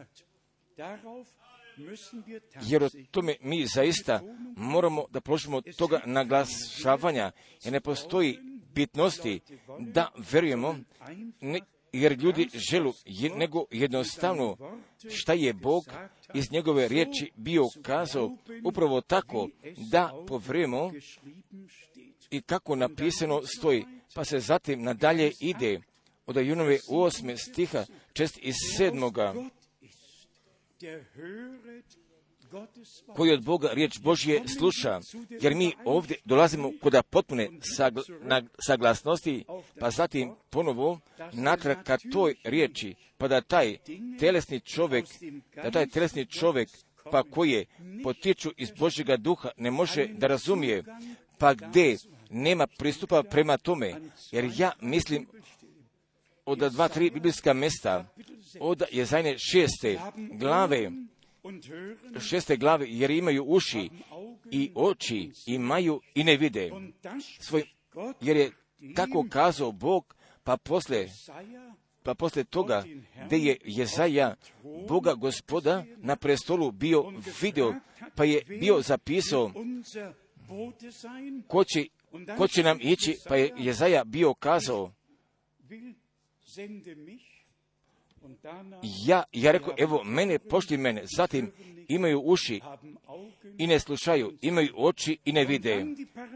jer 2.62 2.84
o 2.84 2.88
tome 3.10 3.36
mi 3.40 3.66
zaista 3.66 4.20
moramo 4.56 5.04
da 5.10 5.20
položimo 5.20 5.60
toga 5.60 6.00
naglašavanja, 6.06 7.32
jer 7.64 7.72
ne 7.72 7.80
postoji 7.80 8.38
bitnosti 8.74 9.40
da 9.78 10.12
verujemo, 10.32 10.78
ne, 11.40 11.60
jer 11.92 12.12
ljudi 12.12 12.48
želu 12.70 12.92
je, 13.04 13.30
nego 13.30 13.64
jednostavno 13.70 14.56
šta 15.10 15.32
je 15.32 15.52
Bog 15.52 15.84
iz 16.34 16.52
njegove 16.52 16.88
riječi 16.88 17.30
bio 17.36 17.64
kazao 17.82 18.36
upravo 18.64 19.00
tako 19.00 19.48
da 19.90 20.12
geschrieben 20.28 21.70
steht. 21.70 22.26
i 22.30 22.42
kako 22.42 22.76
napisano 22.76 23.42
stoji, 23.46 23.84
pa 24.14 24.24
se 24.24 24.40
zatim 24.40 24.82
nadalje 24.82 25.32
ide 25.40 25.80
od 26.26 26.36
Junove 26.36 26.78
8. 26.88 27.36
stiha 27.50 27.84
čest 28.12 28.38
iz 28.42 28.54
sedmoga, 28.76 29.34
Koji 33.16 33.32
od 33.32 33.44
Boga 33.44 33.68
riječ 33.72 33.98
Božje 34.00 34.42
sluša, 34.58 35.00
jer 35.40 35.54
mi 35.54 35.72
ovdje 35.84 36.16
dolazimo 36.24 36.72
kod 36.80 36.94
potpune 37.10 37.48
sagl- 37.78 38.18
na- 38.22 38.42
saglasnosti, 38.66 39.44
pa 39.80 39.90
zatim 39.90 40.34
ponovo 40.50 41.00
natrag 41.32 41.76
ka 41.84 41.98
toj 42.12 42.34
riječi, 42.44 42.94
pa 43.18 43.28
da 43.28 43.40
taj 43.40 43.76
telesni 44.18 44.60
čovjek, 44.60 45.04
da 45.54 45.70
taj 45.70 45.86
telesni 45.86 46.26
čovjek, 46.26 46.68
pa 47.10 47.22
koje 47.22 47.66
potiču 48.02 48.50
iz 48.56 48.70
Božjega 48.78 49.16
duha, 49.16 49.50
ne 49.56 49.70
može 49.70 50.06
da 50.06 50.26
razumije, 50.26 50.84
pa 51.38 51.54
gdje 51.54 51.96
nema 52.30 52.66
pristupa 52.66 53.22
prema 53.22 53.56
tome, 53.56 53.94
jer 54.30 54.50
ja 54.56 54.72
mislim 54.80 55.26
od 56.44 56.58
dva, 56.58 56.88
tri 56.88 57.10
biblijska 57.10 57.52
mesta, 57.52 58.04
od 58.60 58.82
Jezajne 58.92 59.38
šeste 59.38 59.98
glave, 60.32 60.90
šeste 62.20 62.56
glave, 62.56 62.86
jer 62.88 63.10
imaju 63.10 63.44
uši 63.44 63.90
i 64.50 64.70
oči, 64.74 65.30
imaju 65.46 66.00
i 66.14 66.24
ne 66.24 66.36
vide. 66.36 66.70
Svoj, 67.40 67.62
jer 68.20 68.36
je 68.36 68.52
tako 68.94 69.26
kazao 69.30 69.72
Bog, 69.72 70.16
pa 70.44 70.56
posle, 70.56 71.06
pa 72.02 72.14
posle 72.14 72.44
toga, 72.44 72.84
gdje 73.26 73.36
je 73.36 73.58
Jezaja, 73.64 74.34
Boga 74.88 75.14
gospoda, 75.14 75.84
na 75.96 76.16
prestolu 76.16 76.72
bio 76.72 77.12
video, 77.42 77.74
pa 78.14 78.24
je 78.24 78.42
bio 78.44 78.80
zapisao 78.80 79.52
ko 81.48 81.64
će, 81.64 81.86
ko 82.36 82.48
će 82.48 82.62
nam 82.62 82.78
ići, 82.80 83.16
pa 83.28 83.36
je 83.36 83.54
Jezaja 83.58 84.04
bio 84.04 84.34
kazao, 84.34 84.92
ja, 89.06 89.22
ja 89.32 89.52
rekao, 89.52 89.74
evo, 89.78 90.04
mene, 90.04 90.38
pošli 90.38 90.76
mene, 90.76 91.02
zatim 91.16 91.52
imaju 91.88 92.20
uši 92.20 92.60
i 93.58 93.66
ne 93.66 93.80
slušaju, 93.80 94.38
imaju 94.40 94.74
oči 94.76 95.18
i 95.24 95.32
ne 95.32 95.44
vide. 95.44 95.86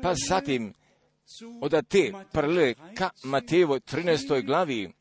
Pa 0.03 0.15
zatim, 0.29 0.75
od 1.61 1.87
te 1.89 2.13
paralele 2.33 2.75
ka 2.95 3.11
Matejevoj 3.25 3.81
13. 3.81 4.47
glavi, 4.47 4.93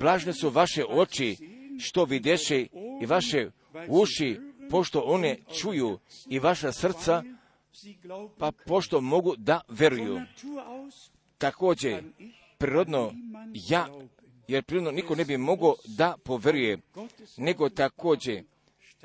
blažne 0.00 0.32
su 0.32 0.50
vaše 0.50 0.84
oči 0.88 1.36
što 1.80 2.04
videše 2.04 2.66
i 3.02 3.06
vaše 3.06 3.50
uši 3.88 4.40
pošto 4.70 5.00
one 5.00 5.38
čuju 5.60 5.98
i 6.28 6.38
vaša 6.38 6.72
srca 6.72 7.22
pa 8.38 8.52
pošto 8.66 9.00
mogu 9.00 9.34
da 9.36 9.60
veruju. 9.68 10.20
Također, 11.38 12.04
prirodno 12.58 13.12
ja, 13.68 13.86
jer 14.48 14.64
prirodno 14.64 14.90
niko 14.90 15.14
ne 15.14 15.24
bi 15.24 15.36
mogao 15.36 15.74
da 15.84 16.16
poveruje, 16.24 16.78
nego 17.36 17.68
također 17.68 18.44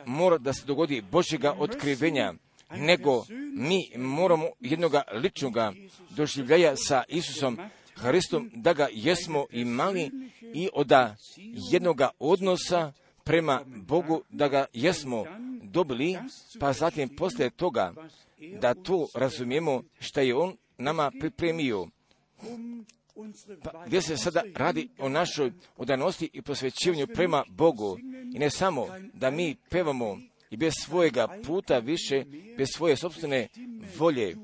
mora 0.06 0.38
da 0.38 0.54
se 0.54 0.66
dogodi 0.66 1.02
Božjega 1.12 1.56
otkrivenja, 1.60 2.34
nego 2.72 3.26
mi 3.54 3.92
moramo 3.98 4.46
jednoga 4.60 5.02
ličnoga 5.14 5.74
doživljaja 6.10 6.76
sa 6.76 7.04
Isusom 7.08 7.58
Hristom, 7.96 8.52
da 8.54 8.74
ga 8.74 8.88
jesmo 8.92 9.46
imali 9.52 10.12
i 10.54 10.70
od 10.74 10.92
jednoga 11.72 12.10
odnosa 12.20 12.94
prema 13.24 13.62
Bogu, 13.66 14.22
da 14.30 14.48
ga 14.48 14.66
jesmo 14.74 15.26
dobili, 15.64 16.18
pa 16.60 16.74
zatim 16.74 17.16
poslije 17.16 17.50
toga 17.50 17.94
da 18.62 18.74
to 18.74 19.08
razumijemo 19.16 19.84
što 20.00 20.22
je 20.22 20.36
On 20.36 20.58
nama 20.78 21.12
pripremio. 21.20 21.88
Pa, 23.64 23.84
gdje 23.86 24.02
se 24.02 24.18
sada 24.18 24.44
radi 24.56 24.90
o 25.00 25.10
našoj 25.10 25.52
odanosti 25.78 26.30
i 26.34 26.42
posvećivanju 26.42 27.08
prema 27.08 27.44
Bogu. 27.50 27.98
I 28.34 28.40
ne 28.40 28.50
samo 28.50 28.88
da 29.14 29.32
mi 29.32 29.56
pevamo 29.70 30.18
i 30.50 30.58
bez 30.58 30.74
svojega 30.86 31.28
puta 31.46 31.80
više, 31.80 32.26
bez 32.58 32.68
svoje 32.76 32.96
sobstvene 32.96 33.48
volje, 33.98 34.36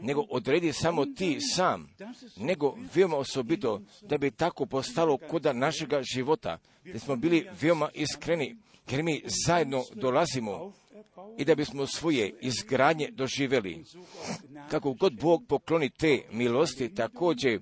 nego 0.00 0.24
odredi 0.30 0.72
samo 0.72 1.06
ti 1.06 1.38
sam, 1.40 1.88
nego 2.36 2.76
veoma 2.94 3.16
osobito 3.16 3.82
da 4.02 4.18
bi 4.18 4.30
tako 4.30 4.66
postalo 4.66 5.18
koda 5.28 5.52
našega 5.52 6.02
života, 6.14 6.58
da 6.92 6.98
smo 6.98 7.16
bili 7.16 7.46
veoma 7.60 7.88
iskreni, 7.94 8.56
jer 8.90 9.02
mi 9.02 9.22
zajedno 9.46 9.84
dolazimo 9.94 10.72
i 11.38 11.44
da 11.44 11.54
bismo 11.54 11.86
svoje 11.86 12.34
izgradnje 12.40 13.10
doživjeli. 13.10 13.84
Kako 14.70 14.92
god 14.92 15.20
Bog 15.20 15.44
pokloni 15.48 15.90
te 15.90 16.22
milosti, 16.32 16.94
također 16.94 17.60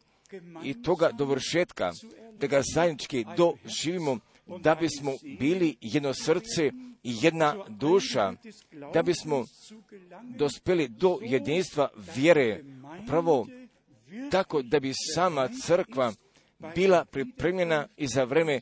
i 0.64 0.83
toga 0.83 1.11
dovršetka, 1.11 1.93
da 2.41 2.47
ga 2.47 2.62
zajednički 2.74 3.24
doživimo, 3.37 4.18
da 4.61 4.74
bismo 4.74 5.12
bili 5.39 5.76
jedno 5.81 6.14
srce 6.14 6.70
i 7.03 7.16
jedna 7.22 7.64
duša, 7.68 8.33
da 8.93 9.03
bismo 9.03 9.45
dospeli 10.22 10.89
do 10.89 11.18
jedinstva 11.22 11.89
vjere, 12.14 12.64
pravo 13.07 13.47
tako 14.31 14.62
da 14.62 14.81
bi 14.81 14.93
sama 15.14 15.49
crkva 15.64 16.12
bila 16.74 17.05
pripremljena 17.05 17.89
i 17.97 18.07
za 18.07 18.24
vreme 18.24 18.61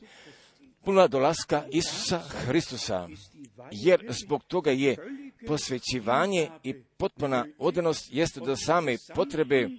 puna 0.85 1.07
dolaska 1.07 1.63
Isusa 1.71 2.19
Hristusa, 2.19 3.07
jer 3.71 4.05
zbog 4.09 4.43
toga 4.43 4.71
je 4.71 4.95
posvećivanje 5.47 6.49
i 6.63 6.73
potpuna 6.97 7.45
odanost 7.57 8.09
jeste 8.11 8.39
do 8.39 8.55
same 8.55 8.95
potrebe 9.15 9.69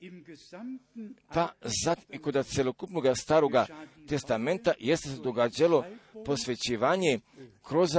gesamten 0.00 1.14
pa 1.34 1.48
zat 1.84 1.98
i 2.08 2.18
kod 2.18 2.46
celokupnog 2.46 3.04
staroga 3.16 3.66
testamenta 4.08 4.72
jeste 4.78 5.08
se 5.08 5.20
događalo 5.22 5.84
posvećivanje 6.24 7.20
kroz 7.62 7.90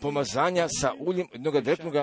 pomazanja 0.00 0.68
sa 0.80 0.92
uljem 0.98 1.26
jednog 1.32 1.60
direktnog 1.60 1.94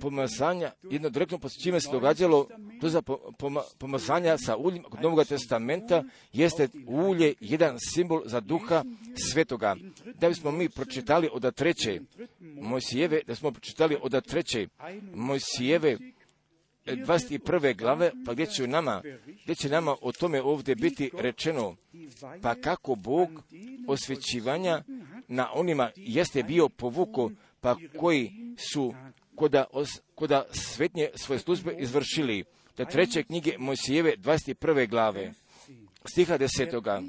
pomazanja, 0.00 0.72
jedno 0.90 1.08
direktno 1.08 1.38
čime 1.62 1.80
se 1.80 1.88
događalo 1.92 2.48
kroz 2.80 2.96
poma, 3.38 3.62
pomazanja 3.78 4.38
sa 4.38 4.56
uljem 4.56 4.82
kod 4.82 5.02
Novog 5.02 5.26
testamenta 5.26 6.04
jeste 6.32 6.68
ulje 6.86 7.34
jedan 7.40 7.76
simbol 7.94 8.22
za 8.24 8.40
duha 8.40 8.84
svetoga. 9.30 9.76
Da 10.14 10.28
bismo 10.28 10.50
mi 10.50 10.68
pročitali 10.68 11.28
od 11.32 11.54
treće 11.54 12.00
Mojsijeve, 12.40 13.20
da 13.26 13.34
smo 13.34 13.50
pročitali 13.50 13.96
od 14.02 14.24
treće 14.26 14.68
Mojsijeve 15.14 15.98
21. 16.86 17.76
glave, 17.76 18.10
pa 18.26 18.32
gdje 18.32 18.46
će 18.46 18.66
nama, 18.66 19.02
gdje 19.44 19.54
će 19.54 19.68
nama 19.68 19.96
o 20.00 20.12
tome 20.12 20.42
ovdje 20.42 20.74
biti 20.74 21.10
rečeno, 21.18 21.76
pa 22.42 22.54
kako 22.54 22.94
Bog 22.94 23.42
osvećivanja 23.88 24.82
na 25.28 25.48
onima 25.54 25.90
jeste 25.96 26.42
bio 26.42 26.68
povuko, 26.68 27.30
pa 27.60 27.76
koji 27.98 28.32
su 28.72 28.94
koda, 29.34 29.64
os, 29.72 30.00
koda 30.14 30.44
svetnje 30.52 31.08
svoje 31.14 31.38
službe 31.38 31.76
izvršili. 31.78 32.44
Da 32.76 32.84
treće 32.84 33.22
knjige 33.22 33.58
Mojsijeve 33.58 34.14
21. 34.16 34.88
glave, 34.88 35.32
stiha 36.04 36.38
desetoga. 36.38 37.02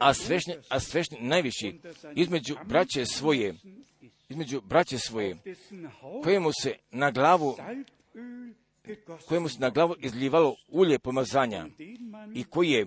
A 0.00 0.14
svešni, 0.14 0.54
a 0.68 0.80
svešni 0.80 1.18
najviši 1.20 1.78
između 2.14 2.54
braće 2.64 3.06
svoje, 3.06 3.54
između 4.28 4.60
braće 4.60 4.98
svoje, 4.98 5.36
kojemu 6.22 6.50
se 6.62 6.74
na 6.90 7.10
glavu 7.10 7.56
kojemu 9.28 9.48
se 9.48 9.58
na 9.58 9.70
glavu 9.70 9.94
izljivalo 9.98 10.56
ulje 10.68 10.98
pomazanja 10.98 11.66
i 12.34 12.44
koji 12.44 12.70
je, 12.70 12.86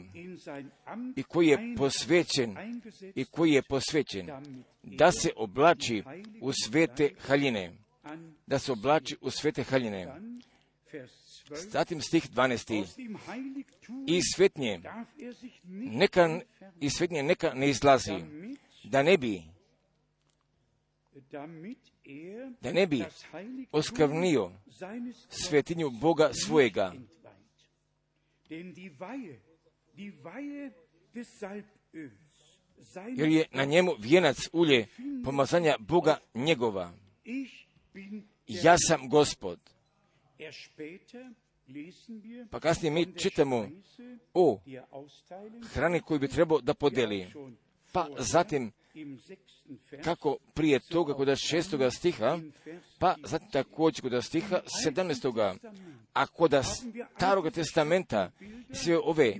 i 1.16 1.24
koji 1.24 1.48
je 1.48 1.76
posvećen 1.78 2.58
i 3.16 3.26
koji 3.26 3.52
je 3.52 3.62
posvećen 3.62 4.30
da 4.84 5.12
se 5.12 5.30
oblači 5.36 6.04
u 6.42 6.52
svete 6.54 7.10
haljine, 7.20 7.72
da 8.48 8.60
se 8.60 8.72
oblači 8.72 9.18
u 9.22 9.32
svete 9.32 9.64
haljine. 9.64 10.08
Zatim 11.56 12.02
stih 12.02 12.30
12. 12.30 12.86
I 14.08 14.22
svetnje. 14.36 14.82
neka, 15.74 16.40
i 16.80 16.90
svetnje 16.90 17.24
neka 17.24 17.54
ne 17.54 17.70
izlazi, 17.70 18.14
da 18.84 19.04
ne 19.04 19.18
bi 19.18 19.42
da 22.62 22.72
ne 22.72 22.88
bi 22.88 23.04
oskrvnio 23.72 24.52
svetinju 25.30 25.90
Boga 25.90 26.30
svojega. 26.34 26.94
Jer 33.18 33.30
je 33.30 33.46
na 33.52 33.66
njemu 33.66 33.92
vijenac 34.00 34.38
ulje 34.54 34.88
pomazanja 35.26 35.76
Boga 35.80 36.18
njegova. 36.34 36.94
Ja 38.48 38.76
sam 38.78 39.10
gospod. 39.10 39.60
Pa 42.52 42.60
kasnije 42.60 42.92
mi 42.92 43.14
čitamo 43.16 43.70
o 44.34 44.62
hrani 45.74 46.02
koju 46.02 46.20
bi 46.20 46.28
trebao 46.28 46.62
da 46.62 46.74
podeli. 46.74 47.28
Pa 47.92 48.08
zatim 48.18 48.72
kako 50.04 50.38
prije 50.54 50.80
toga 50.80 51.14
kod 51.14 51.38
šestoga 51.38 51.92
stiha, 51.92 52.40
pa 53.00 53.16
zatim 53.24 53.50
također 53.50 54.02
kod 54.02 54.26
stiha 54.26 54.60
sedamnestoga, 54.84 55.56
a 56.14 56.28
kod 56.28 56.54
staroga 57.16 57.50
testamenta 57.50 58.32
sve 58.74 58.98
ove 58.98 59.34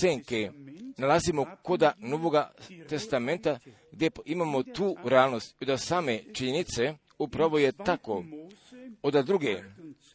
senke 0.00 0.50
nalazimo 0.96 1.46
kod 1.62 1.82
novoga 1.98 2.52
testamenta 2.88 3.58
gdje 3.92 4.10
imamo 4.24 4.62
tu 4.62 4.96
realnost 5.04 5.54
da 5.60 5.78
same 5.78 6.22
činjenice 6.32 6.94
upravo 7.18 7.58
je 7.58 7.72
tako. 7.72 8.24
Od 9.02 9.24
druge, 9.24 9.62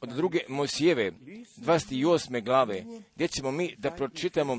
od 0.02 0.10
druge 0.10 0.40
Mosijeve, 0.48 1.12
28. 1.12 2.44
glave, 2.44 2.84
gdje 3.16 3.28
ćemo 3.28 3.52
mi 3.52 3.76
da 3.78 3.92
pročitamo 3.92 4.58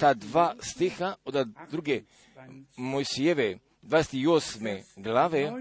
ta 0.00 0.14
dva 0.14 0.54
stiha 0.60 1.14
od 1.24 1.48
druge 1.70 2.02
Mojsijeve 2.76 3.58
28. 3.82 4.82
glave 4.96 5.52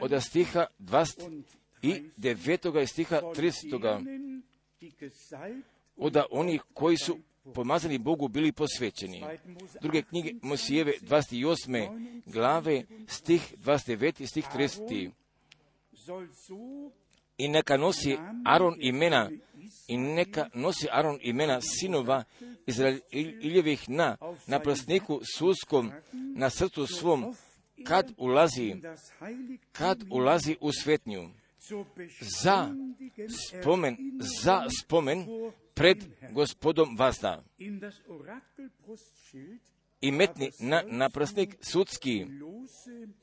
od 0.00 0.22
stiha 0.22 0.66
29. 0.78 2.82
i 2.82 2.86
stiha 2.86 3.20
30. 3.20 3.90
Od 5.96 6.16
onih 6.30 6.62
koji 6.74 6.96
su 6.96 7.18
pomazani 7.54 7.98
Bogu 7.98 8.28
bili 8.28 8.52
posvećeni. 8.52 9.24
Druge 9.80 10.02
knjige 10.02 10.34
Mosijeve 10.42 10.92
28. 11.00 12.22
glave 12.26 12.82
stih 13.06 13.54
29. 13.64 14.22
i 14.22 14.26
stih 14.26 14.46
30. 14.54 15.10
I 17.38 17.48
neka 17.48 17.76
nosi 17.76 18.16
Aron 18.44 18.76
imena 18.80 19.30
i 19.88 19.96
neka 19.96 20.48
nosi 20.54 20.86
Aron 20.90 21.18
imena 21.22 21.60
sinova 21.60 22.24
Izraeljevih 22.66 23.88
na, 23.88 24.16
na 24.46 24.60
plasniku 24.60 25.20
suskom, 25.36 25.92
na 26.12 26.50
srcu 26.50 26.86
svom, 26.86 27.34
kad 27.84 28.12
ulazi, 28.16 28.74
kad 29.72 30.04
ulazi 30.10 30.56
u 30.60 30.72
svetnju, 30.72 31.28
za 32.20 32.74
spomen, 33.28 33.96
za 34.42 34.64
spomen 34.80 35.26
pred 35.74 35.98
gospodom 36.32 36.96
vazda. 36.96 37.42
I 40.00 40.12
metni 40.12 40.50
na 40.60 40.82
naprasnik 40.86 41.56
sudski, 41.60 42.26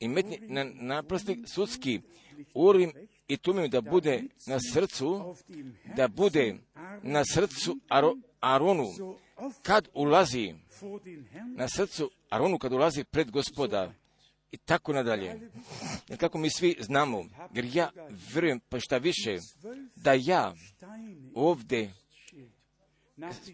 i 0.00 0.08
metni 0.08 0.38
na 0.40 0.64
naprasnik 0.64 1.38
sudski, 1.54 2.00
urim 2.54 2.92
i 3.30 3.36
tumim 3.36 3.70
da 3.70 3.80
bude 3.80 4.22
na 4.46 4.58
srcu, 4.72 5.34
da 5.96 6.08
bude 6.08 6.56
na 7.02 7.24
srcu 7.24 7.78
Aro, 7.88 8.16
Aronu, 8.40 8.86
kad 9.62 9.88
ulazi 9.94 10.54
na 11.56 11.68
srcu 11.68 12.10
Aronu, 12.30 12.58
kad 12.58 12.72
ulazi 12.72 13.04
pred 13.04 13.30
gospoda 13.30 13.92
i 14.52 14.56
tako 14.56 14.92
nadalje. 14.92 15.50
Jer 16.08 16.18
kako 16.18 16.38
mi 16.38 16.50
svi 16.50 16.76
znamo, 16.80 17.24
jer 17.54 17.64
ja 17.72 17.90
vjerujem 18.32 18.60
pa 18.68 18.80
šta 18.80 18.98
više, 18.98 19.38
da 19.96 20.12
ja 20.12 20.54
ovdje 21.34 21.92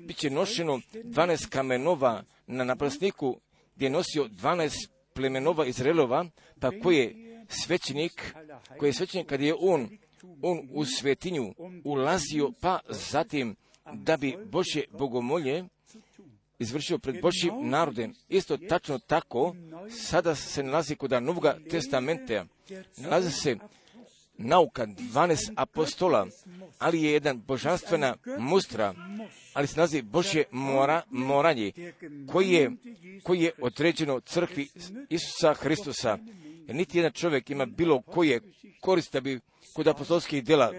bit 0.00 0.16
će 0.16 0.30
nošeno 0.30 0.80
12 0.92 1.48
kamenova 1.48 2.24
na 2.46 2.64
naprasniku 2.64 3.40
gdje 3.74 3.86
je 3.86 3.90
nosio 3.90 4.24
12 4.24 4.88
plemenova 5.14 5.66
Izraelova, 5.66 6.26
pa 6.60 6.70
koji 6.82 6.96
je 6.96 7.26
svećenik, 7.48 8.34
koji 8.78 8.88
je 8.88 8.92
svećenik 8.92 9.26
kad 9.26 9.40
je 9.40 9.54
on, 9.60 9.88
on 10.42 10.68
u 10.72 10.84
svetinju 10.84 11.54
ulazio, 11.84 12.52
pa 12.60 12.78
zatim 12.88 13.56
da 13.92 14.16
bi 14.16 14.36
Božje 14.50 14.84
bogomolje 14.98 15.64
izvršio 16.58 16.98
pred 16.98 17.20
Božjim 17.22 17.68
narodem. 17.68 18.14
Isto 18.28 18.56
tačno 18.56 18.98
tako, 18.98 19.54
sada 19.90 20.34
se 20.34 20.62
nalazi 20.62 20.96
kod 20.96 21.22
Novog 21.22 21.44
testamenta, 21.70 22.44
nalazi 22.96 23.30
se 23.30 23.56
nauka 24.38 24.86
12 24.86 25.52
apostola, 25.56 26.26
ali 26.78 27.02
je 27.02 27.12
jedan 27.12 27.40
božanstvena 27.46 28.16
mustra, 28.38 28.94
ali 29.52 29.66
se 29.66 29.76
nalazi 29.76 30.02
Božje 30.02 30.44
mora, 30.50 31.02
moranje, 31.10 31.72
koji 32.32 32.50
je, 32.50 32.70
koji 33.22 33.40
je 33.40 33.50
određeno 33.60 34.20
crkvi 34.20 34.68
Isusa 35.08 35.54
Hristusa. 35.54 36.18
Jer 36.66 36.76
niti 36.76 36.98
jedan 36.98 37.12
čovjek 37.12 37.50
ima 37.50 37.66
bilo 37.66 38.02
koje 38.02 38.40
korista 38.80 39.20
bi 39.20 39.40
kod 39.74 39.88
apostolskih 39.88 40.44
djela 40.44 40.72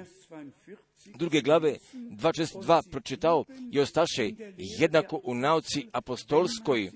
druge 1.16 1.42
glave 1.42 1.76
2.62 1.94 2.92
pročitao 2.92 3.46
i 3.72 3.80
ostaše 3.80 4.32
jednako 4.58 5.22
u 5.24 5.36
nauci 5.36 5.88
apostolskoj, 5.92 6.92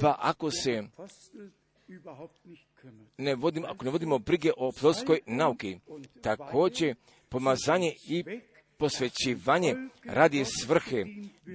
pa 0.00 0.16
ako 0.18 0.50
se 0.50 0.82
ne 3.18 3.34
vodimo, 3.34 3.66
ako 3.66 3.84
ne 3.84 3.90
vodimo 3.90 4.18
brige 4.18 4.50
o 4.56 4.68
apostolskoj 4.68 5.20
nauki, 5.26 5.78
također 6.22 6.94
pomazanje 7.28 7.94
i 8.08 8.24
posvećivanje 8.76 9.74
radi 10.04 10.44
svrhe, 10.44 11.04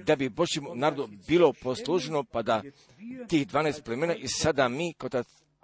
da 0.06 0.16
bi 0.16 0.28
Božjem 0.28 0.64
narodu 0.74 1.08
bilo 1.28 1.52
posluženo, 1.62 2.24
pa 2.24 2.42
da 2.42 2.62
tih 3.28 3.46
12 3.46 3.82
plemena 3.84 4.14
i 4.14 4.28
sada 4.28 4.68
mi, 4.68 4.94
kao 4.98 5.08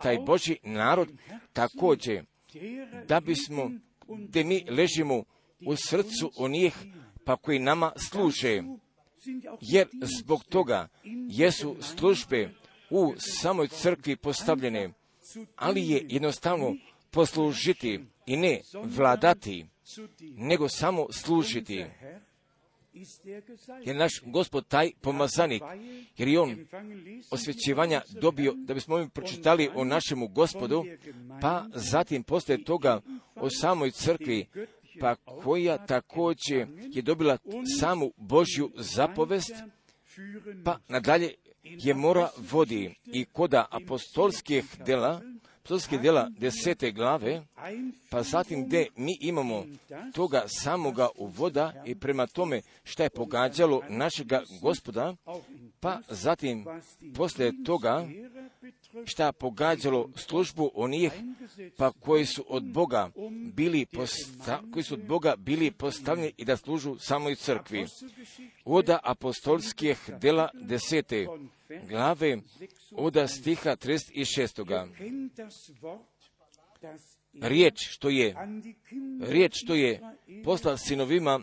taj 0.03 0.19
Božji 0.27 0.57
narod, 0.63 1.09
također, 1.53 2.25
da 3.09 3.21
bismo, 3.21 3.71
gdje 4.09 4.45
mi 4.45 4.65
ležimo 4.71 5.25
u 5.67 5.77
srcu 5.77 6.33
onih 6.37 6.75
pa 7.25 7.37
koji 7.37 7.59
nama 7.59 7.93
služe, 8.09 8.63
jer 9.61 9.89
zbog 10.21 10.45
toga 10.45 10.89
jesu 11.29 11.77
službe 11.81 12.51
u 12.91 13.15
samoj 13.19 13.69
crkvi 13.69 14.17
postavljene, 14.17 14.91
ali 15.57 15.89
je 15.89 16.07
jednostavno 16.09 16.77
poslužiti 17.11 18.01
i 18.27 18.37
ne 18.37 18.61
vladati, 18.85 19.67
nego 20.21 20.69
samo 20.69 21.07
služiti. 21.13 21.85
Jer 23.85 23.97
naš 23.97 24.13
gospod 24.25 24.69
taj 24.69 24.91
pomazanik, 25.01 25.63
jer 26.17 26.29
je 26.29 26.41
on 26.41 26.67
osvećivanja 27.31 28.03
dobio, 28.21 28.53
da 28.57 28.75
bismo 28.75 28.99
mi 28.99 29.09
pročitali 29.09 29.71
o 29.75 29.85
našemu 29.85 30.29
gospodu, 30.29 30.85
pa 31.41 31.65
zatim 31.75 32.23
poslije 32.23 32.65
toga 32.65 33.01
o 33.35 33.51
samoj 33.51 33.91
crkvi, 33.91 34.47
pa 35.01 35.15
koja 35.15 35.87
također 35.87 36.69
je 36.79 37.03
dobila 37.03 37.39
samu 37.81 38.13
Božju 38.17 38.71
zapovest, 38.75 39.55
pa 40.65 40.79
nadalje 40.89 41.35
je 41.63 41.95
mora 41.95 42.29
vodi 42.51 42.95
i 43.07 43.25
koda 43.25 43.67
apostolskih 43.71 44.65
dela, 44.87 45.23
apostolskih 45.63 46.01
dela 46.01 46.29
desete 46.39 46.91
glave, 46.93 47.43
pa 48.11 48.23
zatim 48.23 48.65
gdje 48.67 48.89
mi 48.97 49.17
imamo 49.21 49.65
toga 50.15 50.45
samoga 50.47 51.09
uvoda 51.17 51.83
i 51.87 51.95
prema 51.95 52.27
tome 52.27 52.63
šta 52.85 53.03
je 53.03 53.11
pogađalo 53.11 53.83
našega 53.89 54.43
gospoda, 54.63 55.17
pa 55.81 56.01
zatim 56.09 56.65
poslije 57.17 57.53
toga 57.65 58.09
šta 59.05 59.33
pogađalo 59.33 60.09
službu 60.17 60.71
onih 60.75 61.13
pa 61.77 61.93
koji 61.93 62.27
su 62.27 62.45
od 62.49 62.65
Boga 62.65 63.11
bili 63.55 63.87
posta, 63.87 64.63
koji 64.73 64.83
su 64.83 64.95
od 64.95 65.07
Boga 65.07 65.35
bili 65.37 65.71
postavljeni 65.71 66.33
i 66.37 66.45
da 66.45 66.57
služu 66.57 66.97
samoj 66.99 67.35
crkvi. 67.35 67.87
Oda 68.65 68.99
apostolskih 69.03 70.11
dela 70.21 70.49
desete 70.55 71.27
glave, 71.89 72.39
oda 72.93 73.29
stiha 73.29 73.77
36. 73.77 74.89
riječ 77.41 77.75
što 77.79 78.11
je, 78.11 78.35
riječ 79.21 79.53
što 79.55 79.75
je 79.75 80.01
poslao 80.45 80.77
sinovima 80.77 81.41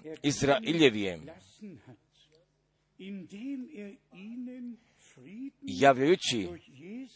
Frieden 5.13 5.59
javljajući, 5.61 6.47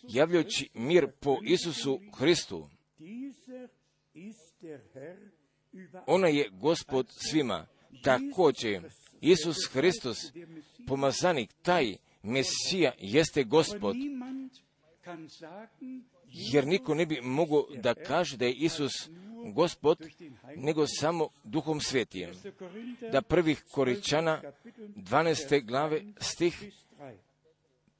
javljajući 0.10 0.70
mir 0.74 1.08
po 1.20 1.38
Isusu 1.44 2.00
Hristu. 2.18 2.70
Ona 6.08 6.28
je 6.28 6.50
gospod 6.50 7.08
svima. 7.10 7.68
Također, 8.04 8.90
Isus 9.22 9.58
Hristos, 9.72 10.18
pomazanik, 10.88 11.50
taj 11.62 11.96
Mesija 12.24 12.92
jeste 13.00 13.44
gospod, 13.44 13.96
jer 16.28 16.68
niko 16.68 16.96
ne 16.96 17.06
bi 17.06 17.22
mogao 17.22 17.66
da 17.76 17.94
kaže 17.94 18.38
da 18.38 18.46
je 18.46 18.54
Isus 18.54 19.10
gospod, 19.54 19.98
nego 20.56 20.88
samo 20.88 21.30
duhom 21.44 21.82
svetijem. 21.82 22.32
1. 22.34 22.52
Korinther 22.52 23.12
Da 23.12 23.22
prvih 23.22 23.64
Koričana 23.72 24.42
12. 24.96 25.66
glave 25.66 26.02
stih 26.22 26.58
bis 26.62 26.74
3. 27.00 27.16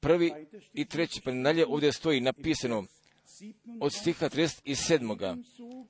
prvi 0.00 0.32
i 0.74 0.84
treći, 0.84 1.20
pa 1.24 1.32
nadalje 1.32 1.66
ovdje 1.66 1.92
stoji 1.92 2.20
napisano 2.20 2.84
7 3.26 3.54
od 3.80 3.92
stiha 3.92 4.28
37. 4.28 5.44
so 5.56 5.84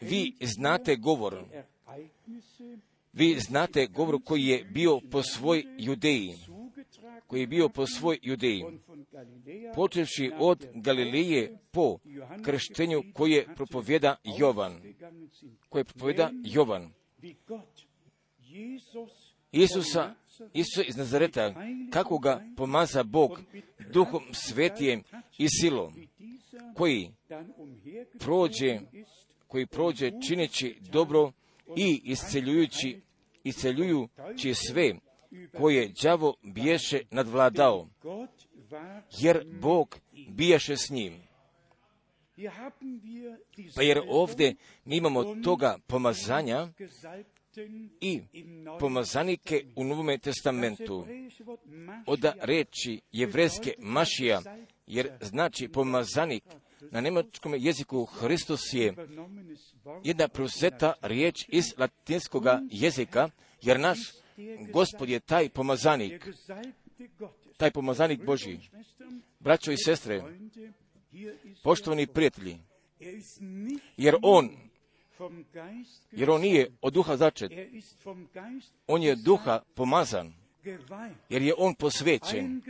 Vi 0.00 0.36
znate 0.40 0.96
govor, 0.96 1.44
vi 3.12 3.40
znate 3.40 3.86
govor 3.86 4.18
koji 4.24 4.44
je 4.44 4.64
bio 4.64 5.00
po 5.10 5.22
svoj 5.22 5.64
judeji, 5.78 6.32
koji 7.30 7.40
je 7.40 7.46
bio 7.46 7.68
po 7.68 7.86
svoj 7.86 8.18
judeji, 8.22 8.64
počevši 9.74 10.32
od 10.38 10.66
Galileje 10.74 11.58
po 11.70 11.98
krštenju 12.44 13.02
koje 13.14 13.54
propovjeda 13.54 14.16
Jovan, 14.38 14.80
koje 15.68 15.84
propovjeda 15.84 16.30
Jovan. 16.44 16.92
Isusa, 19.52 20.14
Isusa 20.52 20.82
iz 20.88 20.96
Nazareta, 20.96 21.54
kako 21.90 22.18
ga 22.18 22.44
pomaza 22.56 23.02
Bog 23.02 23.40
duhom 23.92 24.22
svetijem 24.32 25.02
i 25.38 25.46
silom, 25.48 25.92
koji 26.74 27.10
prođe, 28.18 28.80
koji 29.46 29.66
prođe 29.66 30.10
čineći 30.28 30.76
dobro 30.92 31.32
i 31.76 32.00
isceljujući, 32.04 33.00
isceljujući 33.44 34.54
sve 34.54 34.94
koje 35.58 35.92
đavo 36.02 36.34
biješe 36.42 37.00
nadvladao, 37.10 37.88
jer 39.18 39.44
Bog 39.60 39.96
bijaše 40.28 40.76
s 40.76 40.90
njim. 40.90 41.22
Pa 43.74 43.82
jer 43.82 44.00
ovdje 44.08 44.56
mi 44.84 44.96
imamo 44.96 45.34
toga 45.34 45.78
pomazanja 45.86 46.68
i 48.00 48.20
pomazanike 48.78 49.64
u 49.76 49.84
Novome 49.84 50.18
Testamentu. 50.18 51.02
hebräische 51.02 51.44
Wort 51.44 51.58
Mashiach 51.66 52.04
Od 52.06 52.24
reči 52.40 53.00
jevreske 53.12 53.74
mašija, 53.78 54.42
jer 54.86 55.10
znači 55.20 55.68
pomazanik, 55.68 56.44
na 56.90 57.00
njemačkom 57.00 57.54
jeziku 57.58 58.04
Hristos 58.04 58.60
je 58.72 58.94
jedna 60.04 60.28
preuzeta 60.28 60.92
riječ 61.02 61.44
iz 61.48 61.64
latinskog 61.78 62.44
jezika, 62.70 63.30
jer 63.62 63.80
naš 63.80 63.98
gospod 64.72 65.08
je 65.08 65.20
taj 65.20 65.48
pomazanik, 65.48 66.28
taj 67.56 67.70
pomazanik 67.70 68.24
Boži. 68.24 68.58
Braćo 69.40 69.72
i 69.72 69.76
sestre, 69.76 70.22
poštovani 71.62 72.06
prijatelji, 72.06 72.58
er 73.00 73.14
jer 73.96 74.16
on, 74.22 74.50
jer 76.12 76.30
on 76.30 76.40
nije 76.40 76.70
od 76.80 76.92
duha 76.92 77.16
začet, 77.16 77.52
on 78.86 79.02
je 79.02 79.16
duha 79.16 79.62
pomazan, 79.74 80.32
jer 81.28 81.42
je 81.42 81.54
on 81.58 81.74
posvećen, 81.74 82.62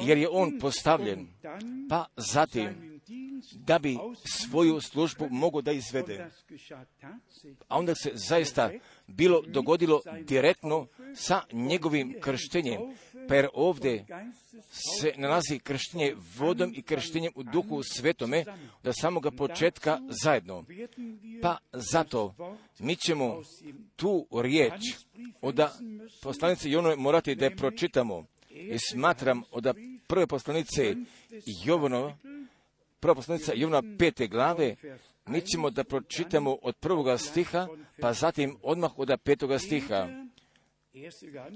jer 0.00 0.18
je 0.18 0.28
on 0.28 0.58
postavljen, 0.58 1.28
pa 1.88 2.06
zatim 2.16 2.99
da 3.54 3.78
bi 3.78 3.98
svoju 4.40 4.80
službu 4.80 5.28
mogao 5.30 5.60
da 5.60 5.72
izvede. 5.72 6.30
A 7.68 7.78
onda 7.78 7.94
se 7.94 8.10
zaista 8.14 8.70
bilo 9.06 9.42
dogodilo 9.46 10.00
direktno 10.22 10.86
sa 11.14 11.42
njegovim 11.52 12.16
krštenjem, 12.20 12.80
jer 13.30 13.48
ovdje 13.54 14.06
se 14.70 15.12
nalazi 15.16 15.58
krštenje 15.58 16.14
vodom 16.38 16.72
i 16.76 16.82
krštenjem 16.82 17.32
u 17.34 17.42
duhu 17.42 17.82
svetome 17.82 18.44
da 18.82 18.92
samoga 18.92 19.30
početka 19.30 19.98
zajedno. 20.22 20.64
Pa 21.42 21.58
zato 21.72 22.34
mi 22.78 22.96
ćemo 22.96 23.42
tu 23.96 24.26
riječ 24.42 24.82
od 25.40 25.60
poslanice 26.22 26.70
Jonove 26.70 26.96
morati 26.96 27.34
da 27.34 27.44
je 27.44 27.56
pročitamo. 27.56 28.26
I 28.50 28.78
smatram 28.78 29.42
od 29.50 29.66
prve 30.06 30.26
poslanice 30.26 30.94
Jovanova, 31.64 32.16
prva 33.00 33.14
poslanica 33.14 33.52
Jovana 33.54 33.96
pete 33.98 34.26
glave, 34.26 34.76
mi 35.26 35.40
ćemo 35.40 35.70
da 35.70 35.84
pročitamo 35.84 36.58
od 36.62 36.76
prvoga 36.76 37.18
stiha, 37.18 37.68
pa 38.00 38.12
zatim 38.12 38.56
odmah 38.62 38.98
od 38.98 39.20
petoga 39.24 39.58
stiha. 39.58 40.08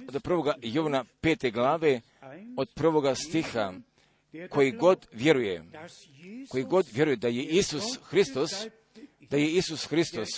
Od 0.09 0.23
prvoga 0.23 0.55
Jovana 0.63 1.05
pete 1.21 1.51
glave, 1.51 2.01
od 2.57 2.69
prvoga 2.75 3.15
stiha, 3.15 3.73
koji 4.51 4.73
god 4.73 5.07
vjeruje, 5.13 5.65
koji 6.49 6.65
god 6.65 6.87
vjeruje 6.93 7.17
da 7.17 7.29
je 7.29 7.43
Isus 7.43 7.85
Hristos, 8.03 8.51
da 9.31 9.37
je 9.37 9.53
Isus 9.53 9.87
Hristos 9.87 10.29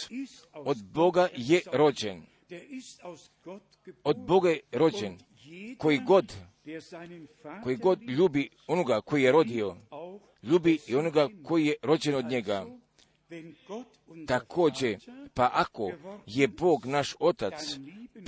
od 0.53 0.85
Boga 0.85 1.29
je 1.37 1.61
rođen, 1.73 2.23
od. 4.05 4.19
Boga 4.19 4.51
je 4.51 4.61
rođen, 4.73 5.19
koji 5.79 5.99
god, 5.99 6.33
koji 7.63 7.77
god 7.77 8.03
ljubi 8.03 8.51
onoga 8.67 9.01
koji 9.01 9.23
je 9.23 9.33
rodio, 9.33 9.77
ljubi 10.43 10.79
i 10.87 10.95
onoga 10.95 11.29
koji 11.45 11.67
je 11.67 11.75
rođen 11.83 12.15
od 12.15 12.25
njega. 12.25 12.67
Također, 14.27 14.99
pa 15.35 15.51
ako 15.53 15.93
je 16.27 16.49
Bog 16.49 16.87
naš 16.87 17.15
Otac 17.21 17.55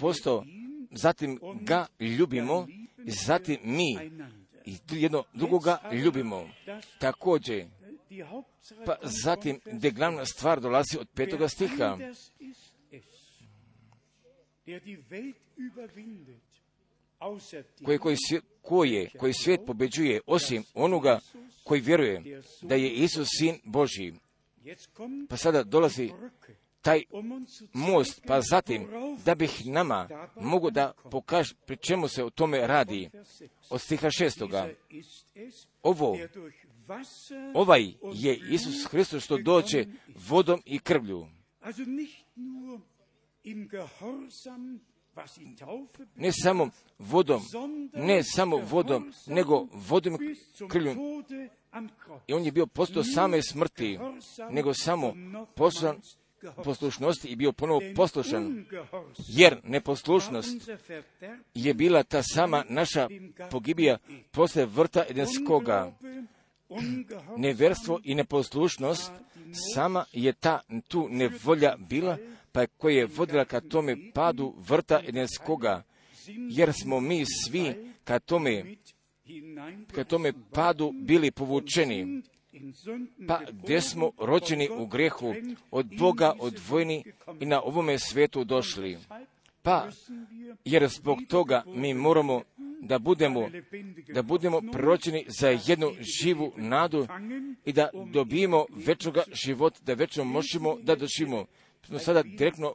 postao, 0.00 0.44
zatim 0.90 1.40
ga 1.60 1.86
ljubimo, 2.00 2.66
zatim 3.26 3.58
mi 3.64 3.98
i 4.64 4.76
jedno 4.90 5.24
drugoga 5.34 5.78
ljubimo. 6.04 6.48
Također, 7.00 7.66
pa 8.86 8.96
zatim 9.02 9.60
gdje 9.72 9.90
glavna 9.90 10.24
stvar 10.24 10.60
dolazi 10.60 10.98
od 11.00 11.08
petoga 11.14 11.48
stiha, 11.48 11.98
dem, 17.80 17.98
koji, 17.98 18.16
koje, 18.62 19.10
koji 19.18 19.32
svijet 19.32 19.60
pobeđuje, 19.66 20.20
osim 20.26 20.64
onoga 20.74 21.20
koji 21.64 21.80
vjeruje 21.80 22.42
da 22.62 22.74
je 22.74 22.92
Isus 22.92 23.28
sin 23.38 23.60
kommt 24.92 25.30
Pa 25.30 25.36
sada 25.36 25.62
dolazi 25.62 26.10
taj 26.82 27.02
most, 27.72 28.20
pa 28.26 28.40
zatim 28.40 28.88
da 29.24 29.34
bih 29.34 29.66
nama 29.66 30.08
mogu 30.40 30.70
da 30.70 30.92
pokaže 31.10 31.54
pri 31.66 31.76
čemu 31.76 32.08
se 32.08 32.24
o 32.24 32.30
tome 32.30 32.66
radi. 32.66 33.10
Vers 33.12 33.40
6. 33.40 33.48
Od 33.70 33.80
stiha 33.80 34.10
šestoga. 34.10 34.68
Ovo, 35.82 36.18
ovaj 37.54 37.82
je 38.14 38.40
Isus 38.50 38.86
Hristos 38.90 39.24
što 39.24 39.38
doće 39.38 39.86
vodom 40.28 40.62
i 40.64 40.78
krvlju. 40.78 41.26
Ne 46.16 46.32
samo 46.32 46.70
vodom, 46.98 47.42
ne 47.94 48.22
samo 48.22 48.56
vodom, 48.56 49.12
nego 49.26 49.66
vodom 49.72 50.18
Kreuz. 50.68 50.96
I 52.26 52.32
on 52.32 52.44
je 52.44 52.52
bio 52.52 52.66
postao 52.66 53.04
same 53.04 53.42
smrti, 53.42 53.98
nego 54.50 54.74
samo 54.74 55.14
poslušan 55.56 56.00
poslušnosti 56.64 57.28
i 57.28 57.36
bio 57.36 57.52
ponovo 57.52 57.80
poslušan. 57.96 58.64
Jer 59.28 59.60
neposlušnost 59.64 60.70
je 61.54 61.74
bila 61.74 62.02
ta 62.02 62.22
sama 62.22 62.64
naša 62.68 63.08
pogibija 63.50 63.98
posle 64.30 64.66
vrta 64.66 65.04
Edenskoga. 65.08 65.92
Neverstvo 67.36 68.00
i 68.04 68.14
neposlušnost 68.14 69.12
sama 69.74 70.04
je 70.12 70.32
ta 70.32 70.60
tu 70.88 71.08
nevolja 71.10 71.76
bila, 71.88 72.16
pa 72.58 72.66
koja 72.66 72.96
je 72.96 73.06
vodila 73.06 73.44
ka 73.44 73.60
tome 73.60 73.96
padu 74.14 74.54
vrta 74.58 75.00
Edenskoga, 75.08 75.82
jer 76.26 76.72
smo 76.72 77.00
mi 77.00 77.24
svi 77.26 77.74
ka 78.04 78.18
tome, 78.18 78.64
ka 79.94 80.04
tome 80.04 80.32
padu 80.52 80.92
bili 80.94 81.30
povučeni, 81.30 82.22
pa 83.28 83.40
gdje 83.52 83.80
smo 83.80 84.10
rođeni 84.18 84.68
u 84.70 84.86
grehu, 84.86 85.34
od 85.70 85.86
Boga 85.98 86.32
odvojeni 86.38 87.04
i 87.40 87.46
na 87.46 87.62
ovome 87.62 87.98
svetu 87.98 88.44
došli. 88.44 88.98
Pa, 89.62 89.88
jer 90.64 90.88
zbog 90.88 91.18
toga 91.28 91.62
mi 91.66 91.94
moramo 91.94 92.42
da 92.80 92.98
budemo, 92.98 93.50
da 94.14 94.22
budemo 94.22 94.60
proročeni 94.72 95.24
za 95.28 95.48
jednu 95.66 95.92
živu 96.00 96.52
nadu 96.56 97.06
i 97.64 97.72
da 97.72 97.88
dobijemo 98.12 98.66
večnoga 98.86 99.22
života, 99.32 99.78
da 99.84 99.94
večno 99.94 100.24
možemo 100.24 100.76
da 100.82 100.96
doživimo. 100.96 101.46
Smo 101.86 101.98
sada 101.98 102.22
direktno 102.22 102.74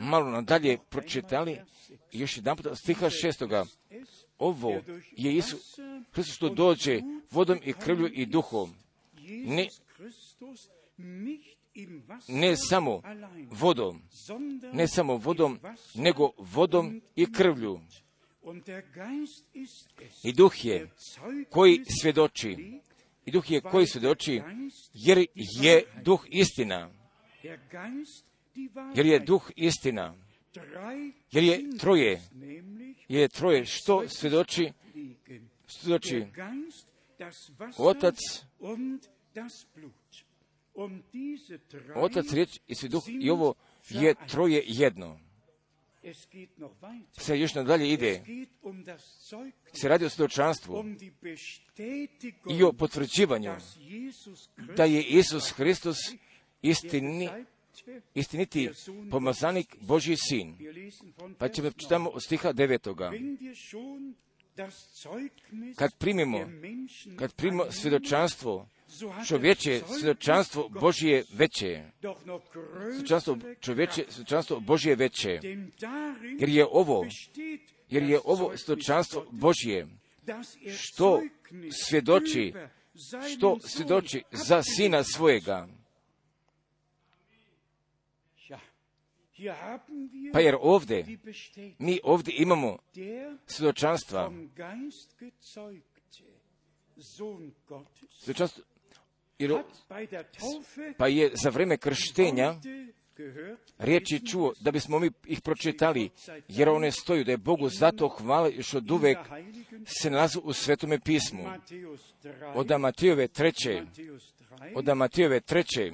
malo 0.00 0.30
nadalje 0.30 0.78
pročitali 0.88 1.60
još 2.12 2.36
jedan 2.36 2.56
puta 2.56 2.76
stiha 2.76 3.10
šestoga. 3.10 3.64
Ovo 4.38 4.80
je 5.16 5.36
Isus 5.36 5.78
Hristos 6.12 6.36
što 6.36 6.48
dođe 6.48 7.00
vodom 7.30 7.58
i 7.64 7.72
krvlju 7.72 8.10
i 8.12 8.26
duhom. 8.26 8.74
Ne, 9.28 9.68
ne 12.28 12.56
samo 12.56 13.02
vodom, 13.50 14.02
ne 14.72 14.88
samo 14.88 15.16
vodom, 15.16 15.58
nego 15.94 16.30
vodom 16.38 17.02
i 17.16 17.32
krvlju. 17.32 17.80
I 20.24 20.32
duh 20.32 20.64
je 20.64 20.90
koji 21.50 21.80
svjedoči, 22.00 22.80
i 23.24 23.30
duh 23.30 23.50
je 23.50 23.60
koji 23.60 23.86
svjedoči, 23.86 24.42
jer 24.94 25.26
je 25.34 25.84
duh 26.02 26.24
istina. 26.28 26.90
Jer 28.94 29.06
je 29.06 29.18
duh 29.18 29.50
istina. 29.56 30.14
Jer 31.32 31.44
je 31.44 31.78
troje, 31.78 32.20
jer 33.08 33.20
je 33.20 33.28
troje. 33.28 33.64
Što 33.64 34.08
svjedoči, 34.08 34.72
svjedoči 35.66 36.26
otac, 37.78 38.16
otac, 41.94 42.32
riječ 42.32 42.60
i 42.66 42.74
svjeduh 42.74 43.02
i 43.20 43.30
ovo 43.30 43.54
je 43.88 44.14
troje 44.28 44.62
jedno. 44.66 45.18
Se 47.18 47.38
još 47.38 47.54
nadalje 47.54 47.92
ide. 47.92 48.22
Se 49.72 49.88
radi 49.88 50.04
o 50.04 50.08
svjedočanstvu 50.08 50.84
i 52.50 52.62
o 52.62 52.72
potvrđivanju 52.72 53.54
da 54.76 54.84
je 54.84 55.02
Isus 55.02 55.50
Hristos 55.50 55.96
istini, 56.62 57.28
istiniti 58.14 58.70
pomazanik 59.10 59.76
Božji 59.80 60.16
sin. 60.16 60.56
Pa 61.38 61.48
ćemo 61.48 61.70
čitamo 61.70 62.10
od 62.10 62.22
stiha 62.22 62.52
devetoga. 62.52 63.12
Kad 65.76 65.94
primimo, 65.98 66.38
kad 67.16 67.34
primimo 67.34 67.64
svjedočanstvo 67.70 68.68
čovječe, 69.28 69.80
svjedočanstvo 69.98 70.68
Božije 70.68 71.24
veće. 71.32 71.82
Svjedočanstvo 72.92 73.38
čovječe, 73.60 74.04
svjedočanstvo 74.08 74.60
Božije 74.60 74.96
veće. 74.96 75.40
Jer 76.38 76.48
je 76.48 76.66
ovo, 76.70 77.06
jer 77.90 78.02
je 78.02 78.20
ovo 78.24 78.56
svjedočanstvo 78.56 79.26
Božije, 79.30 79.86
što 80.78 81.22
svjedoči, 81.88 82.52
što 83.32 83.58
svjedoči 83.60 84.22
za 84.32 84.62
sina 84.62 85.04
svojega. 85.04 85.68
Pa 90.32 90.40
jer 90.40 90.56
ovdje, 90.60 91.06
mi 91.78 92.00
ovdje 92.04 92.34
imamo 92.36 92.78
svjedočanstva, 93.46 94.32
jer, 99.38 99.62
pa 100.98 101.06
je 101.08 101.30
za 101.42 101.50
vrijeme 101.50 101.76
krštenja 101.76 102.54
riječi 103.78 104.26
čuo 104.26 104.52
da 104.60 104.70
bismo 104.70 104.98
mi 104.98 105.10
ih 105.26 105.40
pročitali, 105.40 106.10
jer 106.48 106.68
one 106.68 106.92
stoju 106.92 107.24
da 107.24 107.30
je 107.30 107.36
Bogu 107.36 107.68
zato 107.68 108.08
hvala 108.08 108.48
još 108.48 108.74
od 108.74 108.90
uvek 108.90 109.18
se 109.86 110.10
nalazu 110.10 110.40
u 110.40 110.52
svetome 110.52 111.00
pismu. 111.00 111.44
Od 112.54 112.70
Amatijove 112.70 113.28
treće, 113.28 113.82
od 114.74 114.88
Amatijove 114.88 115.40
treće 115.40 115.92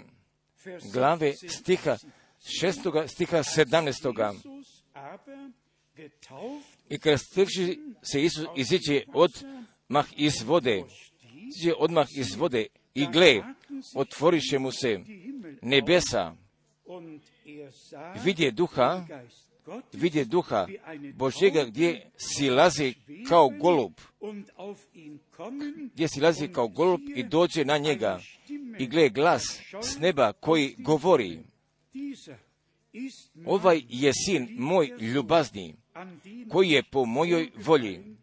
glave 0.92 1.32
stiha 1.32 1.96
šestoga, 2.44 3.08
stiha 3.08 3.42
sedamnestoga. 3.42 4.34
I 6.88 6.98
krstivši 6.98 7.80
se 8.02 8.22
Isus 8.22 8.46
iziđe 8.56 9.02
od 9.14 9.30
mah 9.88 10.06
iz 10.16 10.42
vode, 10.42 10.84
iziđe 11.48 11.72
odmah 11.78 12.06
iz 12.16 12.34
vode 12.34 12.66
i 12.94 13.06
gle, 13.12 13.42
otvoriše 13.94 14.58
mu 14.58 14.72
se 14.72 15.00
nebesa, 15.62 16.34
vidje 18.24 18.50
duha, 18.50 19.06
vidje 19.92 20.24
duha 20.24 20.66
Božega 21.14 21.64
gdje 21.64 22.10
si 22.16 22.50
lazi 22.50 22.94
kao 23.28 23.48
golub, 23.48 23.92
gdje 25.94 26.08
si 26.08 26.20
lazi 26.20 26.48
kao 26.48 26.68
golub 26.68 27.00
i 27.16 27.22
dođe 27.22 27.64
na 27.64 27.78
njega 27.78 28.20
i 28.78 28.86
gle 28.86 29.08
glas 29.08 29.60
s 29.82 29.98
neba 29.98 30.32
koji 30.32 30.74
govori, 30.78 31.38
ovaj 33.46 33.82
je 33.88 34.12
sin 34.26 34.48
moj 34.58 34.86
ljubazni, 34.86 35.74
koji 36.50 36.70
je 36.70 36.82
po 36.82 37.04
mojoj 37.04 37.50
volji, 37.64 38.16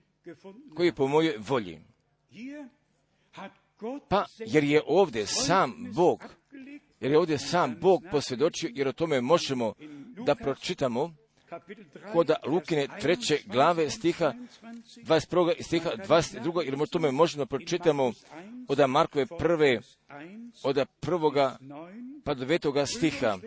koji 0.75 0.87
je 0.87 0.95
po 0.95 1.07
mojoj 1.07 1.37
volji. 1.37 1.79
Pa, 4.09 4.25
jer 4.39 4.63
je 4.63 4.81
ovdje 4.87 5.27
sam 5.27 5.91
Bog, 5.95 6.23
jer 6.99 7.11
je 7.11 7.17
ovdje 7.17 7.37
sam 7.37 7.75
Bog 7.81 8.03
posvjedočio, 8.11 8.71
jer 8.73 8.87
o 8.87 8.93
tome 8.93 9.21
možemo 9.21 9.73
da 10.25 10.35
pročitamo 10.35 11.15
kod 12.13 12.31
Lukine 12.47 12.87
treće 13.01 13.39
glave 13.45 13.89
stiha 13.89 14.33
21. 14.95 15.53
i 15.57 15.63
stiha 15.63 15.89
22. 16.07 16.67
ili 16.67 16.81
o 16.81 16.85
tome 16.85 17.11
možemo 17.11 17.45
pročitamo 17.45 18.11
od 18.67 18.89
Markove 18.89 19.25
prve, 19.25 19.81
od 20.63 20.85
prvoga 20.99 21.57
pa 22.29 22.33
do 22.35 22.39
devetoga 22.39 22.85
stiha. 22.85 23.37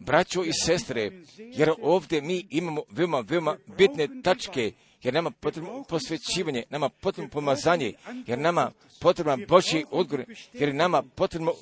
Braćo 0.00 0.44
i 0.44 0.52
sestre, 0.52 1.10
jer 1.38 1.70
ovdje 1.82 2.22
mi 2.22 2.46
imamo 2.50 2.82
veoma, 2.90 3.20
veoma 3.20 3.56
bitne 3.78 4.08
tačke 4.22 4.72
jer 5.02 5.14
nama 5.14 5.30
potrebno 5.30 5.84
posvećivanje, 5.88 6.62
nama 6.70 6.88
potrebno 6.88 7.30
pomazanje, 7.30 7.92
jer 8.26 8.38
nama 8.38 8.70
potreban 9.00 9.44
Božji 9.48 9.84
odgovor, 9.90 10.24
jer 10.52 10.74
nama 10.74 11.02
potrebno 11.02 11.52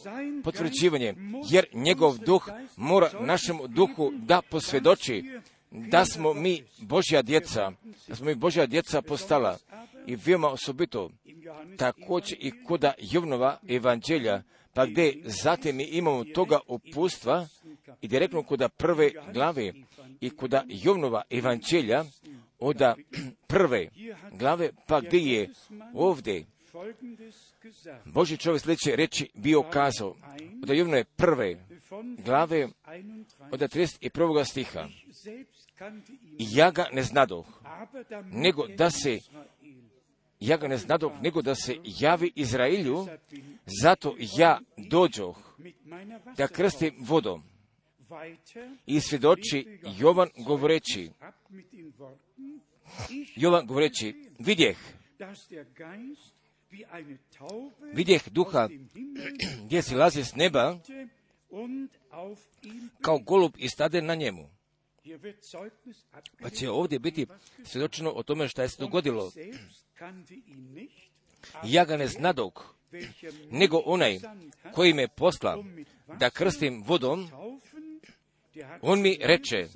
potvrđivanje, 0.44 1.14
jer 1.50 1.66
njegov 1.72 2.18
duh 2.18 2.48
mora 2.76 3.10
našem 3.20 3.58
duhu 3.68 4.12
da 4.14 4.42
posvjedoči 4.42 5.24
da 5.70 6.04
smo 6.04 6.34
mi 6.34 6.62
Božja 6.78 7.22
djeca, 7.22 7.72
da 8.08 8.16
smo 8.16 8.26
mi 8.26 8.34
Božja 8.34 8.66
djeca 8.66 9.02
postala 9.02 9.58
i 10.06 10.16
veoma 10.16 10.48
osobito 10.48 11.10
također 11.76 12.38
i 12.40 12.64
koda 12.64 12.92
Jovnova 12.98 13.58
evanđelja, 13.68 14.42
pa 14.74 14.86
gdje 14.86 15.20
zatim 15.24 15.76
mi 15.76 15.84
imamo 15.84 16.24
toga 16.24 16.58
upustva 16.66 17.46
i 18.00 18.08
direktno 18.08 18.42
koda 18.42 18.68
prve 18.68 19.10
glave 19.32 19.72
i 20.20 20.30
koda 20.30 20.64
Jovnova 20.68 21.22
evanđelja, 21.30 22.04
oda 22.58 22.96
prve 23.46 23.88
glave, 24.32 24.70
pa 24.86 25.00
gdje 25.00 25.18
je 25.18 25.50
ovdje 25.94 26.44
Boži 28.04 28.36
čovjek 28.36 28.62
sljedeće 28.62 28.96
reći 28.96 29.28
bio 29.34 29.62
kazao, 29.62 30.16
od 30.62 30.76
Jovnove 30.76 31.04
prve 31.04 31.66
glave, 32.24 32.68
od 33.52 33.60
31. 33.60 34.44
stiha. 34.44 34.88
Ja 36.38 36.70
ga 36.70 36.86
ne 36.92 37.02
znadoh, 37.02 37.46
nego 38.32 38.66
da 38.66 38.90
se 38.90 39.18
ja 40.40 40.56
ga 40.56 40.68
ne 40.68 40.78
znadoh, 40.78 41.12
nego 41.22 41.42
da 41.42 41.54
se 41.54 41.76
javi 41.84 42.32
Izraelju, 42.34 43.06
zato 43.82 44.16
ja 44.36 44.60
dođoh 44.76 45.36
da 46.36 46.48
krstim 46.48 46.94
vodom. 46.98 47.42
I 48.86 49.00
svjedoči 49.00 49.78
Jovan 49.98 50.28
govoreći, 50.36 51.10
Jovan 53.36 53.66
govoreći, 53.66 54.14
vidjeh, 54.38 54.76
vidjeh 57.92 58.28
duha 58.30 58.68
gdje 59.64 59.82
si 59.82 59.94
lazi 59.94 60.24
s 60.24 60.34
neba 60.34 60.78
kao 63.00 63.18
golub 63.18 63.52
i 63.58 63.68
stade 63.68 64.02
na 64.02 64.14
njemu. 64.14 64.48
Pa 66.42 66.50
će 66.50 66.70
ovdje 66.70 66.98
biti 66.98 67.26
svjedočeno 67.64 68.10
o 68.10 68.22
tome 68.22 68.48
što 68.48 68.62
je 68.62 68.68
se 68.68 68.80
dogodilo. 68.80 69.32
Ja 71.64 71.84
ga 71.84 71.96
ne 71.96 72.08
znadog, 72.08 72.74
nego 73.50 73.82
onaj 73.84 74.18
koji 74.74 74.92
me 74.92 75.08
posla 75.08 75.64
da 76.18 76.30
krstim 76.30 76.82
vodom, 76.86 77.28
on 78.82 79.02
mi 79.02 79.18
reče, 79.20 79.66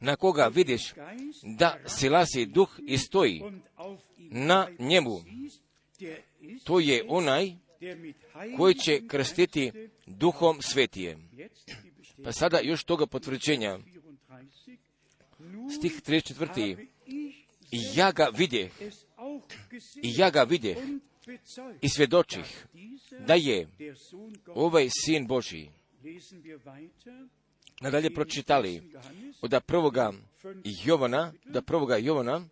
na 0.00 0.16
koga 0.16 0.46
vidiš 0.46 0.94
da 1.42 1.78
silazi 1.86 2.46
duh 2.46 2.78
i 2.86 2.98
stoji 2.98 3.42
na 4.18 4.68
njemu. 4.78 5.20
To 6.64 6.80
je 6.80 7.04
onaj 7.08 7.52
koji 8.56 8.74
će 8.74 9.00
krstiti 9.08 9.72
duhom 10.06 10.62
svetijem. 10.62 11.30
Pa 12.24 12.32
sada 12.32 12.60
još 12.62 12.84
toga 12.84 13.06
potvrđenja. 13.06 13.78
Stih 15.78 16.02
34. 16.06 16.86
I 17.70 17.78
ja 17.94 18.12
ga 18.12 18.28
vidjeh, 18.36 18.70
i 20.02 20.14
ja 20.16 20.30
ga 20.30 20.42
vidjeh 20.42 20.76
i 21.80 21.88
svjedočih 21.88 22.66
da 23.26 23.34
je 23.34 23.68
ovaj 24.54 24.88
sin 25.04 25.28
weiter. 25.28 25.68
Nadalje 27.80 28.14
pročitali 28.14 28.92
od 29.40 29.60
prvoga 29.66 30.12
Jovana, 30.84 31.32
da 31.44 31.62
prvoga 31.62 31.96
Jovana, 31.96 32.44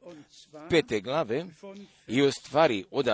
pete 0.71 1.01
glave, 1.01 1.47
i 2.07 2.23
u 2.23 2.31
stvari 2.31 2.85
od 2.91 3.07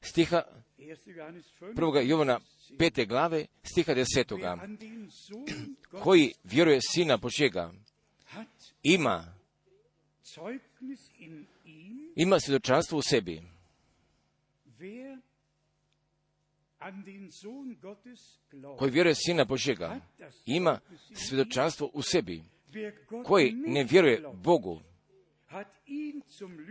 stiha 0.00 0.42
1. 0.78 1.16
Johannes 1.16 1.44
5, 1.60 1.74
prvoga 1.74 2.00
Jovana, 2.00 2.40
pete 2.78 3.06
glave, 3.06 3.46
stiha 3.62 3.94
desetoga, 3.94 4.68
koji 6.02 6.32
vjeruje 6.44 6.80
sina 6.92 7.16
Božjega, 7.16 7.72
ima, 8.82 9.34
ima 12.16 12.40
svjedočanstvo 12.40 12.98
u 12.98 13.02
sebi. 13.02 13.42
Koji 18.78 18.90
vjeruje 18.90 19.14
sina 19.14 19.44
Božjega, 19.44 20.00
ima 20.46 20.80
svjedočanstvo 21.14 21.90
u 21.94 22.02
sebi. 22.02 22.42
Koji 23.24 23.52
ne 23.52 23.84
vjeruje 23.84 24.22
Bogu, 24.34 24.80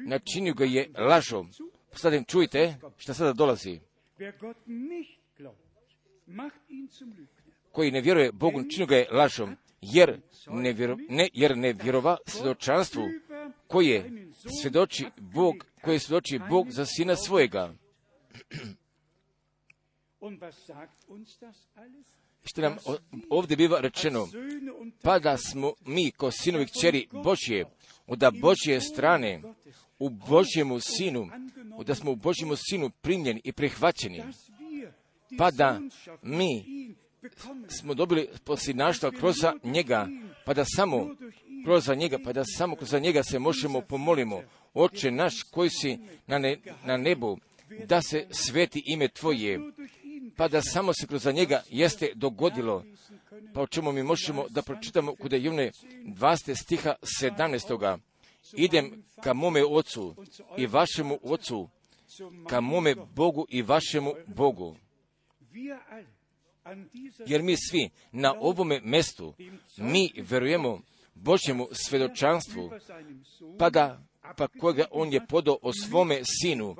načinio 0.08 0.54
ga 0.54 0.66
je 0.66 0.90
lažom. 0.98 1.50
Sad 1.92 2.26
čujte 2.28 2.76
šta 2.98 3.14
sada 3.14 3.34
dolazi. 3.34 3.80
Koji 7.72 7.92
ne 7.92 8.02
vjeruje 8.02 8.32
Bogu, 8.32 8.64
činio 8.70 8.88
ga 8.88 8.96
je 8.96 9.08
lažom. 9.12 9.56
Jer 9.82 10.22
ne, 10.48 10.74
vjero, 10.74 10.98
ne, 11.10 11.30
jer 11.34 11.58
ne 11.58 11.74
vjerova 11.74 12.18
svjedočanstvu 12.26 13.04
koje 13.68 14.28
svjedoči 14.62 15.06
Bog, 15.18 15.56
koje 15.82 16.00
svjedoči 16.00 16.40
Bog 16.50 16.72
za 16.72 16.86
sina 16.86 17.16
svojega. 17.16 17.74
Što 22.44 22.62
nam 22.62 22.78
ovdje 23.30 23.58
biva 23.58 23.80
rečeno, 23.80 24.28
pa 25.02 25.20
da 25.20 25.38
smo 25.38 25.74
mi 25.86 26.12
ko 26.12 26.32
sinovi 26.32 26.66
kćeri 26.66 27.08
Božje, 27.24 27.66
od 28.08 28.20
da 28.20 28.32
Božje 28.32 28.82
strane, 28.82 29.42
u 30.00 30.10
Božjemu 30.10 30.80
sinu, 30.80 31.28
da 31.86 31.96
smo 31.96 32.12
u 32.12 32.16
Božjemu 32.16 32.56
sinu 32.56 32.90
primljeni 32.90 33.42
i 33.44 33.52
prihvaćeni, 33.52 34.24
pa 35.38 35.52
da 35.52 35.80
mi 36.22 36.64
smo 37.80 37.94
dobili 37.94 38.30
posljednaštva 38.44 39.12
kroz 39.12 39.36
njega, 39.64 40.08
pa 40.46 40.54
da 40.54 40.66
samo 40.66 41.16
kroz 41.66 41.88
njega, 41.98 42.18
pa 42.24 42.34
da 42.34 42.44
samo 42.46 42.76
kroz 42.76 42.94
njega 42.94 43.24
se 43.24 43.40
možemo 43.40 43.82
pomolimo. 43.82 44.42
Oče 44.74 45.12
naš 45.12 45.44
koji 45.44 45.70
si 45.70 45.98
na, 46.28 46.38
ne, 46.38 46.58
na 46.86 46.98
nebu, 46.98 47.38
da 47.86 48.02
se 48.02 48.28
sveti 48.32 48.84
ime 48.86 49.08
Tvoje, 49.08 49.60
pa 50.38 50.48
da 50.48 50.62
samo 50.62 50.94
se 50.94 51.08
kroz 51.08 51.26
njega 51.26 51.64
jeste 51.70 52.12
dogodilo. 52.16 52.84
Pa 53.54 53.62
o 53.62 53.68
čemu 53.68 53.92
mi 53.92 54.04
možemo 54.04 54.46
da 54.50 54.62
pročitamo 54.62 55.16
je 55.32 55.44
Jovne 55.44 55.72
20 56.06 56.56
stiha 56.56 56.96
17. 57.22 57.98
Idem 58.54 59.04
ka 59.24 59.34
mome 59.34 59.66
ocu 59.66 60.16
i 60.58 60.68
vašemu 60.68 61.20
ocu, 61.24 61.70
ka 62.50 62.62
mome 62.62 62.96
Bogu 62.96 63.46
i 63.50 63.62
vašemu 63.62 64.14
Bogu. 64.28 64.76
Jer 67.26 67.42
mi 67.42 67.56
svi 67.58 67.90
na 68.12 68.34
ovome 68.40 68.82
mestu, 68.84 69.34
mi 69.78 70.12
verujemo 70.18 70.82
Božjemu 71.22 71.68
svedočanstvu, 71.72 72.72
Sohn 73.24 73.58
pa 73.60 73.98
pa 74.38 74.48
kojega 74.48 74.86
on 74.92 75.14
je 75.14 75.28
podao 75.28 75.58
o 75.62 75.72
svome 75.74 76.22
sinu, 76.42 76.76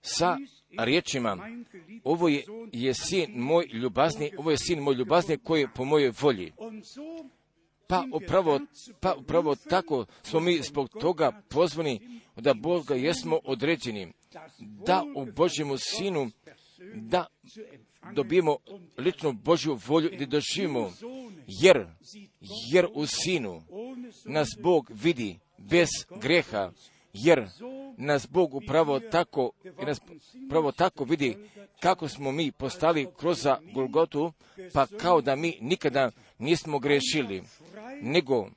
sa 0.00 0.38
riječima, 0.78 1.48
ovo 2.04 2.28
je, 2.28 2.44
je 2.72 2.94
sin 2.94 3.32
moj 3.34 3.66
ljubazni, 3.72 4.30
ovo 4.38 4.50
je 4.50 4.56
sin 4.56 4.80
moj 4.80 4.94
ljubazni 4.94 5.38
koji 5.38 5.60
je 5.60 5.68
po 5.74 5.84
mojoj 5.84 6.12
volji. 6.20 6.52
Pa 7.88 8.04
upravo, 8.12 8.60
pa 9.00 9.14
upravo 9.14 9.54
tako 9.54 10.06
smo 10.22 10.40
mi 10.40 10.58
zbog 10.62 10.88
toga 10.88 11.42
pozvani 11.48 12.20
da 12.36 12.54
Boga 12.54 12.94
jesmo 12.94 13.40
određeni, 13.44 14.12
da 14.58 15.04
u 15.16 15.26
Božjemu 15.36 15.76
sinu, 15.78 16.30
da 16.94 17.26
dobijemo 18.12 18.56
ličnu 18.98 19.32
Božju 19.32 19.78
volju 19.86 20.10
i 20.12 20.16
da 20.16 20.26
doživimo, 20.26 20.92
jer, 21.46 21.86
jer 22.72 22.86
u 22.94 23.06
sinu 23.06 23.62
nas 24.24 24.48
Bog 24.62 24.90
vidi 24.90 25.38
bez 25.58 25.88
greha, 26.20 26.72
jer 27.12 27.48
nas 27.96 28.28
Bog 28.30 28.54
upravo 28.54 29.00
tako, 29.00 29.50
nas 29.86 30.00
upravo 30.46 30.72
tako 30.72 31.04
vidi 31.04 31.36
kako 31.80 32.08
smo 32.08 32.32
mi 32.32 32.52
postali 32.52 33.06
kroz 33.18 33.42
za 33.42 33.58
Golgotu, 33.74 34.32
pa 34.72 34.86
kao 34.86 35.20
da 35.20 35.36
mi 35.36 35.58
nikada 35.60 36.10
nismo 36.38 36.78
grešili, 36.78 37.42
nego 38.02 38.48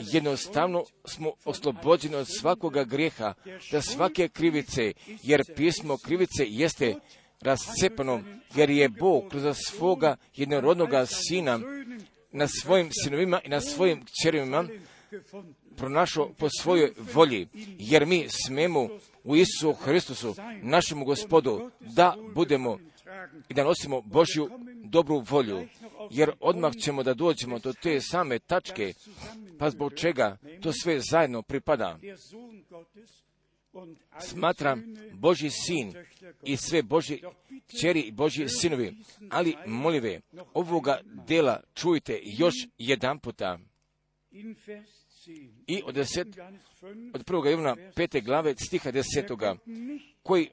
jednostavno 0.00 0.84
smo 1.04 1.32
oslobođeni 1.44 2.14
od 2.14 2.26
svakoga 2.40 2.84
grijeha, 2.84 3.34
da 3.72 3.82
svake 3.82 4.28
krivice, 4.28 4.92
jer 5.22 5.42
pismo 5.56 5.96
krivice 5.96 6.44
jeste 6.46 6.94
rascepano, 7.42 8.22
jer 8.54 8.70
je 8.70 8.88
Bog 8.88 9.28
kroz 9.30 9.56
svoga 9.66 10.16
jednorodnoga 10.36 11.06
sina 11.06 11.60
na 12.32 12.48
svojim 12.48 12.88
sinovima 13.04 13.40
i 13.44 13.48
na 13.48 13.60
svojim 13.60 14.04
kćerima 14.04 14.64
pronašao 15.76 16.32
po 16.38 16.48
svojoj 16.60 16.92
volji, 17.14 17.48
jer 17.78 18.06
mi 18.06 18.26
smemo 18.28 18.88
u 19.24 19.36
Isusu 19.36 19.72
Hristusu, 19.72 20.34
našemu 20.62 21.04
gospodu, 21.04 21.70
da 21.80 22.16
budemo 22.34 22.78
i 23.48 23.54
da 23.54 23.64
nosimo 23.64 24.00
Božju 24.00 24.50
dobru 24.84 25.24
volju, 25.30 25.68
jer 26.10 26.30
odmah 26.40 26.72
ćemo 26.76 27.02
da 27.02 27.14
dođemo 27.14 27.58
do 27.58 27.72
te 27.72 28.00
same 28.00 28.38
tačke, 28.38 28.92
pa 29.58 29.70
zbog 29.70 29.94
čega 29.94 30.36
to 30.62 30.72
sve 30.72 31.00
zajedno 31.10 31.42
pripada. 31.42 31.98
Smatram 34.20 34.84
Božji 35.12 35.50
sin 35.50 35.92
i 36.44 36.56
sve 36.56 36.82
Božji 36.82 37.22
čeri 37.80 38.00
i 38.00 38.12
Božji 38.12 38.48
sinovi, 38.48 38.96
ali 39.30 39.56
molive, 39.66 40.20
ovoga 40.54 41.00
dela 41.04 41.60
čujte 41.74 42.20
još 42.24 42.54
jedan 42.78 43.18
puta. 43.18 43.58
in 44.30 44.56
Vers 44.66 45.02
10. 45.26 45.50
I 45.66 45.82
od 45.86 45.94
deset, 45.94 46.36
Johannes 46.36 46.62
5, 46.82 47.10
od 47.14 47.24
prvoga 47.24 47.50
Ivana 47.50 47.76
pete 47.94 48.20
glave 48.20 48.54
stiha 48.56 48.90
desetoga, 48.90 49.56
koji, 50.22 50.50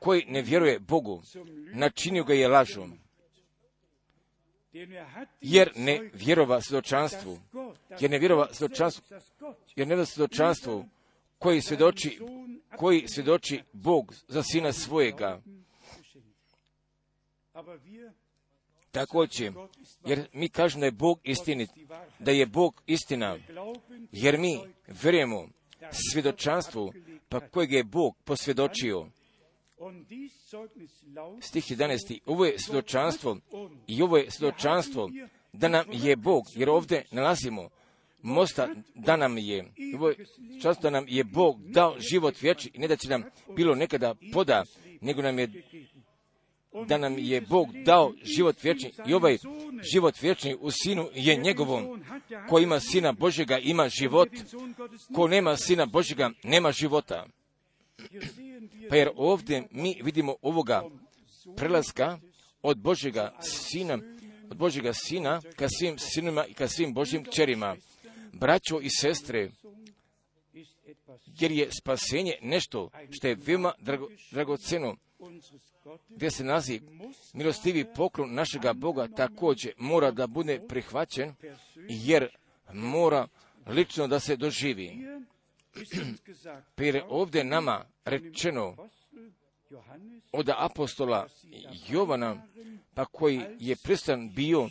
koji 0.00 0.24
ne 0.28 0.42
vjeruje 0.42 0.78
Bogu, 0.78 1.22
načinio 1.74 2.24
ga 2.24 2.34
je 2.34 2.48
lažom, 2.48 2.98
er 4.72 5.26
jer 5.40 5.72
ne 5.76 6.10
vjerova 6.12 6.60
svjedočanstvu, 6.60 7.38
jer 8.00 8.10
ne 8.10 8.18
vjerova 8.18 8.48
svjedočanstvu, 8.52 9.16
jer 9.76 9.86
ne 9.86 9.94
vjerova 9.94 10.06
svjedočanstvu 10.06 10.84
koji 11.38 11.60
svjedoči, 11.60 12.18
koji 12.76 13.08
svjedoči 13.08 13.62
Bog 13.72 14.14
za 14.28 14.42
sina 14.42 14.72
svojega. 14.72 15.42
Također, 18.90 19.52
jer 20.06 20.28
mi 20.32 20.48
kažemo 20.48 20.80
da 20.80 20.86
je 20.86 20.92
Bog 20.92 21.20
istinit, 21.24 21.70
da 22.18 22.30
je 22.30 22.46
Bog 22.46 22.82
istina, 22.86 23.38
jer 24.12 24.38
mi 24.38 24.60
vjerujemo 25.02 25.48
svjedočanstvu 26.12 26.92
pa 27.28 27.40
kojeg 27.40 27.72
je 27.72 27.84
Bog 27.84 28.16
posvjedočio. 28.24 29.06
Stih 31.40 31.64
11. 31.64 32.20
Ovo 32.26 32.44
je 32.44 32.58
svjedočanstvo 32.58 33.36
i 33.86 34.02
ovo 34.02 34.16
je 34.16 34.30
svjedočanstvo 34.30 35.10
da 35.52 35.68
nam 35.68 35.84
je 35.92 36.16
Bog, 36.16 36.42
jer 36.54 36.70
ovdje 36.70 37.04
nalazimo 37.10 37.68
mosta 38.22 38.68
da 38.94 39.16
nam 39.16 39.38
je, 39.38 39.72
čast 40.62 40.82
da 40.82 40.90
nam 40.90 41.04
je 41.08 41.24
Bog 41.24 41.62
dao 41.62 41.96
život 42.10 42.40
vječni 42.40 42.70
i 42.74 42.78
ne 42.78 42.88
da 42.88 42.96
će 42.96 43.08
nam 43.08 43.24
bilo 43.56 43.74
nekada 43.74 44.14
poda, 44.32 44.64
nego 45.00 45.22
nam 45.22 45.38
je 45.38 45.48
da 46.86 46.98
nam 46.98 47.18
je 47.18 47.40
Bog 47.40 47.68
dao 47.84 48.12
život 48.22 48.62
vječni 48.62 48.92
i 49.06 49.14
ovaj 49.14 49.38
život 49.92 50.22
vječni 50.22 50.56
u 50.60 50.70
sinu 50.70 51.08
je 51.14 51.36
njegovom. 51.36 52.04
Ko 52.48 52.58
ima 52.58 52.80
sina 52.80 53.12
Božjega 53.12 53.58
ima 53.58 53.88
život, 53.88 54.28
ko 55.14 55.28
nema 55.28 55.56
sina 55.56 55.86
Božjega 55.86 56.30
nema 56.44 56.72
života. 56.72 57.26
Pa 58.90 58.96
jer 58.96 59.10
ovdje 59.16 59.68
mi 59.70 60.00
vidimo 60.02 60.34
ovoga 60.42 60.82
prelaska 61.56 62.18
od 62.62 62.78
Božjega 62.78 63.36
sina, 63.40 63.98
od 64.50 64.56
Božjega 64.56 64.92
sina 64.92 65.40
ka 65.56 65.68
svim 65.68 65.98
sinima 65.98 66.46
i 66.46 66.54
ka 66.54 66.68
svim 66.68 66.94
Božjim 66.94 67.24
čerima. 67.24 67.76
Braćo 68.32 68.80
i 68.80 68.90
sestre, 68.90 69.50
jer 71.40 71.50
je 71.50 71.68
spasenje 71.72 72.34
nešto 72.42 72.90
što 73.10 73.28
je 73.28 73.36
veoma 73.46 73.72
drago, 73.78 74.08
dragoceno, 74.30 74.96
gdje 76.08 76.30
se 76.30 76.44
nalazi 76.44 76.80
milostivi 77.32 77.84
poklon 77.96 78.34
našega 78.34 78.72
Boga 78.72 79.08
također 79.16 79.72
mora 79.76 80.10
da 80.10 80.26
bude 80.26 80.60
prihvaćen, 80.68 81.34
jer 81.88 82.28
mora 82.72 83.26
lično 83.66 84.06
da 84.06 84.20
se 84.20 84.36
doživi. 84.36 84.90
Pa 86.76 86.82
je 86.82 87.04
ovdje 87.08 87.44
nama 87.44 87.84
rečeno 88.04 88.88
od 90.32 90.50
apostola 90.56 91.26
Jovana, 91.88 92.42
pa 92.94 93.04
koji 93.04 93.40
je 93.58 93.76
pristan 93.76 94.30
bio, 94.34 94.68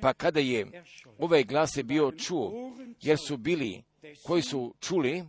pa 0.00 0.12
kada 0.12 0.40
je 0.40 0.84
ovaj 1.18 1.44
glas 1.44 1.76
je 1.76 1.82
bio 1.82 2.12
čuo, 2.12 2.72
jer 3.02 3.18
su 3.18 3.36
bili 3.36 3.82
koji 4.22 4.42
su 4.42 4.74
čuli, 4.80 5.24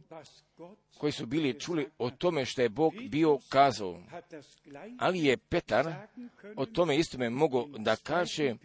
koji 0.98 1.11
su 1.11 1.26
bili 1.26 1.60
čuli 1.60 1.89
o 1.98 2.10
tome 2.10 2.45
što 2.45 2.61
je 2.61 2.69
Bog 2.69 2.94
bio 3.10 3.39
kazao. 3.49 3.99
Ali 4.99 5.26
je 5.26 5.38
Petar 5.38 5.94
o 6.56 6.65
tome 6.65 6.98
istome 6.98 7.30
mogao 7.30 7.68
da 7.77 7.95
kaže 7.95 8.56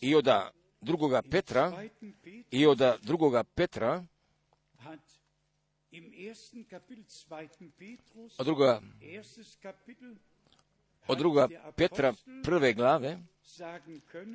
i 0.00 0.14
od 0.14 0.28
drugoga 0.80 1.22
Petra, 1.22 1.84
i 2.50 2.66
od 2.66 2.80
drugoga 3.02 3.44
Petra, 3.44 4.04
od 8.38 8.46
druga, 8.46 8.80
od 11.06 11.18
druga 11.18 11.48
Petra 11.76 12.14
prve 12.44 12.72
glave, 12.72 13.18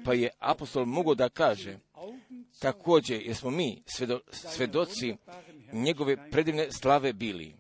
pa 0.06 0.14
je 0.14 0.30
apostol 0.40 0.86
mogao 0.86 1.16
da 1.16 1.30
kaže, 1.30 1.78
također 2.60 3.22
jer 3.22 3.36
smo 3.36 3.50
mi 3.50 3.84
svedo, 3.86 4.20
svedoci 4.32 5.16
njegove 5.74 6.30
predivne 6.32 6.72
slave 6.72 7.14
bili. 7.14 7.56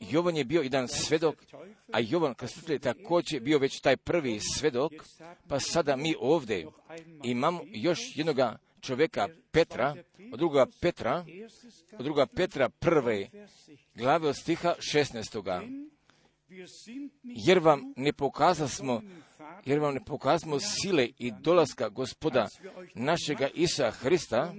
Jovan 0.00 0.36
je 0.36 0.44
bio 0.44 0.62
jedan 0.62 0.88
svedok, 0.88 1.36
a 1.92 2.00
Jovan 2.00 2.34
Krstitelj 2.34 2.78
također 2.78 3.40
bio 3.40 3.58
već 3.58 3.80
taj 3.80 3.96
prvi 3.96 4.40
svedok, 4.40 4.92
pa 5.48 5.60
sada 5.60 5.96
mi 5.96 6.14
ovdje 6.20 6.66
imamo 7.22 7.60
još 7.72 8.16
jednoga 8.16 8.58
čovjeka 8.80 9.28
Petra, 9.50 9.94
od 10.32 10.38
druga 10.38 10.66
Petra, 10.80 11.24
od 11.98 12.04
druga 12.04 12.26
Petra 12.26 12.68
prve 12.68 13.28
glave 13.94 14.28
od 14.28 14.36
stiha 14.36 14.74
16. 14.94 15.84
Jer 17.22 17.58
vam 17.58 17.92
ne 17.96 18.12
pokazasmo 18.12 19.02
jer 19.64 19.78
vam 19.78 19.94
ne 19.94 20.04
pokazamo 20.04 20.60
sile 20.60 21.08
i 21.18 21.32
dolaska 21.40 21.88
gospoda 21.88 22.48
našega 22.94 23.48
Isa 23.54 23.90
Hrista 23.90 24.54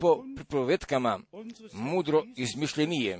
po 0.00 0.24
pripovetkama 0.36 1.20
mudro 1.72 2.24
izmišljenije, 2.36 3.18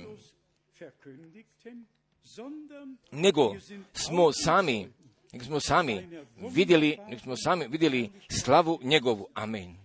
nego 3.11 3.55
smo 3.93 4.31
sami, 4.33 4.87
nego 5.33 5.45
smo 5.45 5.59
sami 5.59 6.07
vidjeli, 6.53 6.97
nego 7.09 7.21
smo 7.21 7.35
sami 7.37 7.67
vidjeli 7.67 8.09
slavu 8.43 8.79
njegovu. 8.83 9.27
Amen. 9.33 9.84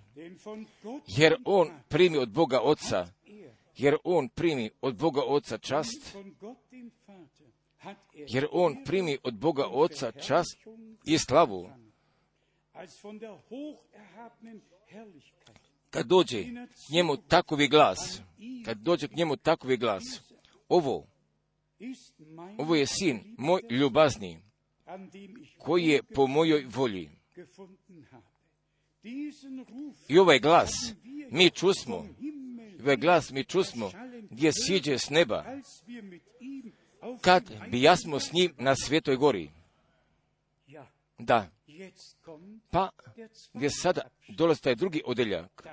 Jer 1.07 1.37
on 1.45 1.71
primi 1.89 2.19
od 2.19 2.31
Boga 2.31 2.61
Oca, 2.61 3.07
jer 3.77 3.97
on 4.05 4.29
primi 4.29 4.71
od 4.81 4.97
Boga 4.97 5.23
Oca 5.27 5.59
čast, 5.59 6.17
jer 8.29 8.47
on 8.53 8.85
primi 8.85 9.19
od 9.23 9.35
Boga 9.35 9.67
Oca 9.67 10.13
čast 10.13 10.59
i 11.05 11.19
slavu. 11.19 11.71
Kad 15.91 16.07
dođe 16.07 16.45
k 16.89 16.93
njemu 16.93 17.17
takovi 17.17 17.69
glas, 17.69 18.23
kad 18.65 18.79
dođe 18.79 19.09
k 19.09 19.17
njemu 19.17 19.37
takovi 19.37 19.77
glas, 19.77 20.03
ovo, 20.69 21.07
ovo 22.59 22.75
je 22.75 22.87
sin 22.87 23.35
moj 23.39 23.61
ljubazni, 23.71 24.43
koji 25.59 25.85
je 25.85 26.03
po 26.03 26.27
mojoj 26.27 26.67
volji. 26.75 27.11
I 30.09 30.19
ovaj 30.19 30.39
glas 30.39 30.71
mi 31.31 31.51
čusmo, 31.51 32.07
ovaj 32.81 32.97
glas 32.97 33.31
mi 33.31 33.45
čusmo, 33.45 33.91
gdje 34.31 34.53
siđe 34.53 34.99
s 34.99 35.11
neba, 35.11 35.45
kad 37.21 37.53
bi 37.71 37.83
jasmo 37.83 38.21
s 38.21 38.33
njim 38.33 38.55
na 38.59 38.75
svetoj 38.77 39.17
gori. 39.17 39.51
Da. 41.19 41.51
Pa, 42.71 42.91
gdje 43.53 43.71
sada 43.71 44.01
dolazi 44.29 44.63
taj 44.63 44.75
drugi 44.75 45.03
odeljak. 45.07 45.69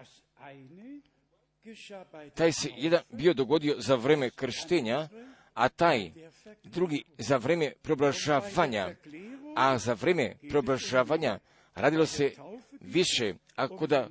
Taj 2.36 2.52
se 2.52 2.70
jedan 2.78 3.02
bio 3.12 3.34
dogodio 3.34 3.76
za 3.80 3.96
vreme 3.96 4.30
krštenja, 4.30 5.10
a 5.54 5.70
taj 5.70 6.12
drugi 6.64 7.04
za 7.18 7.38
vreme 7.38 7.74
preobražavanja. 7.82 8.96
A 9.56 9.78
za 9.78 9.94
vreme 9.94 10.36
preobražavanja 10.50 11.40
radilo 11.76 12.06
se 12.06 12.34
više, 12.88 13.34
ako 13.56 13.88
da 13.88 14.10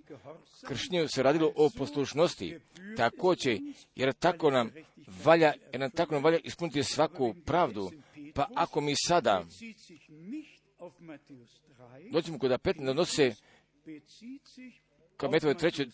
kršnju 0.67 1.09
se 1.09 1.23
radilo 1.23 1.53
o 1.57 1.71
poslušnosti, 1.79 2.59
također, 2.97 3.59
jer 3.95 4.13
tako 4.13 4.51
nam 4.51 4.71
valja, 5.25 5.53
jer 5.73 5.81
nam 5.81 5.91
tako 5.91 6.15
nam 6.15 6.23
valja 6.23 6.39
ispuniti 6.45 6.83
svaku 6.83 7.35
pravdu, 7.45 7.91
pa 8.35 8.49
ako 8.55 8.81
mi 8.81 8.95
sada 9.07 9.45
dođemo 12.13 12.39
kod 12.39 12.53
apet 12.53 12.77
donose 12.77 13.35
kao 15.17 15.31
Metove 15.31 15.55
treće, 15.55 15.87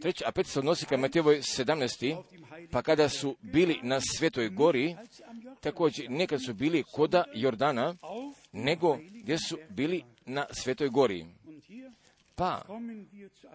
treće, 0.00 0.24
a 0.26 0.32
pet 0.32 0.46
se 0.46 0.58
odnosi 0.58 0.86
ka 0.86 0.96
Matevoj 0.96 1.38
17. 1.38 2.22
Pa 2.70 2.82
kada 2.82 3.08
su 3.08 3.36
bili 3.40 3.80
na 3.82 4.00
Svetoj 4.00 4.48
gori, 4.48 4.96
također 5.60 6.10
nekad 6.10 6.44
su 6.44 6.54
bili 6.54 6.84
koda 6.92 7.24
Jordana, 7.34 7.94
nego 8.52 8.98
gdje 9.10 9.38
su 9.38 9.58
bili 9.68 10.04
na 10.26 10.46
Svetoj 10.52 10.88
gori. 10.88 11.26
Pa 12.34 12.62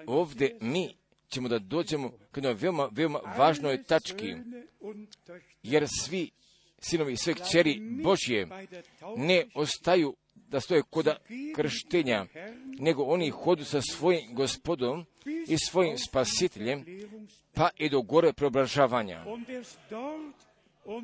ovdje 0.08 0.58
mi 0.62 0.96
ćemo 1.30 1.50
da 1.50 1.60
dođemo 1.60 2.10
k 2.32 2.38
jednoj 2.38 2.54
veoma, 2.54 2.90
veoma 2.92 3.20
važnoj 3.38 3.84
tački, 3.84 4.36
jer 5.64 5.88
svi 6.06 6.32
sinovi 6.80 7.14
i 7.14 7.18
sve 7.18 7.34
kćeri 7.34 7.80
Božje 8.04 8.48
ne 9.18 9.46
ostaju 9.56 10.16
da 10.36 10.60
stoje 10.60 10.82
kod 10.90 11.08
krštenja, 11.56 12.26
nego 12.80 13.04
oni 13.04 13.30
hodu 13.30 13.66
sa 13.66 13.82
svojim 13.82 14.36
gospodom 14.36 15.06
i 15.48 15.58
svojim 15.58 15.98
spasiteljem, 15.98 16.86
pa 17.54 17.70
i 17.78 17.90
do 17.90 18.02
gore 18.02 18.34
preobražavanja. 18.34 19.26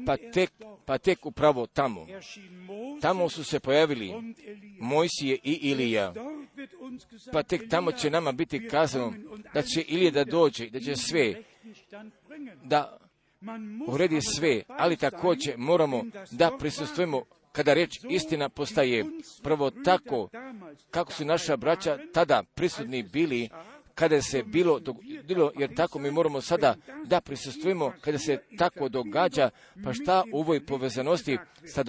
Pa 0.06 0.18
tek, 0.34 0.52
pa 0.86 0.98
tek 0.98 1.26
upravo 1.26 1.68
tamo. 1.68 2.08
Tamo 3.02 3.30
su 3.30 3.44
se 3.44 3.60
pojavili 3.60 4.14
Mojsije 4.80 5.38
i 5.44 5.54
Ilija. 5.54 6.14
Pa 7.32 7.44
tek 7.44 7.70
tamo 7.70 7.92
će 7.92 8.10
nama 8.10 8.32
biti 8.32 8.68
kazano 8.68 9.14
da 9.54 9.62
će 9.62 9.82
Ilija 9.88 10.12
da 10.12 10.24
dođe, 10.24 10.70
da 10.70 10.80
će 10.80 10.96
sve, 10.96 11.44
da 12.64 12.98
uredi 13.88 14.22
sve, 14.22 14.64
ali 14.68 14.98
također 14.98 15.58
moramo 15.58 16.04
da 16.32 16.52
prisustujemo 16.60 17.24
kada 17.52 17.74
reč 17.74 18.00
istina 18.10 18.50
postaje 18.50 19.06
prvo 19.44 19.72
tako 19.72 20.30
kako 20.92 21.14
su 21.14 21.26
naša 21.26 21.58
braća 21.58 22.00
tada 22.14 22.44
prisutni 22.56 23.04
bili 23.04 23.50
kada 23.96 24.22
se 24.22 24.44
bilo, 24.44 24.80
bilo, 25.24 25.52
jer 25.60 25.76
tako 25.76 26.00
mi 26.00 26.12
moramo 26.12 26.42
sada 26.42 26.76
da 27.06 27.22
prisustujemo 27.22 27.94
kada 28.02 28.18
se 28.18 28.38
tako 28.58 28.90
događa, 28.90 29.50
pa 29.84 29.94
šta 29.94 30.24
u 30.34 30.40
ovoj 30.40 30.66
povezanosti 30.66 31.38
sa 31.66 31.84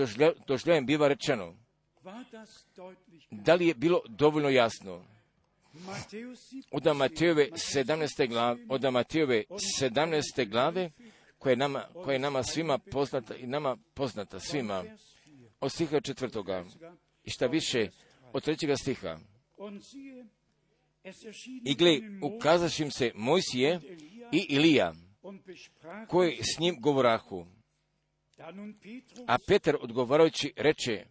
dožljajem 0.47 0.87
biva 0.87 1.09
rečeno? 1.09 1.55
Da 3.31 3.55
li 3.55 3.67
je 3.67 3.75
bilo 3.75 4.03
dovoljno 4.09 4.49
jasno? 4.49 5.05
Od 6.71 6.97
Matejove 6.97 7.49
17. 7.51 8.29
glave, 8.29 8.61
od 8.69 8.93
Matejove 8.93 9.45
17. 9.81 10.49
glave, 10.51 10.91
koja 11.39 11.53
je, 11.53 11.57
nama, 11.57 11.85
koja 12.05 12.13
je 12.13 12.19
nama 12.19 12.43
svima 12.43 12.79
poznata 12.79 13.37
i 13.37 13.47
nama 13.47 13.77
poznata 13.95 14.41
svima, 14.41 14.85
od 15.61 15.73
stiha 15.73 16.01
četvrtoga 16.01 16.65
i 17.25 17.31
šta 17.31 17.47
više 17.47 17.89
od 18.33 18.43
trećega 18.43 18.77
stiha. 18.77 19.19
I 21.65 21.75
gle, 21.75 22.01
ukazaš 22.23 22.77
se 22.91 23.13
Mojsije 23.15 23.81
i 24.33 24.47
Ilija, 24.49 24.93
koji 26.09 26.39
s 26.43 26.59
njim 26.59 26.77
govorahu. 26.81 27.47
A 29.27 29.37
Petar 29.47 29.77
odgovarajući 29.81 30.53
reče, 30.57 31.05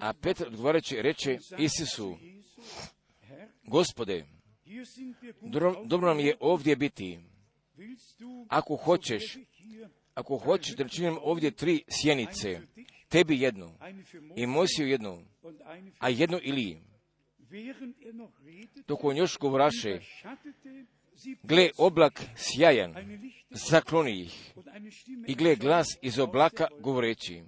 a 0.00 0.12
Petar 0.12 0.46
odgovarajući 0.46 1.02
reče 1.02 1.38
Isusu, 1.58 2.16
gospode, 3.62 4.24
dobro 5.84 6.08
nam 6.08 6.20
je 6.20 6.36
ovdje 6.40 6.76
biti. 6.76 7.18
Ako 8.48 8.76
hoćeš, 8.76 9.38
ako 10.14 10.36
hoćeš 10.36 10.76
da 10.76 10.88
činim 10.88 11.18
ovdje 11.22 11.50
tri 11.50 11.82
sjenice, 11.88 12.60
tebi 13.08 13.40
jednu 13.40 13.70
i 14.36 14.46
Mojsiju 14.46 14.88
jednu, 14.88 15.24
a 15.98 16.08
jednu 16.08 16.38
Iliji. 16.42 16.87
Dok 18.86 19.04
on 19.04 19.16
još 19.16 19.38
govoraše, 19.38 20.00
gle 21.42 21.70
oblak 21.76 22.22
sjajan, 22.36 22.94
zakloni 23.50 24.20
ih 24.20 24.54
i 25.26 25.34
gle 25.34 25.56
glas 25.56 25.86
iz 26.02 26.18
oblaka 26.18 26.66
govoreći, 26.80 27.42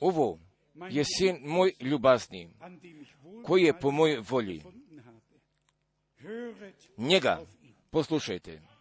ovo 0.00 0.38
je 0.90 1.04
sin 1.04 1.38
moj 1.42 1.72
ljubazni, 1.80 2.50
koji 3.44 3.62
je 3.62 3.80
po 3.80 3.90
mojoj 3.90 4.22
volji. 4.30 4.62
Njega 6.96 7.40
poslušajte. 7.90 8.71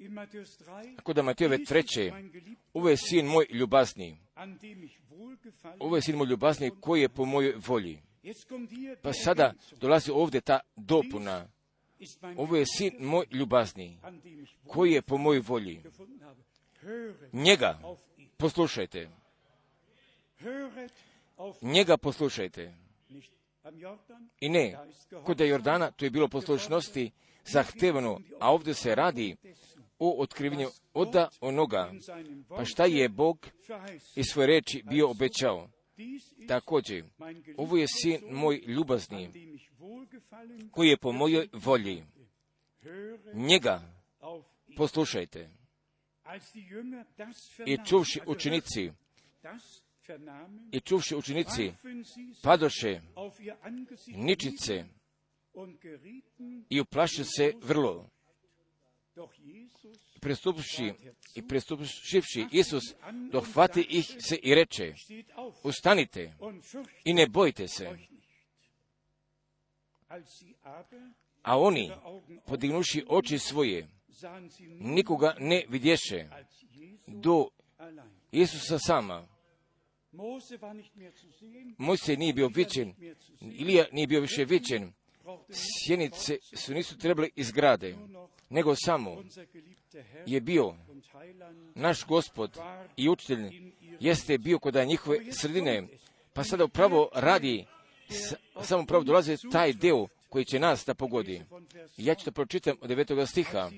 3, 0.00 1.02
Kod 1.02 1.24
Matejove 1.24 1.64
treće, 1.64 2.12
ovo 2.74 2.88
je 2.88 2.96
sin 2.96 3.26
moj 3.26 3.46
ljubazni, 3.50 4.18
ovo 5.78 5.96
je 5.96 6.02
sin 6.02 6.16
moj 6.16 6.26
ljubazni 6.26 6.70
koji 6.80 7.00
je 7.00 7.08
po 7.08 7.24
mojoj 7.24 7.54
volji. 7.66 8.02
Pa 9.02 9.12
sada 9.12 9.54
dolazi 9.80 10.10
ovdje 10.10 10.40
ta 10.40 10.60
dopuna. 10.76 11.48
Ovo 12.36 12.56
je 12.56 12.64
sin 12.66 12.96
moj 12.98 13.26
ljubazni, 13.30 13.98
koji 14.66 14.92
je 14.92 15.02
po 15.02 15.16
mojoj 15.16 15.40
volji. 15.40 15.82
Njega 17.32 17.80
poslušajte, 18.36 19.08
njega 21.62 21.96
poslušajte. 21.96 22.74
I 24.40 24.48
ne, 24.48 24.78
da 25.10 25.22
kod 25.22 25.40
Jordana 25.40 25.90
to 25.90 26.04
je 26.04 26.10
bilo 26.10 26.28
poslušnosti 26.28 27.10
zahtevano, 27.44 28.20
a 28.40 28.52
ovdje 28.52 28.74
se 28.74 28.94
radi 28.94 29.36
o 30.00 30.22
otkrivenju 30.22 30.68
oda 30.94 31.28
onoga. 31.40 31.92
Pa 32.48 32.64
šta 32.64 32.84
je 32.84 33.08
Bog 33.08 33.46
iz 34.16 34.24
svoje 34.32 34.46
reči 34.46 34.82
bio 34.90 35.10
obećao? 35.10 35.68
Također, 36.48 37.04
ovo 37.56 37.76
je 37.76 37.86
sin 37.88 38.20
moj 38.30 38.62
ljubazni, 38.66 39.30
koji 40.70 40.88
je 40.88 40.96
po 40.96 41.12
mojoj 41.12 41.48
volji. 41.52 42.02
Njega 43.34 43.82
poslušajte. 44.76 45.50
I 47.66 47.78
čuvši 47.86 48.20
učenici, 48.26 48.92
i 50.72 50.80
čuvši 50.80 51.14
učenici, 51.14 51.72
padoše 52.42 53.00
ničice 54.06 54.84
i 56.70 56.80
uplaše 56.80 57.24
se 57.24 57.52
vrlo. 57.62 58.10
Prestupši 60.20 60.92
i 61.34 61.48
prestupšivši 61.48 62.46
Isus, 62.52 62.82
dohvati 63.32 63.86
ih 63.90 64.16
se 64.18 64.36
i 64.42 64.54
reče, 64.54 64.94
ustanite 65.62 66.32
i 67.04 67.14
ne 67.14 67.26
bojte 67.26 67.68
se. 67.68 67.98
A 71.42 71.58
oni, 71.58 71.90
podignuši 72.46 73.04
oči 73.08 73.38
svoje, 73.38 73.88
nikoga 74.78 75.36
ne 75.38 75.64
vidješe, 75.68 76.28
do. 77.06 77.48
Isusa 78.32 78.78
sama. 78.78 79.26
Mojsej 81.78 82.16
nije 82.16 82.32
bio 82.32 82.50
sehen, 82.68 82.94
Ilija 83.40 83.84
nije 83.92 84.06
bio 84.06 84.20
više 84.20 84.44
viđen, 84.44 84.92
brauchte 85.30 85.52
sjenice 85.54 86.38
su 86.56 86.74
nisu 86.74 86.98
trebali 86.98 87.30
izgrade, 87.36 87.96
nego 88.50 88.74
samo 88.76 89.22
je 90.26 90.40
bio 90.40 90.74
naš 91.74 92.06
gospod 92.06 92.58
i 92.96 93.08
učitelj, 93.08 93.72
jeste 94.00 94.38
bio 94.38 94.58
kod 94.58 94.74
njihove 94.74 95.32
sredine, 95.32 95.86
pa 96.32 96.44
sada 96.44 96.64
upravo 96.64 97.08
radi, 97.14 97.66
samo 98.62 98.82
upravo 98.82 99.04
dolazi 99.04 99.36
taj 99.52 99.72
deo 99.72 100.06
koji 100.28 100.44
će 100.44 100.58
nas 100.58 100.84
da 100.86 100.94
pogodi. 100.94 101.42
Ja 101.96 102.14
ću 102.14 102.24
to 102.24 102.32
pročitam 102.32 102.76
od 102.80 102.90
9. 102.90 103.26
stiha. 103.26 103.70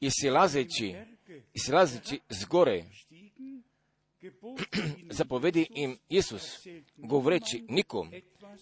I 0.00 0.10
silazeći, 0.10 0.94
i 1.54 1.58
silazeći 1.58 2.20
s 2.28 2.44
gore, 2.44 2.84
zapovedi 5.18 5.66
im 5.70 5.98
Isus, 6.08 6.66
govoreći 6.96 7.64
nikom, 7.68 8.12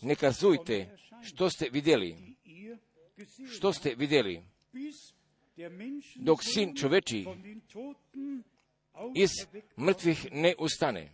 ne 0.03 0.15
kazujte 0.15 0.97
što 1.23 1.51
ste 1.51 1.69
vidjeli, 1.73 2.17
što 3.57 3.73
ste 3.73 3.95
vidjeli, 3.95 4.43
dok 6.17 6.43
sin 6.43 6.75
čoveči 6.77 7.27
iz 9.15 9.31
mrtvih 9.77 10.27
ne 10.33 10.55
ustane. 10.59 11.13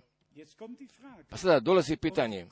Pa 1.29 1.37
sada 1.37 1.61
dolazi 1.61 1.97
pitanje, 1.97 2.47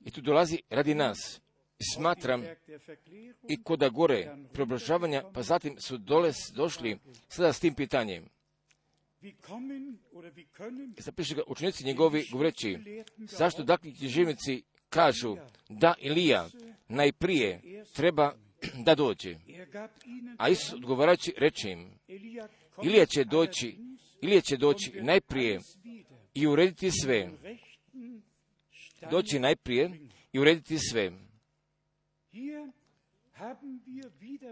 i 0.00 0.10
tu 0.10 0.20
dolazi 0.20 0.62
radi 0.70 0.94
nas. 0.94 1.40
I 1.78 1.84
smatram 1.94 2.44
i 3.48 3.62
koda 3.62 3.88
gore 3.88 4.36
preobražavanja, 4.52 5.22
pa 5.34 5.42
zatim 5.42 5.80
su 5.80 5.98
dole 5.98 6.32
došli 6.54 6.98
sada 7.28 7.52
s 7.52 7.60
tim 7.60 7.74
pitanjem. 7.74 8.28
Zapiše 10.98 11.34
ga 11.34 11.42
učenici 11.46 11.84
njegovi 11.84 12.24
govoreći, 12.32 12.78
zašto 13.18 13.62
dakle 13.62 13.92
književnici 13.92 14.62
kažu 14.88 15.36
da 15.68 15.94
Ilija 15.98 16.48
najprije 16.88 17.60
treba 17.92 18.34
da 18.86 18.94
dođe. 18.94 19.36
A 20.38 20.48
Isus 20.48 20.72
odgovarajući 20.72 21.34
reče 21.36 21.70
im, 21.70 21.90
Ilija 22.82 23.06
će 23.06 23.24
doći, 23.24 23.76
Ilija 24.22 24.40
će 24.40 24.56
doći 24.56 24.92
najprije 25.02 25.60
i 26.34 26.46
urediti 26.46 26.90
sve. 26.90 27.30
Doći 29.10 29.38
najprije 29.38 29.90
i 30.32 30.38
urediti 30.38 30.78
sve. 30.78 31.12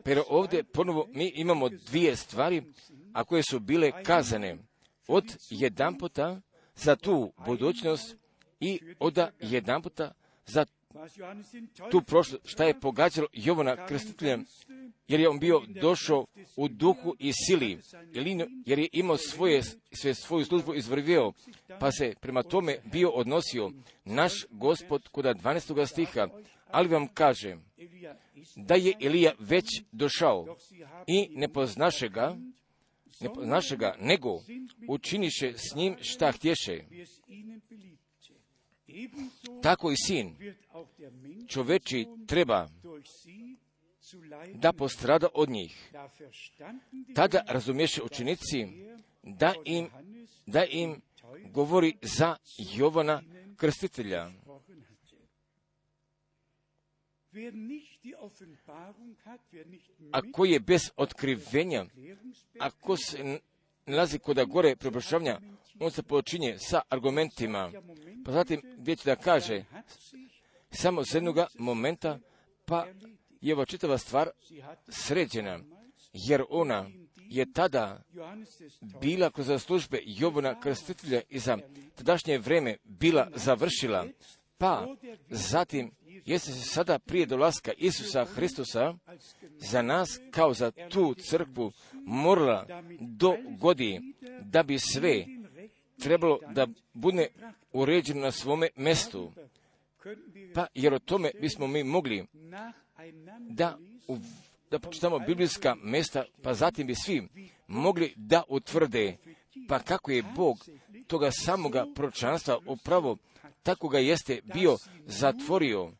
Pero 0.04 0.22
ovdje 0.28 0.64
ponovo 0.64 1.06
mi 1.12 1.32
imamo 1.34 1.68
dvije 1.68 2.16
stvari, 2.16 2.62
a 3.12 3.24
koje 3.24 3.42
su 3.42 3.60
bile 3.60 4.02
kazane 4.02 4.58
od 5.08 5.24
jedan 5.50 5.98
puta 5.98 6.40
za 6.74 6.96
tu 6.96 7.32
budućnost 7.46 8.16
i 8.60 8.80
od 8.98 9.18
jedan 9.40 9.82
puta 9.82 10.12
za 10.46 10.66
tu 11.90 12.00
prošlo, 12.02 12.38
šta 12.44 12.64
je 12.64 12.80
pogađalo 12.80 13.28
Jovana 13.32 13.86
Krstitelja, 13.86 14.38
jer 15.08 15.20
je 15.20 15.28
on 15.28 15.38
bio 15.38 15.60
došao 15.80 16.26
u 16.56 16.68
duhu 16.68 17.14
i 17.18 17.32
sili, 17.32 17.78
jer 18.66 18.78
je- 18.78 18.88
imao 18.92 19.16
svoje, 19.16 19.62
sve 19.92 20.14
svoju 20.14 20.44
službu 20.44 20.74
izvrvio, 20.74 21.32
pa 21.80 21.92
se 21.92 22.14
prema 22.20 22.42
tome 22.42 22.78
bio 22.84 23.10
odnosio 23.10 23.70
naš 24.04 24.32
gospod 24.50 25.08
kuda 25.08 25.34
12. 25.34 25.86
stiha, 25.86 26.28
ali 26.68 26.88
vam 26.88 27.08
kažem 27.08 27.64
da 28.56 28.74
je 28.74 28.92
Elija 29.00 29.32
već 29.38 29.64
došao 29.92 30.56
i 31.06 31.28
ne 31.30 31.48
poznaše 31.48 32.08
ga, 32.08 32.36
ne 33.20 33.34
poznaše 33.34 33.76
ga, 33.76 33.96
nego 34.00 34.40
učiniše 34.88 35.52
s 35.52 35.74
njim 35.74 35.96
šta 36.00 36.32
htješe. 36.32 36.84
Tako 39.62 39.90
i 39.90 39.96
sin 39.96 40.36
čoveči 41.48 42.06
treba 42.26 42.68
da 44.54 44.72
postrada 44.72 45.28
od 45.34 45.48
njih. 45.48 45.92
Tada 47.14 47.38
Jünger, 47.38 47.52
razumješe 47.52 48.02
učenici 48.02 48.66
da 49.22 49.54
im, 49.64 49.88
da 50.46 50.64
im 50.64 51.00
govori 51.50 51.96
za 52.02 52.36
Jovana 52.76 53.22
Krstitelja. 53.56 54.30
Ako 60.12 60.44
je 60.44 60.60
bez 60.60 60.90
otkrivenja, 60.96 61.86
ako 62.58 62.96
se 62.96 63.40
nalazi 63.86 64.18
kod 64.18 64.46
gore 64.46 64.76
preobrazovanja, 64.76 65.40
on 65.80 65.90
se 65.90 66.02
počinje 66.02 66.58
sa 66.58 66.80
argumentima, 66.88 67.72
pa 68.24 68.32
zatim 68.32 68.62
gdje 68.78 68.96
će 68.96 69.04
da 69.04 69.16
kaže, 69.16 69.64
samo 70.74 71.02
za 71.02 71.18
jednoga 71.18 71.46
momenta, 71.58 72.18
pa 72.64 72.86
je 73.40 73.54
ova 73.54 73.64
čitava 73.64 73.98
stvar 73.98 74.30
sređena, 74.88 75.60
jer 76.12 76.42
ona 76.48 76.90
je 77.16 77.52
tada 77.52 78.02
bila 79.00 79.30
kroz 79.30 79.62
službe 79.62 79.98
Jovana 80.04 80.60
Krstitelja 80.60 81.20
i 81.28 81.38
za 81.38 81.58
tadašnje 81.94 82.38
vreme 82.38 82.76
bila 82.84 83.30
završila, 83.34 84.06
pa 84.58 84.86
zatim 85.28 85.90
jeste 86.24 86.52
se 86.52 86.60
sada 86.60 86.98
prije 86.98 87.26
dolaska 87.26 87.72
Isusa 87.78 88.24
Hristusa 88.24 88.94
za 89.70 89.82
nas 89.82 90.20
kao 90.30 90.54
za 90.54 90.72
tu 90.90 91.14
crkvu 91.14 91.72
morala 91.92 92.66
dogodi 93.00 94.00
da 94.42 94.62
bi 94.62 94.78
sve 94.78 95.24
trebalo 96.02 96.38
da 96.54 96.66
bude 96.92 97.28
uređeno 97.72 98.20
na 98.20 98.30
svome 98.30 98.68
mestu. 98.76 99.32
Pa 100.54 100.66
jer 100.74 100.94
o 100.94 100.98
tome 100.98 101.30
bismo 101.40 101.66
mi 101.66 101.84
mogli 101.84 102.26
da, 103.38 103.78
u, 104.08 104.18
da 104.70 104.78
pročitamo 104.78 105.18
biblijska 105.18 105.74
mesta, 105.82 106.24
pa 106.42 106.54
zatim 106.54 106.86
bi 106.86 106.94
svi 106.94 107.28
mogli 107.66 108.12
da 108.16 108.42
utvrde, 108.48 109.16
pa 109.68 109.78
kako 109.78 110.10
je 110.10 110.22
Bog 110.36 110.56
toga 111.06 111.30
samoga 111.30 111.86
proročanstva 111.94 112.58
upravo 112.66 113.16
tako 113.64 113.88
ga 113.88 113.98
jeste 113.98 114.40
bio 114.54 114.76
zatvorio, 115.06 115.92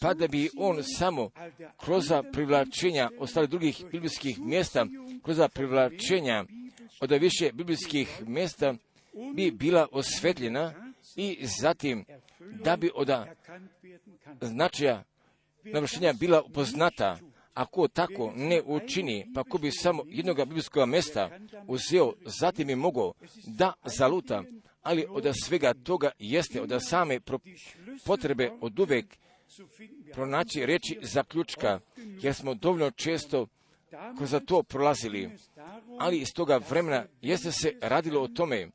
pa 0.00 0.14
da 0.14 0.28
bi 0.28 0.50
on 0.58 0.82
samo 0.82 1.30
kroz 1.76 2.12
privlačenja 2.32 3.10
ostalih 3.18 3.50
drugih 3.50 3.84
biblijskih 3.92 4.40
mjesta, 4.40 4.86
kroz 5.22 5.40
privlačenja 5.54 6.44
od 7.00 7.10
više 7.10 7.50
biblijskih 7.52 8.22
mjesta 8.26 8.74
bi 9.34 9.50
bila 9.50 9.88
osvetljena 9.92 10.92
i 11.16 11.38
zatim 11.60 12.04
da 12.64 12.76
bi 12.76 12.90
od 12.94 13.10
značaja 14.40 15.04
navršenja 15.64 16.12
bila 16.12 16.42
upoznata, 16.42 17.18
Ako 17.56 17.88
tako 17.88 18.32
ne 18.36 18.62
učini, 18.66 19.26
pa 19.34 19.44
ko 19.44 19.58
bi 19.58 19.70
samo 19.70 20.04
jednoga 20.06 20.44
biblijskog 20.44 20.88
mesta 20.88 21.30
uzeo, 21.66 22.12
zatim 22.24 22.70
je 22.70 22.76
mogao 22.76 23.12
da 23.46 23.72
zaluta, 23.84 24.42
ali 24.82 25.06
od 25.08 25.32
svega 25.44 25.74
toga 25.74 26.10
jeste 26.18 26.62
od 26.62 26.82
same 26.82 27.20
potrebe 28.04 28.50
od 28.60 28.78
uvek 28.78 29.06
pronaći 30.12 30.66
reći 30.66 30.98
zaključka, 31.02 31.80
jer 31.96 32.34
smo 32.34 32.54
dovoljno 32.54 32.90
često 32.90 33.46
kroz 34.18 34.34
to 34.46 34.62
prolazili. 34.62 35.30
Ali 35.98 36.18
iz 36.18 36.32
toga 36.34 36.60
vremena 36.70 37.04
jeste 37.22 37.52
se 37.52 37.72
radilo 37.82 38.22
o 38.22 38.28
tome, 38.28 38.68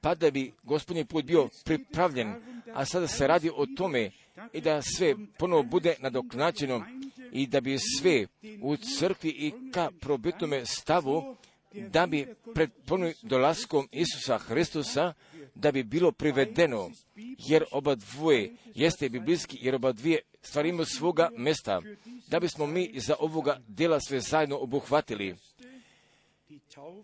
pa 0.00 0.14
da 0.14 0.30
bi 0.30 0.52
gospodnji 0.62 1.04
put 1.04 1.24
bio 1.24 1.48
pripravljen, 1.64 2.34
a 2.74 2.84
sada 2.84 3.06
se 3.06 3.26
radi 3.26 3.50
o 3.54 3.66
tome 3.76 4.10
i 4.52 4.60
da 4.60 4.82
sve 4.82 5.14
ponovo 5.38 5.62
bude 5.62 5.94
nadoknađeno 6.00 6.84
i 7.32 7.46
da 7.46 7.60
bi 7.60 7.78
sve 8.00 8.26
u 8.62 8.76
crkvi 8.76 9.30
i 9.30 9.52
ka 9.72 9.90
probitnome 10.00 10.66
stavu, 10.66 11.36
da 11.74 12.06
bi 12.06 12.34
pred 12.54 12.70
ponovim 12.86 13.14
dolaskom 13.22 13.88
Isusa 13.92 14.38
Hristusa, 14.38 15.12
da 15.54 15.72
bi 15.72 15.82
bilo 15.82 16.12
privedeno, 16.12 16.90
jer 17.38 17.64
oba 17.70 17.94
dvoje 17.94 18.54
jeste 18.74 19.08
biblijski, 19.08 19.58
jer 19.60 19.74
oba 19.74 19.92
dvije 19.92 20.20
stvari 20.42 20.68
imaju 20.68 20.86
svoga 20.86 21.30
mesta, 21.36 21.82
da 22.28 22.40
bismo 22.40 22.66
mi 22.66 22.92
za 22.96 23.16
ovoga 23.18 23.60
dela 23.68 24.00
sve 24.00 24.20
zajedno 24.20 24.58
obuhvatili. 24.58 25.36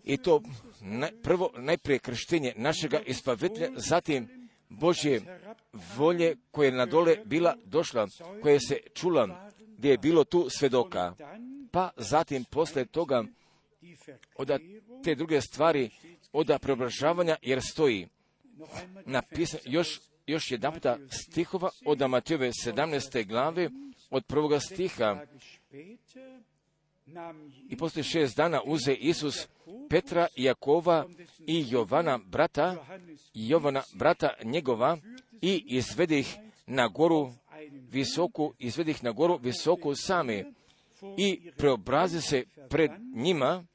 I 0.03 0.17
to 0.17 0.41
prvo 1.23 1.51
najprije 1.57 1.99
krštenje 1.99 2.53
našega 2.55 2.99
ispavetlja, 2.99 3.69
zatim 3.75 4.49
Božje 4.69 5.21
volje 5.97 6.35
koje 6.51 6.67
je 6.67 6.71
na 6.71 6.85
dole 6.85 7.17
bila 7.25 7.55
došla, 7.65 8.07
koje 8.41 8.59
se 8.59 8.77
čula, 8.93 9.51
gdje 9.77 9.89
je 9.89 9.97
bilo 9.97 10.23
tu 10.23 10.47
svedoka. 10.49 11.13
Pa 11.71 11.91
zatim 11.97 12.43
posle 12.43 12.85
toga 12.85 13.23
od 14.35 14.59
te 15.03 15.15
druge 15.15 15.41
stvari, 15.41 15.89
od 16.33 16.57
preobražavanja, 16.61 17.35
jer 17.41 17.61
stoji 17.61 18.07
napisan 19.05 19.59
još, 19.65 19.99
još 20.27 20.51
jedan 20.51 20.73
puta 20.73 20.97
stihova 21.11 21.69
od 21.85 22.09
Matijeve 22.09 22.47
17. 22.47 23.27
glave, 23.27 23.69
od 24.09 24.25
prvoga 24.25 24.59
stiha. 24.59 25.25
I 27.69 27.77
poslije 27.77 28.03
šest 28.03 28.37
dana 28.37 28.61
uze 28.65 28.93
Isus 28.93 29.47
Petra, 29.89 30.27
Jakova 30.35 31.05
i 31.47 31.65
Jovana 31.69 32.19
brata, 32.25 32.85
Jovana 33.33 33.83
brata 33.93 34.29
njegova 34.43 34.97
i 35.41 35.63
izvede 35.67 36.19
ih 36.19 36.37
na 36.67 36.87
goru 36.87 37.31
visoku, 37.91 38.53
izvede 38.59 38.91
ih 38.91 39.03
na 39.03 39.11
goru 39.11 39.39
visoku 39.43 39.95
same 39.95 40.45
i 41.17 41.51
preobrazi 41.57 42.21
se 42.21 42.43
pred 42.69 42.91
njima 43.15 43.65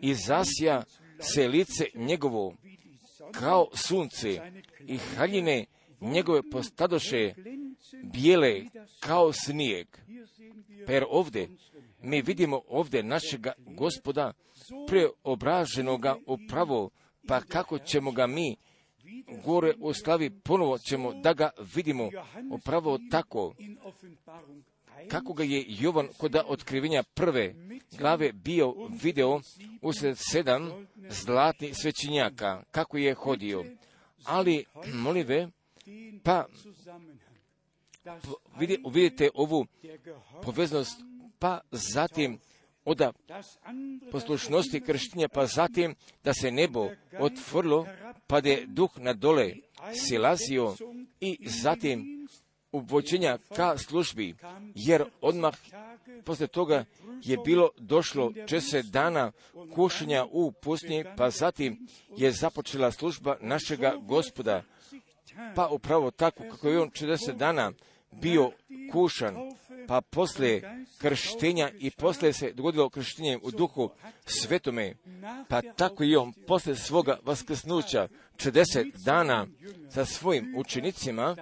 i 0.00 0.14
zasja 0.14 0.82
se 1.20 1.48
lice 1.48 1.86
njegovo 1.94 2.54
kao 3.32 3.68
sunce 3.74 4.40
i 4.86 4.96
haljine 4.96 5.64
njegove 6.00 6.50
postadoše 6.50 7.34
bijele 8.02 8.62
kao 9.00 9.32
snijeg. 9.32 9.86
Per 10.86 11.04
ovdje 11.10 11.48
mi 12.02 12.22
vidimo 12.22 12.62
ovdje 12.68 13.02
našega 13.02 13.52
gospoda 13.66 14.32
preobraženoga 14.88 16.16
upravo, 16.26 16.90
pa 17.28 17.40
kako 17.40 17.78
ćemo 17.78 18.12
ga 18.12 18.26
mi 18.26 18.56
gore 19.44 19.74
u 19.78 19.92
slavi 19.94 20.30
ponovo 20.30 20.78
ćemo 20.78 21.12
da 21.12 21.32
ga 21.32 21.50
vidimo 21.74 22.10
upravo 22.52 22.98
tako 23.10 23.54
kako 25.08 25.32
ga 25.32 25.44
je 25.44 25.64
Jovan 25.68 26.08
kod 26.18 26.36
otkrivenja 26.46 27.02
prve 27.02 27.54
glave 27.98 28.32
bio 28.32 28.74
video 29.02 29.40
usred 29.82 30.16
sedam 30.18 30.86
zlatnih 31.08 31.76
svećinjaka, 31.76 32.62
kako 32.70 32.96
je 32.96 33.14
hodio. 33.14 33.64
Ali, 34.24 34.64
molive, 34.92 35.48
pa 36.22 36.46
vidite 38.92 39.30
ovu 39.34 39.66
poveznost, 40.42 41.00
pa 41.38 41.60
zatim 41.70 42.38
od 42.84 43.02
poslušnosti 44.10 44.80
krštenja, 44.80 45.28
pa 45.28 45.46
zatim 45.46 45.94
da 46.24 46.34
se 46.34 46.50
nebo 46.50 46.88
otvorilo, 47.18 47.86
pa 48.26 48.40
da 48.40 48.48
je 48.48 48.66
duh 48.66 48.90
na 48.98 49.12
dole 49.12 49.54
silazio 49.94 50.76
i 51.20 51.38
zatim 51.48 52.28
uvođenja 52.72 53.38
ka 53.56 53.78
službi, 53.78 54.34
jer 54.74 55.04
odmah 55.20 55.54
posle 56.24 56.46
toga 56.46 56.84
je 57.22 57.36
bilo 57.44 57.70
došlo 57.78 58.32
čese 58.46 58.82
dana 58.82 59.32
kušenja 59.74 60.26
u 60.30 60.52
pustinji, 60.52 61.04
pa 61.16 61.30
zatim 61.30 61.86
je 62.16 62.32
započela 62.32 62.92
služba 62.92 63.36
našega 63.40 63.94
gospoda. 64.02 64.62
Pa 65.54 65.68
upravo 65.68 66.10
tako 66.10 66.44
kako 66.50 66.68
je 66.68 66.80
on 66.80 66.90
60 66.90 67.36
dana 67.36 67.72
bio 68.10 68.50
kušan, 68.92 69.36
pa 69.88 70.00
posle 70.00 70.60
krštenja 70.98 71.70
i 71.78 71.90
posle 71.90 72.32
se 72.32 72.52
dogodilo 72.52 72.88
krštenje 72.88 73.38
u 73.42 73.50
duhu 73.50 73.90
svetome, 74.26 74.94
pa 75.48 75.62
tako 75.62 76.04
i 76.04 76.16
on 76.16 76.32
posle 76.46 76.76
svoga 76.76 77.18
vaskrsnuća 77.24 78.08
40 78.36 79.04
dana 79.04 79.46
sa 79.90 80.04
svojim 80.04 80.54
učenicima 80.56 81.36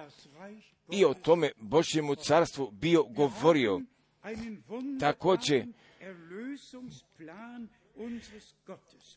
i 0.91 1.05
o 1.05 1.13
tome 1.13 1.51
Božjemu 1.57 2.15
carstvu 2.15 2.71
bio 2.71 3.03
govorio. 3.03 3.81
Također, 4.99 5.65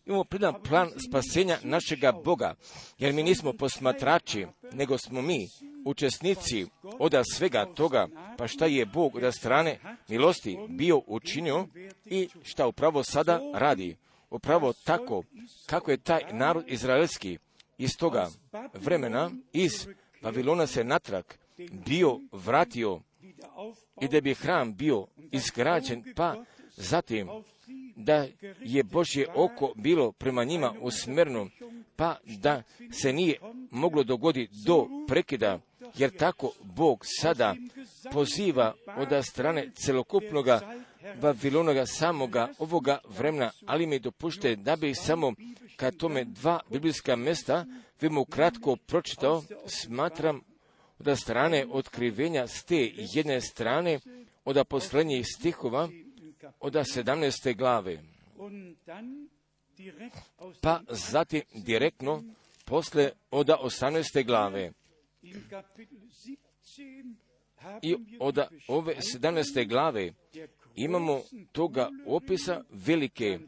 imamo 0.07 0.25
predan 0.25 0.55
plan 0.69 0.91
spasenja 1.09 1.59
našega 1.63 2.13
Boga, 2.25 2.55
jer 2.99 3.13
mi 3.13 3.23
nismo 3.23 3.53
posmatrači, 3.53 4.47
nego 4.73 4.99
smo 4.99 5.23
mi 5.23 5.49
učesnici 5.85 6.67
od 6.99 7.15
svega 7.35 7.67
toga, 7.75 8.09
pa 8.39 8.49
šta 8.49 8.67
je 8.67 8.87
Bog 8.87 9.17
od 9.17 9.35
strane 9.35 9.79
milosti 10.09 10.59
bio 10.69 11.03
učinio 11.07 11.67
i 12.05 12.29
šta 12.43 12.67
upravo 12.67 13.05
sada 13.05 13.41
radi. 13.55 13.97
Upravo 14.31 14.73
tako 14.85 15.23
kako 15.67 15.91
je 15.91 15.97
taj 15.97 16.21
narod 16.33 16.65
izraelski 16.69 17.39
iz 17.79 17.97
toga 17.99 18.29
vremena, 18.75 19.31
iz 19.53 19.89
Babilona 20.23 20.67
se 20.67 20.85
natrag 20.85 21.25
bio 21.87 22.21
vratio 22.33 23.01
i 24.01 24.09
da 24.09 24.21
bi 24.21 24.35
hram 24.35 24.75
bio 24.75 25.07
izgrađen, 25.33 26.05
pa 26.17 26.45
zatim 26.77 27.29
da 27.97 28.27
je 28.61 28.83
Božje 28.83 29.27
oko 29.35 29.73
bilo 29.77 30.13
prema 30.13 30.45
njima 30.45 30.75
usmjerno, 30.81 31.49
pa 31.97 32.17
da 32.25 32.63
se 32.93 33.13
nije 33.13 33.39
moglo 33.71 34.03
dogoditi 34.03 34.55
do 34.67 34.89
prekida, 35.09 35.61
jer 35.97 36.17
tako 36.17 36.53
Bog 36.63 37.05
sada 37.21 37.55
poziva 38.13 38.75
od 38.97 39.25
strane 39.25 39.71
celokupnoga 39.75 40.61
Babilonoga 41.21 41.87
samoga 41.87 42.49
ovoga 42.59 42.99
vremena, 43.19 43.51
ali 43.67 43.87
mi 43.87 43.99
dopušte 43.99 44.57
da 44.57 44.77
bi 44.77 44.95
samo 44.95 45.33
kad 45.77 45.97
tome 45.97 46.25
dva 46.25 46.61
biblijska 46.71 47.17
mesta 47.17 47.67
mu 48.11 48.25
kratko 48.25 48.77
pročitao, 48.77 49.43
smatram 49.67 50.41
od 51.07 51.19
strane 51.19 51.67
otkrivenja 51.71 52.47
s 52.47 52.65
te 52.65 52.91
jedne 52.97 53.41
strane 53.41 54.01
od 54.45 54.67
poslednjih 54.69 55.27
stihova 55.27 55.89
od 56.61 56.75
17. 56.75 57.57
glave. 57.57 58.03
Pa 60.61 60.81
zatim 60.89 61.43
direktno 61.55 62.25
posle 62.65 63.11
od 63.31 63.47
18. 63.47 64.27
glave. 64.27 64.73
I 67.83 67.97
od 68.21 68.39
ove 68.69 68.95
17. 68.95 69.69
glave 69.69 70.13
imamo 70.75 71.23
toga 71.53 71.91
opisa 72.07 72.65
velike 72.71 73.39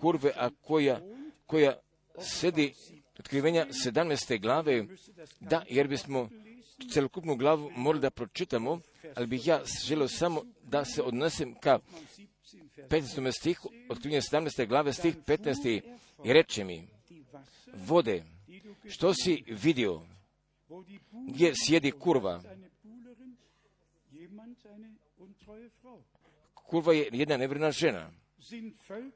kurve, 0.00 0.32
a 0.36 0.50
koja, 0.62 1.00
koja 1.46 1.76
sedi 2.18 2.74
otkrivenja 3.18 3.66
17. 3.86 4.40
glave, 4.40 4.84
da, 5.40 5.64
jer 5.68 5.88
bismo 5.88 6.28
celokupnu 6.92 7.36
glavu 7.36 7.70
morali 7.76 8.02
da 8.02 8.10
pročitamo, 8.10 8.80
ali 9.14 9.26
bih 9.26 9.46
ja 9.46 9.60
želio 9.86 10.08
samo 10.08 10.42
da 10.62 10.84
se 10.84 11.02
odnesem 11.02 11.54
ka 11.54 11.78
15. 12.88 13.32
stihu, 13.38 13.70
otkrivenja 13.88 14.20
17. 14.20 14.66
glave, 14.68 14.92
stih 14.92 15.16
15. 15.16 15.80
i 16.24 16.32
reče 16.32 16.64
mi, 16.64 16.86
vode, 17.86 18.24
što 18.88 19.14
si 19.14 19.44
vidio, 19.46 20.02
gdje 21.28 21.52
sjedi 21.66 21.90
kurva? 21.90 22.42
Kurva 26.54 26.92
je 26.92 27.08
jedna 27.12 27.36
nevrna 27.36 27.70
žena. 27.70 28.10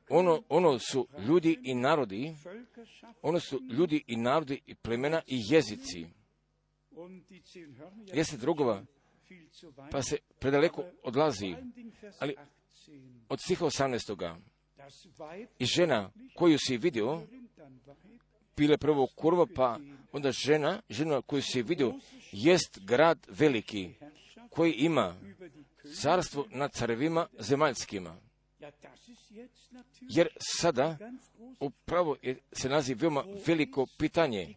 Ono, 0.09 0.43
ono 0.49 0.79
su 0.79 1.09
ljudi 1.27 1.59
i 1.63 1.75
narodi, 1.75 2.35
ono 3.23 3.41
su 3.41 3.61
ljudi 3.71 4.05
i 4.07 4.17
narodi 4.17 4.61
i 4.67 4.75
plemena 4.75 5.23
i 5.27 5.43
jezici. 5.49 6.07
Jeste 8.13 8.37
drugova, 8.37 8.85
pa 9.91 10.03
se 10.03 10.17
predaleko 10.39 10.85
odlazi. 11.03 11.55
Ali 12.19 12.37
od 13.29 13.41
stiha 13.41 13.65
18. 13.67 14.39
Das 14.77 15.07
Weib 15.19 15.47
I 15.59 15.65
žena 15.67 16.11
koju 16.35 16.59
si 16.59 16.77
vidio, 16.77 17.23
bile 18.57 18.79
prvo 18.79 19.07
kurva, 19.17 19.47
pa 19.55 19.79
onda 20.13 20.33
žena, 20.33 20.83
žena 20.89 21.23
koju 21.23 21.43
si 21.43 21.63
vidio, 21.63 21.95
jest 22.33 22.79
grad 22.85 23.27
veliki, 23.29 23.95
koji 24.51 24.73
ima 24.73 25.17
carstvo 26.01 26.47
nad 26.51 26.73
carevima 26.73 27.27
zemaljskima. 27.39 28.17
Jer 30.01 30.29
sada 30.39 30.99
upravo 31.61 32.17
se 32.53 32.69
nalazi 32.69 32.95
veoma 32.95 33.25
veliko 33.47 33.87
pitanje, 33.99 34.55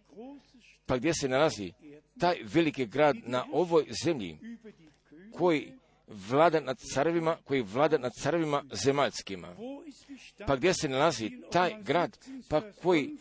pa 0.85 0.97
gdje 0.97 1.13
se 1.13 1.27
nalazi 1.27 1.73
taj 2.19 2.35
veliki 2.43 2.85
grad 2.85 3.15
na 3.25 3.45
ovoj 3.51 3.85
zemlji 4.03 4.37
koji 5.31 5.71
vlada 6.07 6.59
nad 6.59 6.77
carevima, 6.93 7.37
koji 7.43 7.61
vlada 7.61 7.97
nad 7.97 8.11
carevima 8.13 8.63
zemaljskima. 8.71 9.55
Pa 10.47 10.55
gdje 10.55 10.73
se 10.73 10.89
nalazi 10.89 11.31
taj 11.51 11.83
grad, 11.83 12.17
pa 12.49 12.61
koji 12.71 13.17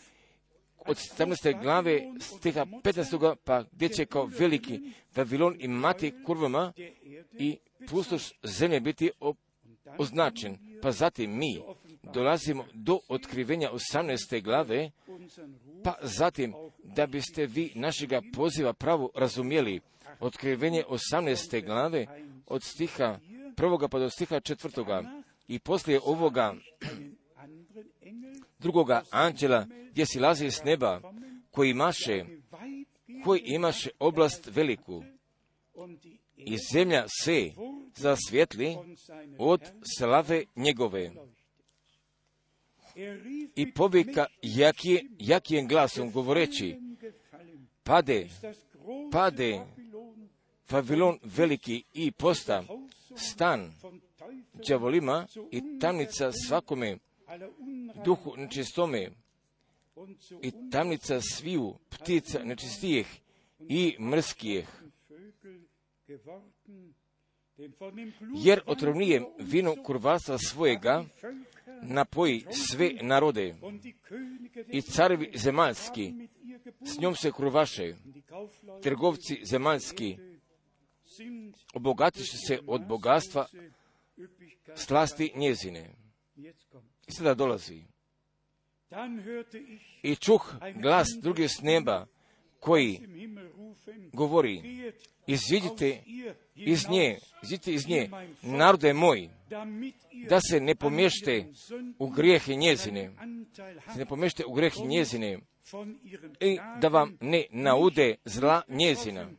od 0.87 0.97
17. 1.19 1.63
glave 1.63 2.13
stiha 2.21 2.65
15. 2.65 3.37
pa 3.45 3.65
gdje 3.73 3.89
će 3.89 4.07
kao 4.07 4.25
veliki 4.39 4.81
Vavilon 5.17 5.57
imati 5.59 6.15
kurvama 6.27 6.73
i 7.39 7.59
pustoš 7.89 8.33
zemlje 8.43 8.81
biti 8.81 9.11
označen. 9.99 10.59
Pa 10.83 10.93
zatim 10.93 11.39
mi 11.39 11.63
dolazimo 12.03 12.67
do 12.75 13.01
otkrivenja 13.09 13.71
18. 13.73 14.43
glave, 14.43 14.91
pa 15.85 15.95
zatim 16.03 16.55
da 16.85 17.07
biste 17.07 17.47
vi 17.47 17.73
našega 17.75 18.23
poziva 18.35 18.73
pravo 18.73 19.11
razumjeli. 19.15 19.81
Otkrivenje 20.21 20.85
18. 20.89 21.65
glave 21.65 22.07
od 22.47 22.63
stiha 22.63 23.19
prvoga 23.57 23.89
pa 23.89 23.99
do 23.99 24.11
stiha 24.11 24.41
četvrtoga. 24.41 25.23
I 25.49 25.59
poslije 25.59 26.01
ovoga 26.05 26.55
drugoga 28.59 29.03
anđela 29.11 29.67
gdje 29.91 30.07
silazi 30.07 30.51
s 30.51 30.63
neba, 30.65 31.01
koji 31.51 31.71
imaše, 31.71 32.25
koji 33.25 33.43
imaše 33.45 33.91
oblast 33.99 34.47
veliku 34.47 35.05
i 36.37 36.57
zemlja 36.73 37.05
se 37.23 37.51
zasvjetli 37.95 38.77
od 39.39 39.61
slave 39.99 40.45
njegove. 40.57 41.11
I 43.57 43.73
povika 43.73 44.27
jakije, 44.43 45.05
jakijem 45.19 45.69
glasom 45.69 46.13
govoreći, 46.13 46.77
pade 47.83 48.29
Pade. 49.13 49.61
Vavilon 50.71 51.19
veliki 51.23 51.85
i 51.95 52.13
posta 52.13 52.65
stan 53.17 53.73
đavolima 54.69 55.27
i 55.51 55.63
tamnica 55.81 56.33
svakome 56.33 56.99
duhu 58.05 58.37
nečistome 58.37 59.11
i 60.43 60.53
tamnica 60.71 61.21
sviju 61.21 61.75
ptica 61.89 62.45
nečistijeh 62.45 63.07
i 63.59 63.97
Blut 63.99 64.25
Jer 68.35 68.61
otrovnijem 68.67 69.25
vino 69.39 69.75
kurvarstva 69.85 70.39
svojega 70.39 71.05
napoji 71.83 72.47
sve 72.51 72.91
narode 73.03 73.55
i 74.73 74.81
des 74.81 74.85
carevi 74.95 75.31
zemaljski 75.35 76.13
s 76.81 76.99
njom 76.99 77.15
se 77.15 77.31
Kaufleute 78.27 78.83
Trgovci 78.83 79.41
zemaljski 79.45 80.19
obogatiše 81.75 82.37
se 82.47 82.59
od 82.67 82.87
bogatstva 82.87 83.47
slasti 84.75 85.33
njezine. 85.37 85.91
I 87.07 87.13
sada 87.13 87.35
dolazi. 87.35 87.85
I 90.03 90.17
čuh 90.17 90.55
glas 90.83 91.09
druge 91.23 91.49
s 91.49 91.63
neba 91.63 92.07
koji 92.61 93.01
govori, 94.13 94.63
ihr 96.07 96.35
iz 96.55 96.89
nje, 96.89 97.19
iziđite 97.43 97.73
iz 97.73 97.89
nje, 97.89 98.11
narode 98.43 98.93
moj, 98.93 99.29
da 100.29 100.41
se 100.41 100.61
ne 100.61 100.75
pomješte 100.75 101.47
u 101.99 102.09
grijehe 102.09 102.55
njezine, 102.55 103.11
Anteil 103.19 103.81
se 103.93 103.99
ne 103.99 104.07
pomješte 104.07 104.45
u 104.47 104.53
grijehe 104.53 104.83
njezine 104.83 105.39
i 106.41 106.59
da 106.81 106.89
vam 106.89 107.17
ne 107.21 107.45
naude 107.51 108.15
zla 108.25 108.63
njezina, 108.69 109.31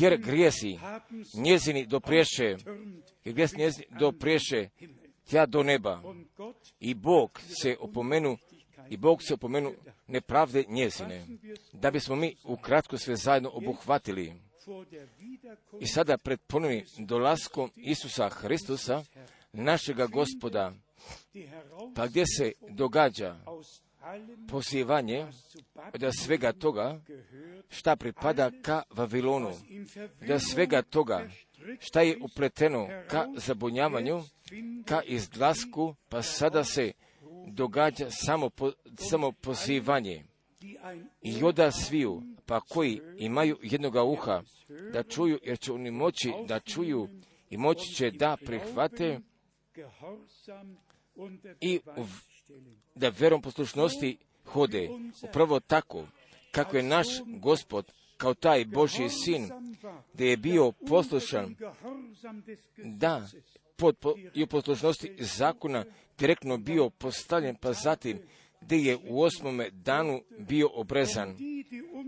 jer 0.00 0.16
grijesi 0.18 0.78
njezini 1.34 1.86
dopriješe, 1.86 2.56
jer 3.24 3.34
grijesi 3.34 3.56
njezini 3.58 3.86
dopriješe 4.00 4.68
tja 5.30 5.46
do 5.46 5.62
neba. 5.62 6.02
I 6.80 6.94
Bog 6.94 7.40
se 7.62 7.76
opomenu, 7.80 8.36
i 8.90 8.96
Bog 8.96 9.22
se 9.22 9.34
opomenu 9.34 9.72
nepravde 10.06 10.64
njezine, 10.68 11.26
da 11.72 11.90
bismo 11.90 12.16
mi 12.16 12.36
ukratko 12.44 12.98
sve 12.98 13.16
zajedno 13.16 13.50
obuhvatili. 13.54 14.32
I 15.80 15.86
sada 15.86 16.18
pred 16.18 16.40
ponovnim 16.46 16.84
dolaskom 16.98 17.70
Isusa 17.76 18.28
Hristusa, 18.28 19.04
našega 19.52 20.06
gospoda, 20.06 20.72
pa 21.94 22.06
gdje 22.06 22.24
se 22.26 22.52
događa 22.68 23.36
zu 24.62 24.86
da 25.98 26.12
svega 26.12 26.52
toga 26.52 27.00
šta 27.68 27.96
pripada 27.96 28.50
ka 28.62 28.82
Vavilonu, 28.90 29.52
da 30.26 30.38
svega 30.38 30.82
toga 30.82 31.28
šta 31.80 32.00
je 32.00 32.18
upleteno 32.22 32.88
ka 33.08 33.26
zabunjavanju, 33.36 34.22
ka 34.84 35.02
izglasku, 35.02 35.94
pa 36.08 36.22
sada 36.22 36.64
se 36.64 36.92
događa 37.46 38.10
samo, 38.10 38.50
po, 38.50 38.72
samo 38.96 39.32
pozivanje. 39.32 40.24
I 41.22 41.44
oda 41.44 41.70
sviju, 41.70 42.22
pa 42.46 42.60
koji 42.60 43.00
imaju 43.18 43.58
jednoga 43.62 44.02
uha, 44.02 44.42
da 44.92 45.02
čuju, 45.02 45.38
jer 45.42 45.58
će 45.58 45.72
oni 45.72 45.90
moći 45.90 46.32
da 46.48 46.60
čuju 46.60 47.08
i 47.50 47.56
moći 47.56 47.94
će 47.94 48.10
da 48.10 48.36
prihvate 48.36 49.20
i 51.60 51.80
da 52.94 53.08
verom 53.08 53.42
poslušnosti 53.42 54.18
hode. 54.44 54.88
Upravo 55.28 55.60
tako, 55.60 56.06
kako 56.50 56.76
je 56.76 56.82
naš 56.82 57.06
gospod 57.26 57.92
kao 58.16 58.34
taj 58.34 58.64
Božji 58.64 59.08
sin, 59.08 59.50
da 60.14 60.24
je 60.24 60.36
bio 60.36 60.72
poslušan, 60.72 61.56
da 62.84 63.28
i 64.34 64.42
u 64.42 64.46
poslušnosti 64.46 65.12
zakona 65.18 65.84
direktno 66.18 66.56
bio 66.58 66.90
postavljen, 66.90 67.56
pa 67.56 67.72
zatim 67.72 68.18
gdje 68.60 68.76
je 68.76 68.98
u 69.08 69.22
osmome 69.22 69.70
danu 69.70 70.20
bio 70.38 70.70
obrezan. 70.74 71.36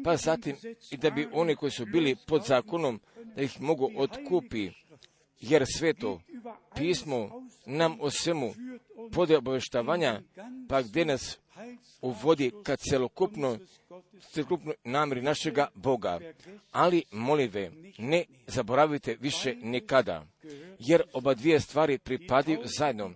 Pa 0.05 0.17
zatim 0.17 0.57
i 0.91 0.97
da 0.97 1.11
bi 1.11 1.29
oni 1.33 1.57
koji 1.57 1.73
su 1.73 1.87
bili 1.87 2.17
pod 2.27 2.45
zakonom, 2.45 3.01
da 3.37 3.43
ih 3.43 3.61
mogu 3.61 3.91
otkupi, 3.97 4.71
jer 5.41 5.65
sveto 5.79 6.21
pismo 6.77 7.47
nam 7.67 8.01
o 8.01 8.11
svemu 8.11 8.55
pode 9.13 9.37
obaveštavanja, 9.37 10.23
pa 10.69 10.83
gdje 10.83 11.05
nas 11.05 11.39
uvodi 12.01 12.53
ka 12.63 12.77
celokupno, 12.77 13.59
celokupno 14.33 14.73
namjeri 14.85 15.23
našega 15.23 15.69
Boga. 15.75 16.21
Ali, 16.73 17.05
molive, 17.11 17.71
ne 17.99 18.25
zaboravite 18.47 19.17
više 19.21 19.55
nikada, 19.55 20.27
jer 20.79 21.03
oba 21.13 21.35
dvije 21.35 21.61
stvari 21.61 21.99
pripadaju 21.99 22.61
zajedno. 22.79 23.13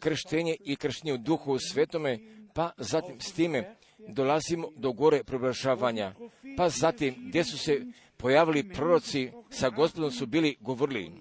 Krštenje 0.00 0.56
i 0.64 0.76
krštenje 0.76 1.12
u 1.12 1.18
duhu 1.18 1.58
svetome, 1.58 2.18
pa 2.54 2.72
zatim 2.78 3.20
s 3.20 3.32
time 3.32 3.76
dolazimo 4.08 4.68
do 4.76 4.92
gore 4.92 5.24
proglašavanja. 5.24 6.14
Pa 6.56 6.68
zatim, 6.68 7.14
gdje 7.18 7.44
su 7.44 7.58
se 7.58 7.86
pojavili 8.16 8.68
proroci, 8.68 9.30
sa 9.50 9.70
gospodom 9.70 10.10
su 10.10 10.26
bili 10.26 10.56
govorili. 10.60 11.12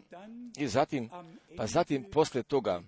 I 0.57 0.67
zatim, 0.67 1.09
pa 1.57 1.67
zatim 1.67 2.03
posle 2.03 2.43
toga, 2.43 2.81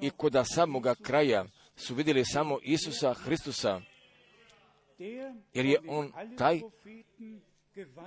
i 0.00 0.10
koda 0.10 0.44
samoga 0.44 0.94
kraja 0.94 1.44
su 1.82 1.94
vidjeli 1.94 2.24
samo 2.24 2.58
Isusa 2.62 3.14
Hristusa, 3.14 3.80
jer 5.54 5.66
je 5.66 5.78
on 5.88 6.12
taj, 6.38 6.60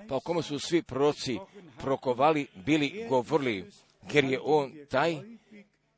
pa 0.09 0.15
o 0.15 0.19
kome 0.19 0.41
su 0.41 0.59
svi 0.59 0.81
proroci 0.81 1.39
prokovali, 1.77 2.47
bili 2.65 3.05
govorili, 3.09 3.65
jer 4.13 4.25
je 4.25 4.39
on 4.43 4.73
taj, 4.89 5.13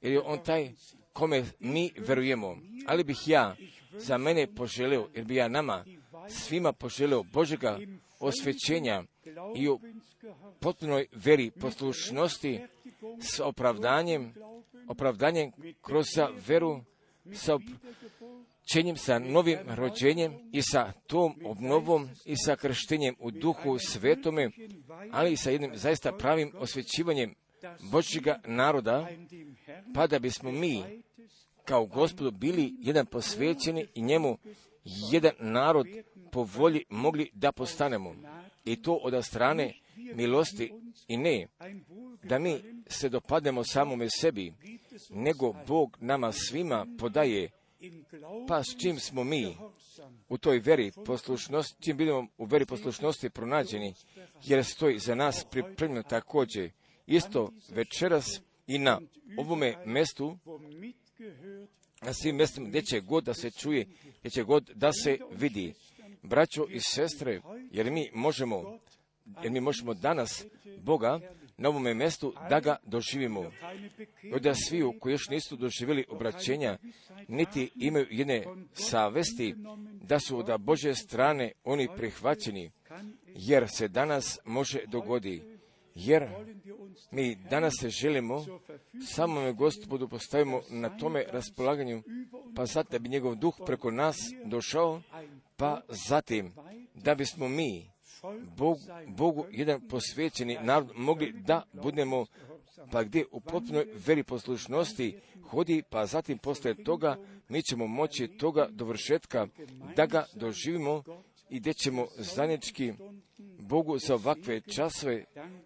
jer 0.02 0.14
je 0.14 0.22
on 0.22 0.44
taj 0.44 0.72
kome 1.14 1.44
mi 1.60 1.92
verujemo. 1.98 2.58
Ali 2.88 3.04
bih 3.04 3.28
ja 3.28 3.56
za 3.92 4.18
mene 4.18 4.48
poželio, 4.56 5.10
jer 5.16 5.26
bi 5.26 5.36
ja 5.36 5.48
nama 5.48 5.86
svima 6.30 6.74
poželio 6.74 7.24
Božega 7.24 7.80
osvećenja 8.20 9.04
i 9.56 9.70
u 9.70 9.80
potpunoj 10.60 11.08
veri 11.12 11.52
poslušnosti 11.52 12.62
s 13.22 13.40
opravdanjem, 13.40 14.34
opravdanjem 14.88 15.52
kroz 15.82 16.06
veru, 16.48 16.82
sa 17.34 17.56
općenjem, 17.56 18.98
sa 18.98 19.20
novim 19.20 19.58
rođenjem 19.68 20.34
i 20.52 20.62
sa 20.62 20.92
tom 21.08 21.36
obnovom 21.46 22.10
i 22.26 22.36
sa 22.38 22.56
krštenjem 22.56 23.16
u 23.20 23.32
duhu 23.32 23.78
svetome, 23.80 24.50
ali 25.12 25.32
i 25.32 25.38
sa 25.38 25.50
jednim 25.50 25.72
zaista 25.76 26.12
pravim 26.12 26.52
osvećivanjem 26.56 27.36
Božjega 27.92 28.40
naroda, 28.46 29.08
pa 29.94 30.08
da 30.08 30.20
bismo 30.20 30.52
mi 30.52 30.84
kao 31.66 31.86
gospodu 31.86 32.32
bili 32.32 32.74
jedan 32.80 33.06
posvećeni 33.06 33.88
i 33.96 34.02
njemu 34.02 34.38
jedan 35.12 35.32
narod 35.40 35.88
po 36.32 36.44
volji 36.44 36.84
mogli 36.90 37.30
da 37.34 37.52
postanemo. 37.52 38.16
I 38.66 38.82
to 38.82 38.94
od 38.94 39.26
strane 39.26 39.74
milosti 40.16 40.74
i 41.08 41.18
ne 41.18 41.48
da 42.24 42.40
mi 42.40 42.62
se 42.88 43.10
dopadnemo 43.10 43.64
samome 43.64 44.08
sebi, 44.10 44.54
nego 45.10 45.54
Bog 45.68 45.98
nama 46.02 46.32
svima 46.32 46.86
podaje, 47.00 47.50
pa 48.48 48.64
s 48.64 48.82
čim 48.82 49.00
smo 49.00 49.24
mi 49.24 49.58
u 50.30 50.38
toj 50.38 50.60
veri 50.60 50.92
poslušnosti, 51.06 51.84
čim 51.84 51.98
budemo 51.98 52.28
u 52.38 52.46
veri 52.46 52.66
poslušnosti 52.66 53.30
pronađeni, 53.30 53.94
jer 54.46 54.66
stoji 54.66 55.00
za 55.00 55.16
nas 55.16 55.46
pripremljeno 55.52 56.04
također 56.04 56.72
isto 57.08 57.54
večeras 57.70 58.42
i 58.68 58.78
na 58.78 59.00
ovome 59.38 59.76
mestu, 59.86 60.38
na 62.02 62.14
svim 62.14 62.36
mjestima 62.36 62.70
gdje 62.70 62.82
će 62.82 63.00
god 63.00 63.24
da 63.24 63.34
se 63.34 63.52
čuje, 63.52 63.86
gdje 64.20 64.32
će 64.32 64.44
god 64.44 64.72
da 64.76 64.92
se 64.94 65.18
vidi. 65.32 65.74
Braćo 66.24 66.66
i 66.70 66.80
sestre, 66.80 67.42
jer 67.72 67.92
mi 67.92 68.10
možemo, 68.14 68.80
jer 69.44 69.52
mi 69.52 69.60
možemo 69.60 69.94
danas 69.94 70.46
Boga 70.82 71.20
na 71.58 71.70
ovome 71.70 71.94
mjestu 71.94 72.34
da 72.50 72.60
ga 72.60 72.76
doživimo. 72.84 73.52
Od 74.34 74.42
da 74.42 74.54
svi 74.54 74.84
koji 75.00 75.14
još 75.14 75.30
nisu 75.30 75.56
doživjeli 75.56 76.06
obraćenja, 76.10 76.78
niti 77.28 77.72
imaju 77.76 78.08
jedne 78.10 78.46
savesti, 78.74 79.56
da 80.02 80.20
su 80.20 80.38
od 80.38 80.62
Bože 80.62 80.96
strane 80.96 81.52
oni 81.64 81.88
prihvaćeni, 81.98 82.72
jer 83.28 83.68
se 83.70 83.88
danas 83.88 84.40
može 84.46 84.80
dogodi. 84.88 85.58
Jer 85.96 86.30
mi 87.12 87.36
danas 87.36 87.74
se 87.80 87.90
želimo 87.90 88.46
samome 89.08 89.54
gospodu 89.54 90.08
postavimo 90.08 90.62
na 90.70 90.98
tome 90.98 91.26
raspolaganju, 91.32 92.04
pa 92.56 92.66
zato 92.66 92.90
da 92.92 93.00
bi 93.00 93.10
njegov 93.10 93.36
duh 93.36 93.56
preko 93.66 93.92
nas 93.92 94.18
došao, 94.46 95.02
pa 95.56 95.82
zatim 95.90 96.54
da 96.94 97.16
bismo 97.16 97.48
mi 97.48 97.97
Bog, 98.58 98.78
Bogu 99.08 99.46
jedan 99.52 99.88
posvećeni 99.88 100.58
narod 100.62 100.92
mogli 100.96 101.32
da 101.32 101.64
budemo 101.74 102.26
pa 102.92 103.04
gdje 103.04 103.26
u 103.32 103.40
potpunoj 103.40 103.86
veri 104.06 104.24
poslušnosti 104.24 105.20
hodi, 105.50 105.84
pa 105.90 106.06
zatim 106.06 106.38
poslije 106.38 106.84
toga 106.84 107.18
mi 107.50 107.62
ćemo 107.62 107.88
moći 107.88 108.28
toga 108.28 108.68
dovršetka 108.72 109.48
da 109.96 110.06
ga 110.06 110.26
doživimo 110.34 111.04
i 111.50 111.60
gdje 111.60 111.74
ćemo 111.74 112.08
zajednički 112.18 112.94
Bogu 113.60 113.98
za 113.98 114.16
ovakve 114.16 114.62
časove 114.62 115.24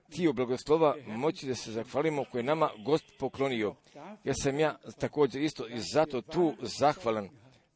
tio 0.10 0.34
blagoslova 0.34 0.96
moći 1.08 1.48
da 1.48 1.56
se 1.56 1.72
zahvalimo 1.72 2.26
koje 2.32 2.44
nama 2.44 2.70
gost 2.86 3.06
poklonio. 3.20 3.76
Ja 4.24 4.34
sam 4.34 4.60
ja 4.60 4.78
također 5.00 5.42
isto 5.42 5.68
i 5.68 5.80
zato 5.94 6.22
tu 6.22 6.54
zahvalan, 6.62 7.30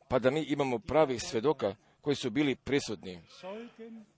pa 0.07 0.19
da 0.19 0.31
mi 0.31 0.43
imamo 0.43 0.79
pravi 0.79 1.19
svedoka 1.19 1.75
koji 2.05 2.15
su 2.15 2.29
bili 2.29 2.55
prisutni. 2.55 3.21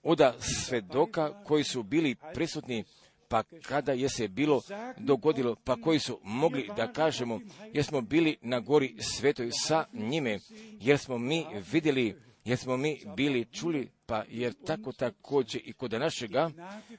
Oda 0.03 0.35
svedoka 0.39 1.43
koji 1.43 1.63
su 1.63 1.83
bili 1.83 2.15
prisutni, 2.33 2.83
pa 3.27 3.43
kada 3.43 3.91
je 3.91 4.09
se 4.09 4.27
bilo 4.27 4.61
dogodilo, 4.97 5.55
pa 5.63 5.75
koji 5.75 5.99
su 5.99 6.19
mogli 6.23 6.69
da 6.77 6.93
kažemo, 6.93 7.39
jer 7.73 7.85
smo 7.85 8.01
bili 8.01 8.37
na 8.41 8.59
gori 8.59 8.95
svetoj 8.99 9.49
sa 9.51 9.85
njime, 9.93 10.39
jer 10.79 10.97
smo 10.97 11.17
mi 11.17 11.45
vidjeli, 11.71 12.15
jer 12.45 12.57
smo 12.57 12.77
mi 12.77 12.99
bili 13.15 13.45
čuli, 13.45 13.89
pa 14.05 14.23
jer 14.29 14.53
tako 14.65 14.91
također 14.91 15.61
i 15.65 15.73
kod 15.73 15.91
našega 15.91 16.51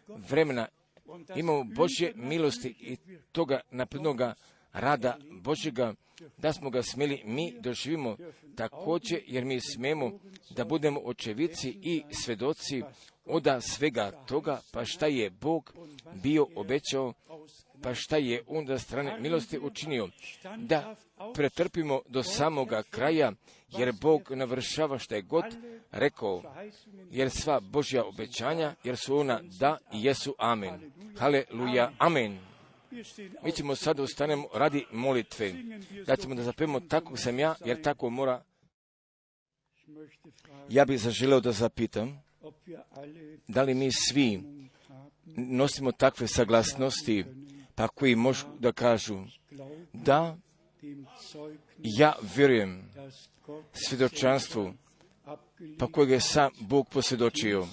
vremena 0.09 0.69
imamo 1.37 1.65
Božje 1.65 2.13
milosti 2.17 2.69
i 2.69 2.97
toga 3.33 3.61
naprednoga 3.71 4.35
rada 4.79 5.17
Božjega, 5.31 5.95
da 6.39 6.53
smo 6.53 6.71
ga 6.71 6.83
smjeli 6.83 7.23
mi 7.25 7.55
doživimo 7.61 8.17
također, 8.57 9.21
jer 9.27 9.45
mi 9.45 9.61
smemo 9.61 10.11
da 10.51 10.65
budemo 10.65 11.01
očevici 11.01 11.79
i 11.83 12.03
svedoci 12.11 12.83
oda 13.27 13.61
svega 13.61 14.11
toga, 14.27 14.61
pa 14.73 14.85
šta 14.85 15.07
je 15.07 15.31
Bog 15.31 15.75
bio 16.15 16.47
obećao, 16.55 17.13
pa 17.83 17.95
šta 17.95 18.17
je 18.17 18.43
onda 18.47 18.79
strane 18.79 19.21
milosti 19.21 19.59
učinio, 19.59 20.09
da 20.57 20.97
pretrpimo 21.35 22.01
do 22.09 22.23
samoga 22.23 22.83
kraja, 22.91 23.33
jer 23.69 23.93
Bog 24.01 24.31
navršava 24.31 24.99
šta 24.99 25.15
je 25.15 25.23
god 25.23 25.45
rekao, 25.91 26.43
jer 27.11 27.31
sva 27.31 27.61
Božja 27.61 28.05
obećanja, 28.05 28.75
jer 28.85 28.97
su 28.97 29.17
ona 29.17 29.41
da 29.61 29.79
i 29.93 30.05
jesu 30.05 30.35
amen. 30.39 30.93
Haleluja, 31.19 31.93
amen. 31.99 32.39
Mi 33.45 33.53
ćemo 33.53 33.75
sada 33.75 34.03
ustanemo 34.03 34.49
radi 34.55 34.85
molitve. 34.93 35.55
Da 36.07 36.17
ćemo 36.17 36.35
da 36.35 36.43
zapijemo 36.43 36.81
tako 36.81 37.17
sam 37.17 37.39
ja, 37.39 37.55
jer 37.65 37.83
tako 37.83 38.11
mora. 38.11 38.45
Ja 40.69 40.85
bih 40.85 41.01
zaželeo 41.01 41.41
da 41.41 41.53
zapitam, 41.53 42.23
da 43.49 43.63
li 43.63 43.75
mi 43.75 43.91
svi 43.93 44.43
nosimo 45.37 45.93
takve 45.93 46.27
saglasnosti, 46.27 47.25
pa 47.75 47.89
koji 47.89 48.17
možu 48.17 48.47
da 48.59 48.73
kažu, 48.73 49.25
da 49.93 50.37
ja 51.79 52.15
vjerujem 52.37 52.91
svjedočanstvu, 53.73 54.75
pa 55.79 55.87
kojeg 55.93 56.11
je 56.11 56.21
sam 56.21 56.51
Bog 56.61 56.89
posvjedočio. 56.89 57.67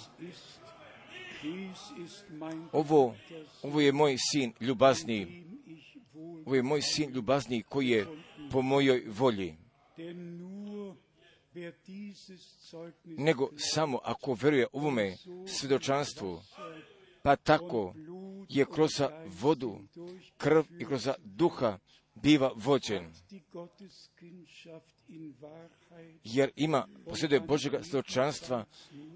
Ovo, 2.71 3.15
ovo 3.63 3.81
je 3.81 3.91
moj 3.91 4.15
sin 4.31 4.53
ljubazniji. 4.59 5.45
Ovo 6.45 6.55
je 6.55 6.63
moj 6.63 6.81
sin 6.81 7.11
ljubazniji 7.11 7.63
koji 7.63 7.89
je 7.89 8.07
po 8.51 8.61
mojoj 8.61 9.03
volji. 9.07 9.55
Nego 13.05 13.49
samo 13.57 13.99
ako 14.03 14.33
veruje 14.33 14.67
ovome 14.73 15.15
svjedočanstvu, 15.47 16.41
pa 17.23 17.35
tako 17.35 17.93
je 18.49 18.65
kroz 18.65 18.91
vodu, 19.41 19.79
krv 20.37 20.63
i 20.79 20.85
kroz 20.85 21.09
duha 21.23 21.79
biva 22.15 22.51
vođen. 22.55 23.13
Jer 26.23 26.51
ima, 26.55 26.87
posjeduje 27.05 27.39
Božega 27.39 27.83
svjedočanstva, 27.83 28.65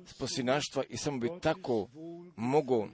sposinaštva 0.05 0.83
i 0.89 0.97
samo 0.97 1.19
bi 1.19 1.29
tako 1.41 1.87
mogo 2.35 2.87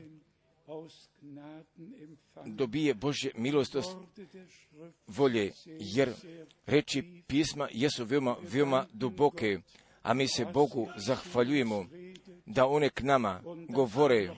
dobije 2.46 2.94
Božje 2.94 3.32
milostost 3.36 3.96
volje, 5.08 5.52
jer 5.66 6.14
reči 6.66 7.04
pisma 7.28 7.68
jesu 7.72 8.06
veoma, 8.06 8.36
veoma 8.42 8.86
duboke, 8.94 9.60
a 10.02 10.14
mi 10.14 10.28
se 10.28 10.46
Bogu 10.46 10.88
zahvaljujemo 10.98 11.86
da 12.46 12.68
one 12.68 12.90
k 12.90 13.02
nama 13.02 13.42
govore, 13.70 14.30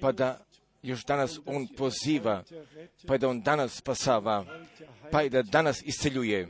pa 0.00 0.12
da 0.12 0.46
još 0.82 1.04
danas 1.04 1.40
On 1.46 1.66
poziva, 1.76 2.44
pa 3.06 3.18
da 3.18 3.28
On 3.28 3.40
danas 3.40 3.76
spasava, 3.76 4.46
pa 5.10 5.22
i 5.22 5.30
da 5.30 5.42
danas 5.42 5.82
isceljuje. 5.84 6.48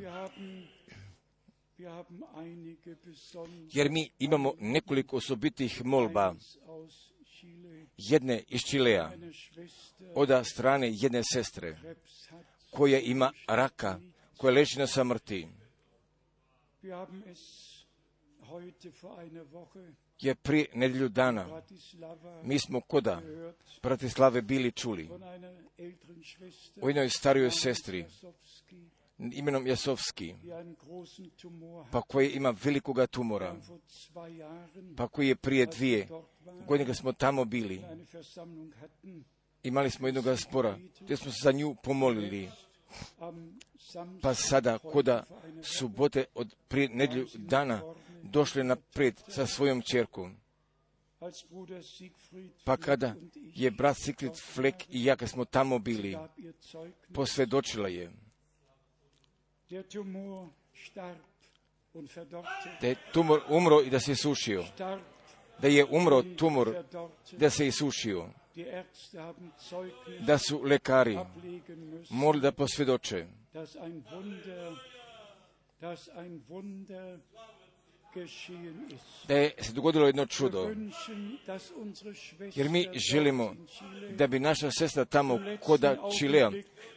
Jer 3.73 3.91
mi 3.91 4.11
imamo 4.19 4.55
nekoliko 4.61 5.17
osobitih 5.17 5.85
molba, 5.85 6.35
jedne 7.97 8.43
iz 8.49 8.61
Čileja, 8.61 9.13
od 10.15 10.47
strane 10.47 10.91
jedne 10.93 11.23
sestre, 11.33 11.79
koja 12.71 12.99
ima 12.99 13.33
raka, 13.49 14.01
koja 14.37 14.55
leži 14.55 14.79
na 14.79 14.87
samrti. 14.87 15.49
Je 20.21 20.35
prije 20.35 20.67
nedjelju 20.75 21.09
dana 21.09 21.63
mi 22.43 22.59
smo 22.59 22.81
koda 22.81 23.23
Bratislave 23.83 24.43
bili 24.43 24.73
čuli 24.73 25.09
o 26.83 26.89
jednoj 26.89 27.09
starijoj 27.09 27.51
sestri 27.51 28.05
imenom 29.19 29.67
Jasovski, 29.67 30.35
pa 31.91 32.03
koji 32.03 32.31
ima 32.31 32.55
velikoga 32.65 33.07
tumora, 33.07 33.57
pa 34.97 35.09
koji 35.09 35.29
je 35.29 35.37
prije 35.37 35.67
dvije 35.67 36.09
godine 36.67 36.95
smo 36.95 37.13
tamo 37.13 37.45
bili. 37.45 37.83
Imali 39.63 39.91
smo 39.91 40.09
jednog 40.09 40.25
spora, 40.39 40.79
gdje 41.01 41.17
smo 41.17 41.33
se 41.33 41.39
za 41.43 41.53
nju 41.53 41.75
pomolili. 41.83 42.51
Pa 44.23 44.35
sada, 44.35 44.79
koda 44.79 45.25
subote 45.63 46.25
od 46.35 46.55
prije 46.69 46.89
nedlju 46.89 47.27
dana, 47.35 47.83
došli 48.23 48.65
naprijed 48.65 49.21
sa 49.29 49.47
svojom 49.47 49.83
čerkom. 49.83 50.37
Pa 52.65 52.77
kada 52.77 53.15
je 53.35 53.71
brat 53.71 53.97
Sikrit 53.97 54.37
Flek 54.55 54.75
i 54.89 55.05
ja 55.05 55.17
kad 55.17 55.29
smo 55.29 55.45
tamo 55.45 55.79
bili, 55.79 56.17
posvjedočila 57.15 57.89
je 57.89 58.13
da 62.81 62.87
je 62.87 62.97
tumor 63.13 63.41
umro 63.49 63.83
i 63.83 63.91
da 63.91 64.01
se 64.01 64.13
isušio. 64.13 64.65
Da 65.59 65.69
je 65.69 65.85
umro 65.91 66.23
tumor 66.23 66.85
da 67.33 67.51
se 67.51 67.67
isušio. 67.67 68.29
Da 70.21 70.39
su 70.39 70.63
lekari 70.63 71.19
morali 72.11 72.43
da 72.43 72.53
posvjedoče 72.53 73.27
da 79.29 79.37
je 79.37 79.55
se 79.61 79.73
dogodilo 79.73 80.07
jedno 80.07 80.27
čudo. 80.27 80.71
Jer 82.55 82.69
mi 82.69 82.89
želimo 83.11 83.55
da 84.17 84.27
bi 84.27 84.39
naša 84.39 84.71
sestra 84.71 85.05
tamo 85.05 85.41
koda 85.61 85.97
Čilea, 86.19 86.51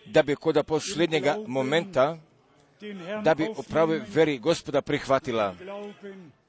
da 0.05 0.23
bi 0.23 0.35
koda 0.35 0.63
posljednjega 0.63 1.37
momenta, 1.47 2.17
da 3.23 3.33
bi 3.35 3.43
u 3.57 3.63
pravoj 3.63 4.01
veri 4.13 4.37
gospoda 4.37 4.81
prihvatila 4.81 5.55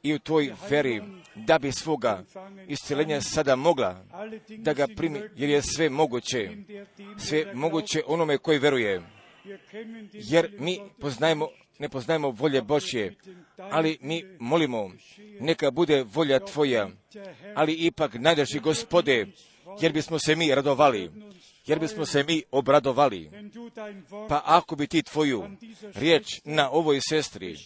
i 0.02 0.14
u 0.14 0.18
toj 0.18 0.52
veri, 0.70 1.02
da 1.34 1.58
bi 1.58 1.72
svoga 1.72 2.24
isceljenja 2.68 3.20
sada 3.20 3.56
mogla 3.56 4.04
da 4.48 4.72
ga 4.72 4.86
primi, 4.96 5.20
jer 5.36 5.50
je 5.50 5.62
sve 5.62 5.90
moguće, 5.90 6.50
sve 7.18 7.54
moguće 7.54 8.02
onome 8.06 8.38
koji 8.38 8.58
veruje. 8.58 9.02
Jer 10.12 10.56
mi 10.58 10.80
poznajemo, 11.00 11.48
ne 11.78 11.88
poznajemo 11.88 12.30
volje 12.30 12.62
Božje, 12.62 13.14
ali 13.58 13.98
mi 14.00 14.24
molimo, 14.38 14.90
neka 15.40 15.70
bude 15.70 16.04
volja 16.14 16.38
Tvoja, 16.38 16.88
ali 17.54 17.72
ipak 17.74 18.14
najdraži 18.14 18.58
gospode, 18.58 19.26
jer 19.80 19.92
bismo 19.92 20.18
se 20.18 20.36
mi 20.36 20.54
radovali, 20.54 21.10
jer 21.66 21.78
bismo 21.78 22.06
se 22.06 22.24
mi 22.24 22.42
obradovali. 22.50 23.30
Pa 24.28 24.42
ako 24.44 24.76
bi 24.76 24.86
ti 24.86 25.02
tvoju 25.02 25.50
riječ 25.94 26.40
na 26.44 26.70
ovoj 26.70 27.00
sestri, 27.08 27.56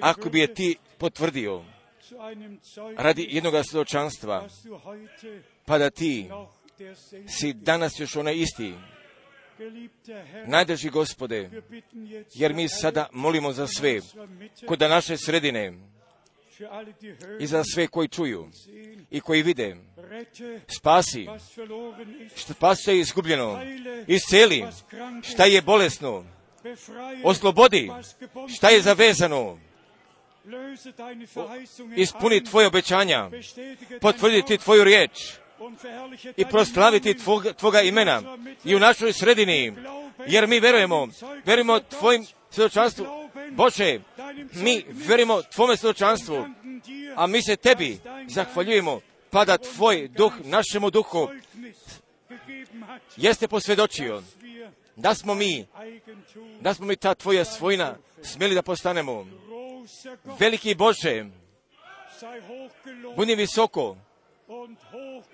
ako 0.00 0.30
bi 0.30 0.40
je 0.40 0.54
ti 0.54 0.76
potvrdio 0.98 1.64
radi 2.96 3.28
jednoga 3.30 3.62
svjedočanstva, 3.62 4.48
pa 5.64 5.78
da 5.78 5.90
ti 5.90 6.28
si 7.38 7.52
danas 7.52 8.00
još 8.00 8.16
onaj 8.16 8.34
isti, 8.36 8.74
najdrži 10.46 10.90
gospode, 10.90 11.50
jer 12.34 12.54
mi 12.54 12.68
sada 12.68 13.08
molimo 13.12 13.52
za 13.52 13.66
sve, 13.66 14.00
kod 14.66 14.80
naše 14.80 15.16
sredine 15.16 15.72
i 17.40 17.46
za 17.46 17.64
sve 17.64 17.86
koji 17.86 18.08
čuju 18.08 18.48
i 19.10 19.20
koji 19.20 19.42
vide, 19.42 19.76
spasi, 20.76 21.26
što 22.36 22.90
je 22.90 23.00
izgubljeno, 23.00 23.60
isceli, 24.06 24.64
šta 25.22 25.44
je 25.44 25.62
bolesno, 25.62 26.24
oslobodi, 27.24 27.90
šta 28.56 28.68
je 28.68 28.82
zavezano, 28.82 29.58
ispuni 31.96 32.44
tvoje 32.44 32.66
obećanja, 32.66 33.30
potvrditi 34.00 34.58
tvoju 34.58 34.84
riječ. 34.84 35.10
I 36.36 36.44
proslaviti 36.44 37.14
tvoga, 37.14 37.52
tvoga 37.52 37.80
imena. 37.82 38.38
i 38.64 38.74
u 38.74 38.78
našoj 38.78 39.12
sredini, 39.12 39.72
jer 40.26 40.46
mi 40.46 40.60
verujemo, 40.60 41.08
verujemo 41.44 41.80
tvojim 41.80 42.26
svjedočanstvu. 42.50 43.06
Bože, 43.50 44.00
mi 44.52 44.84
verujemo 44.88 45.42
tvome 45.42 45.76
svjedočanstvu, 45.76 46.46
a 47.16 47.26
mi 47.26 47.42
se 47.42 47.56
tebi 47.56 47.98
zahvaljujemo, 48.28 49.00
pa 49.30 49.44
da 49.44 49.58
tvoj 49.58 50.08
duh 50.08 50.32
našemu 50.44 50.90
duhu. 50.90 51.28
jeste 53.16 53.48
posvjedočio 53.48 54.22
da 54.96 55.14
smo 55.14 55.34
mi, 55.34 55.66
da 56.60 56.74
smo 56.74 56.86
mi 56.86 56.96
ta 56.96 57.14
tvoja 57.14 57.44
svojina 57.44 57.96
smjeli 58.22 58.54
da 58.54 58.62
postanemo. 58.62 59.26
Veliki 60.38 60.74
Bože, 60.74 61.24
budi 63.16 63.34
visoko, 63.34 63.96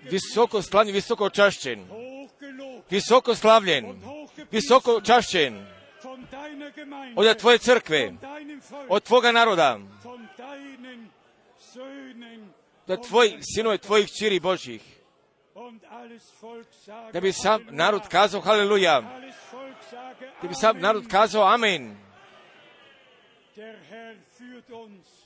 visoko 0.01 0.61
slavljen, 0.61 0.95
visoko 0.95 1.29
čašćen, 1.29 1.85
visoko 2.89 3.35
slavljen, 3.35 4.01
visoko 4.51 5.01
čašćen 5.01 5.78
od 7.15 7.37
tvoje 7.37 7.57
crkve, 7.57 8.13
od 8.89 9.03
tvoga 9.03 9.31
naroda, 9.31 9.79
da 12.87 13.01
tvoji 13.01 13.37
sinove, 13.41 13.77
tvojih 13.77 14.09
čiri 14.19 14.39
Božih, 14.39 14.81
da 17.13 17.19
bi 17.19 17.31
sam 17.31 17.61
narod 17.69 18.07
kazao 18.07 18.41
haleluja, 18.41 19.01
da 20.41 20.47
bi 20.47 20.53
sam 20.53 20.79
narod 20.79 21.07
kazao 21.11 21.43
amen, 21.43 21.97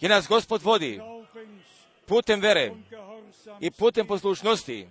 jer 0.02 0.10
nas 0.10 0.28
Gospod 0.28 0.62
vodi 0.62 1.02
putem 2.06 2.42
vere 2.42 2.72
i 3.60 3.72
putem 3.72 4.08
poslušnosti, 4.08 4.88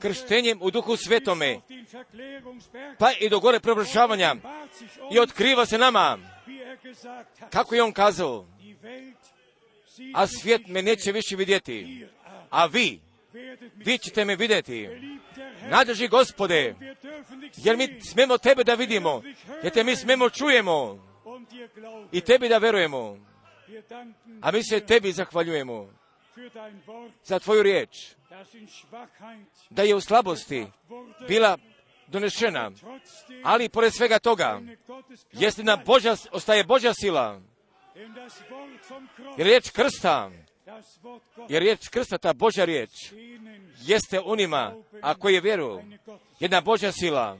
krštenjem 0.00 0.58
u 0.62 0.70
duhu 0.70 0.96
svetome, 0.96 1.60
pa 2.98 3.12
i 3.20 3.28
do 3.28 3.40
gore 3.40 3.60
uns, 3.76 3.94
i 5.12 5.18
otkriva 5.18 5.66
se 5.66 5.78
nama, 5.78 6.18
kako 7.50 7.74
je 7.74 7.82
on 7.82 7.92
kazao, 7.92 8.46
a 10.14 10.26
svijet 10.26 10.66
me 10.66 10.82
neće 10.82 11.12
više 11.12 11.36
vidjeti, 11.36 12.06
a 12.50 12.66
vi, 12.66 13.00
vi 13.74 13.98
ćete 13.98 14.24
me 14.24 14.36
vidjeti. 14.36 14.88
Nadrži 15.68 16.08
gospode, 16.08 16.74
jer 17.56 17.76
mi 17.76 18.00
smemo 18.00 18.38
tebe 18.38 18.64
da 18.64 18.74
vidimo, 18.74 19.22
jer 19.62 19.72
te 19.72 19.84
mi 19.84 19.96
smemo 19.96 20.30
čujemo? 20.30 21.08
I 22.12 22.20
tebi 22.20 22.48
da 22.48 22.58
verujemo, 22.58 23.18
a 24.40 24.50
mi 24.50 24.64
se 24.64 24.80
tebi 24.80 25.12
zahvaljujemo 25.12 25.90
za 27.24 27.38
tvoju 27.38 27.62
riječ, 27.62 28.14
da 29.70 29.82
je 29.82 29.94
u 29.94 30.00
slabosti 30.00 30.66
bila 31.28 31.58
donešena, 32.06 32.70
ali 33.44 33.68
pored 33.68 33.94
svega 33.94 34.18
toga, 34.18 34.56
eine 34.58 34.76
Gotteskraft 34.86 35.42
jeste 35.42 35.62
na 35.62 35.76
bleibt. 35.76 35.86
Božja, 35.86 36.16
ostaje 36.32 36.64
Božja 36.64 36.94
sila, 36.94 37.40
jer 39.36 39.46
riječ 39.46 39.70
krsta, 39.70 40.30
jer 41.48 41.62
riječ 41.62 41.88
krsta, 41.88 42.18
ta 42.18 42.32
Božja 42.32 42.64
riječ, 42.64 42.90
jeste 43.80 44.20
unima, 44.20 44.74
a 45.02 45.14
koji 45.14 45.34
je 45.34 45.40
vjeru, 45.40 45.82
jedna 46.40 46.60
Božja 46.60 46.92
sila, 46.92 47.38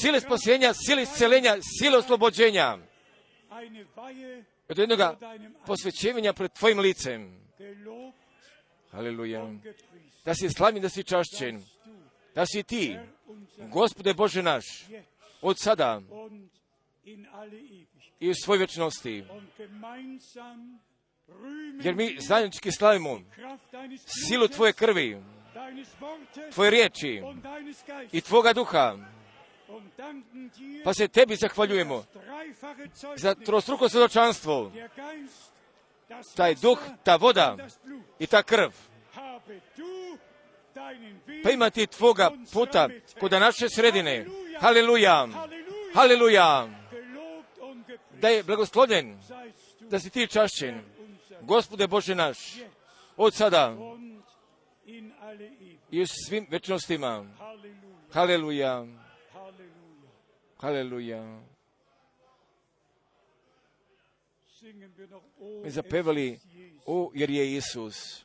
sile 0.00 0.20
spasenja, 0.20 0.72
sile 0.86 1.02
isceljenja, 1.02 1.56
sile 1.78 1.98
oslobođenja, 1.98 2.78
od 4.68 4.78
jednoga 4.78 5.16
deinem 5.20 5.54
posvećivanja 5.66 6.32
pred 6.32 6.52
tvojim 6.52 6.78
licem. 6.78 7.42
Gepriesen. 8.92 9.60
Da 10.24 10.34
si 10.34 10.48
slavljen, 10.50 10.82
da 10.82 10.88
si 10.88 11.04
čašćen, 11.04 11.62
da 12.34 12.46
si 12.46 12.62
ti, 12.62 12.96
Gospode 13.72 14.14
Bože 14.14 14.42
naš, 14.42 14.64
od 15.40 15.56
sada 15.58 16.00
i 18.20 18.30
u 18.30 18.34
svoj 18.34 18.58
vječnosti. 18.58 19.24
Jer 21.82 21.94
mi 21.94 22.16
zajednički 22.28 22.72
slavimo 22.72 23.20
silu 24.28 24.48
Tvoje 24.48 24.72
krvi, 24.72 25.22
Tvoje 26.54 26.70
riječi 26.70 27.22
i 28.12 28.20
Tvoga 28.20 28.52
duha, 28.52 28.96
pa 30.84 30.94
se 30.94 31.08
Tebi 31.08 31.36
zahvaljujemo 31.36 32.04
za 33.16 33.34
trostruko 33.34 33.88
svjedočanstvo, 33.88 34.72
taj 36.36 36.54
duh, 36.54 36.78
ta 37.04 37.16
voda 37.16 37.56
i 38.18 38.26
ta 38.26 38.42
krv. 38.42 38.70
Pa 41.42 41.50
ima 41.50 41.70
ti 41.70 41.86
Tvoga 41.86 42.30
puta 42.52 42.88
kod 43.20 43.32
naše 43.32 43.68
sredine. 43.68 44.26
Und 47.60 47.86
gepriesen 47.86 48.02
da 48.22 48.28
je 48.28 48.42
blagoslovljen, 48.42 49.18
da 49.80 49.98
si 49.98 50.10
ti 50.10 50.26
čašćen, 50.26 50.80
Gospode 51.40 51.86
Bože 51.86 52.14
naš, 52.14 52.38
od 53.16 53.34
sada 53.34 53.76
i 55.90 56.02
u 56.02 56.06
svim 56.06 56.46
večnostima. 56.50 57.24
Halleluja, 58.12 58.84
Halleluja, 60.60 61.40
Mi 65.64 65.70
zapevali, 65.70 66.38
o, 66.86 67.10
jer 67.14 67.30
je 67.30 67.56
Isus. 67.56 68.24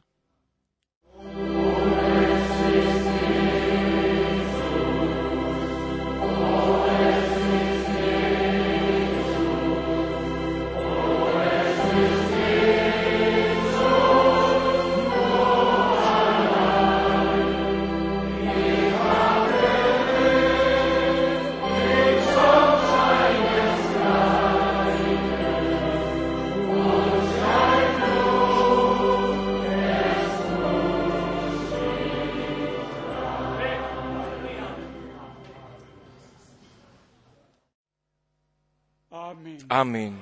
Amen. 39.72 40.18
Amen. 40.18 40.20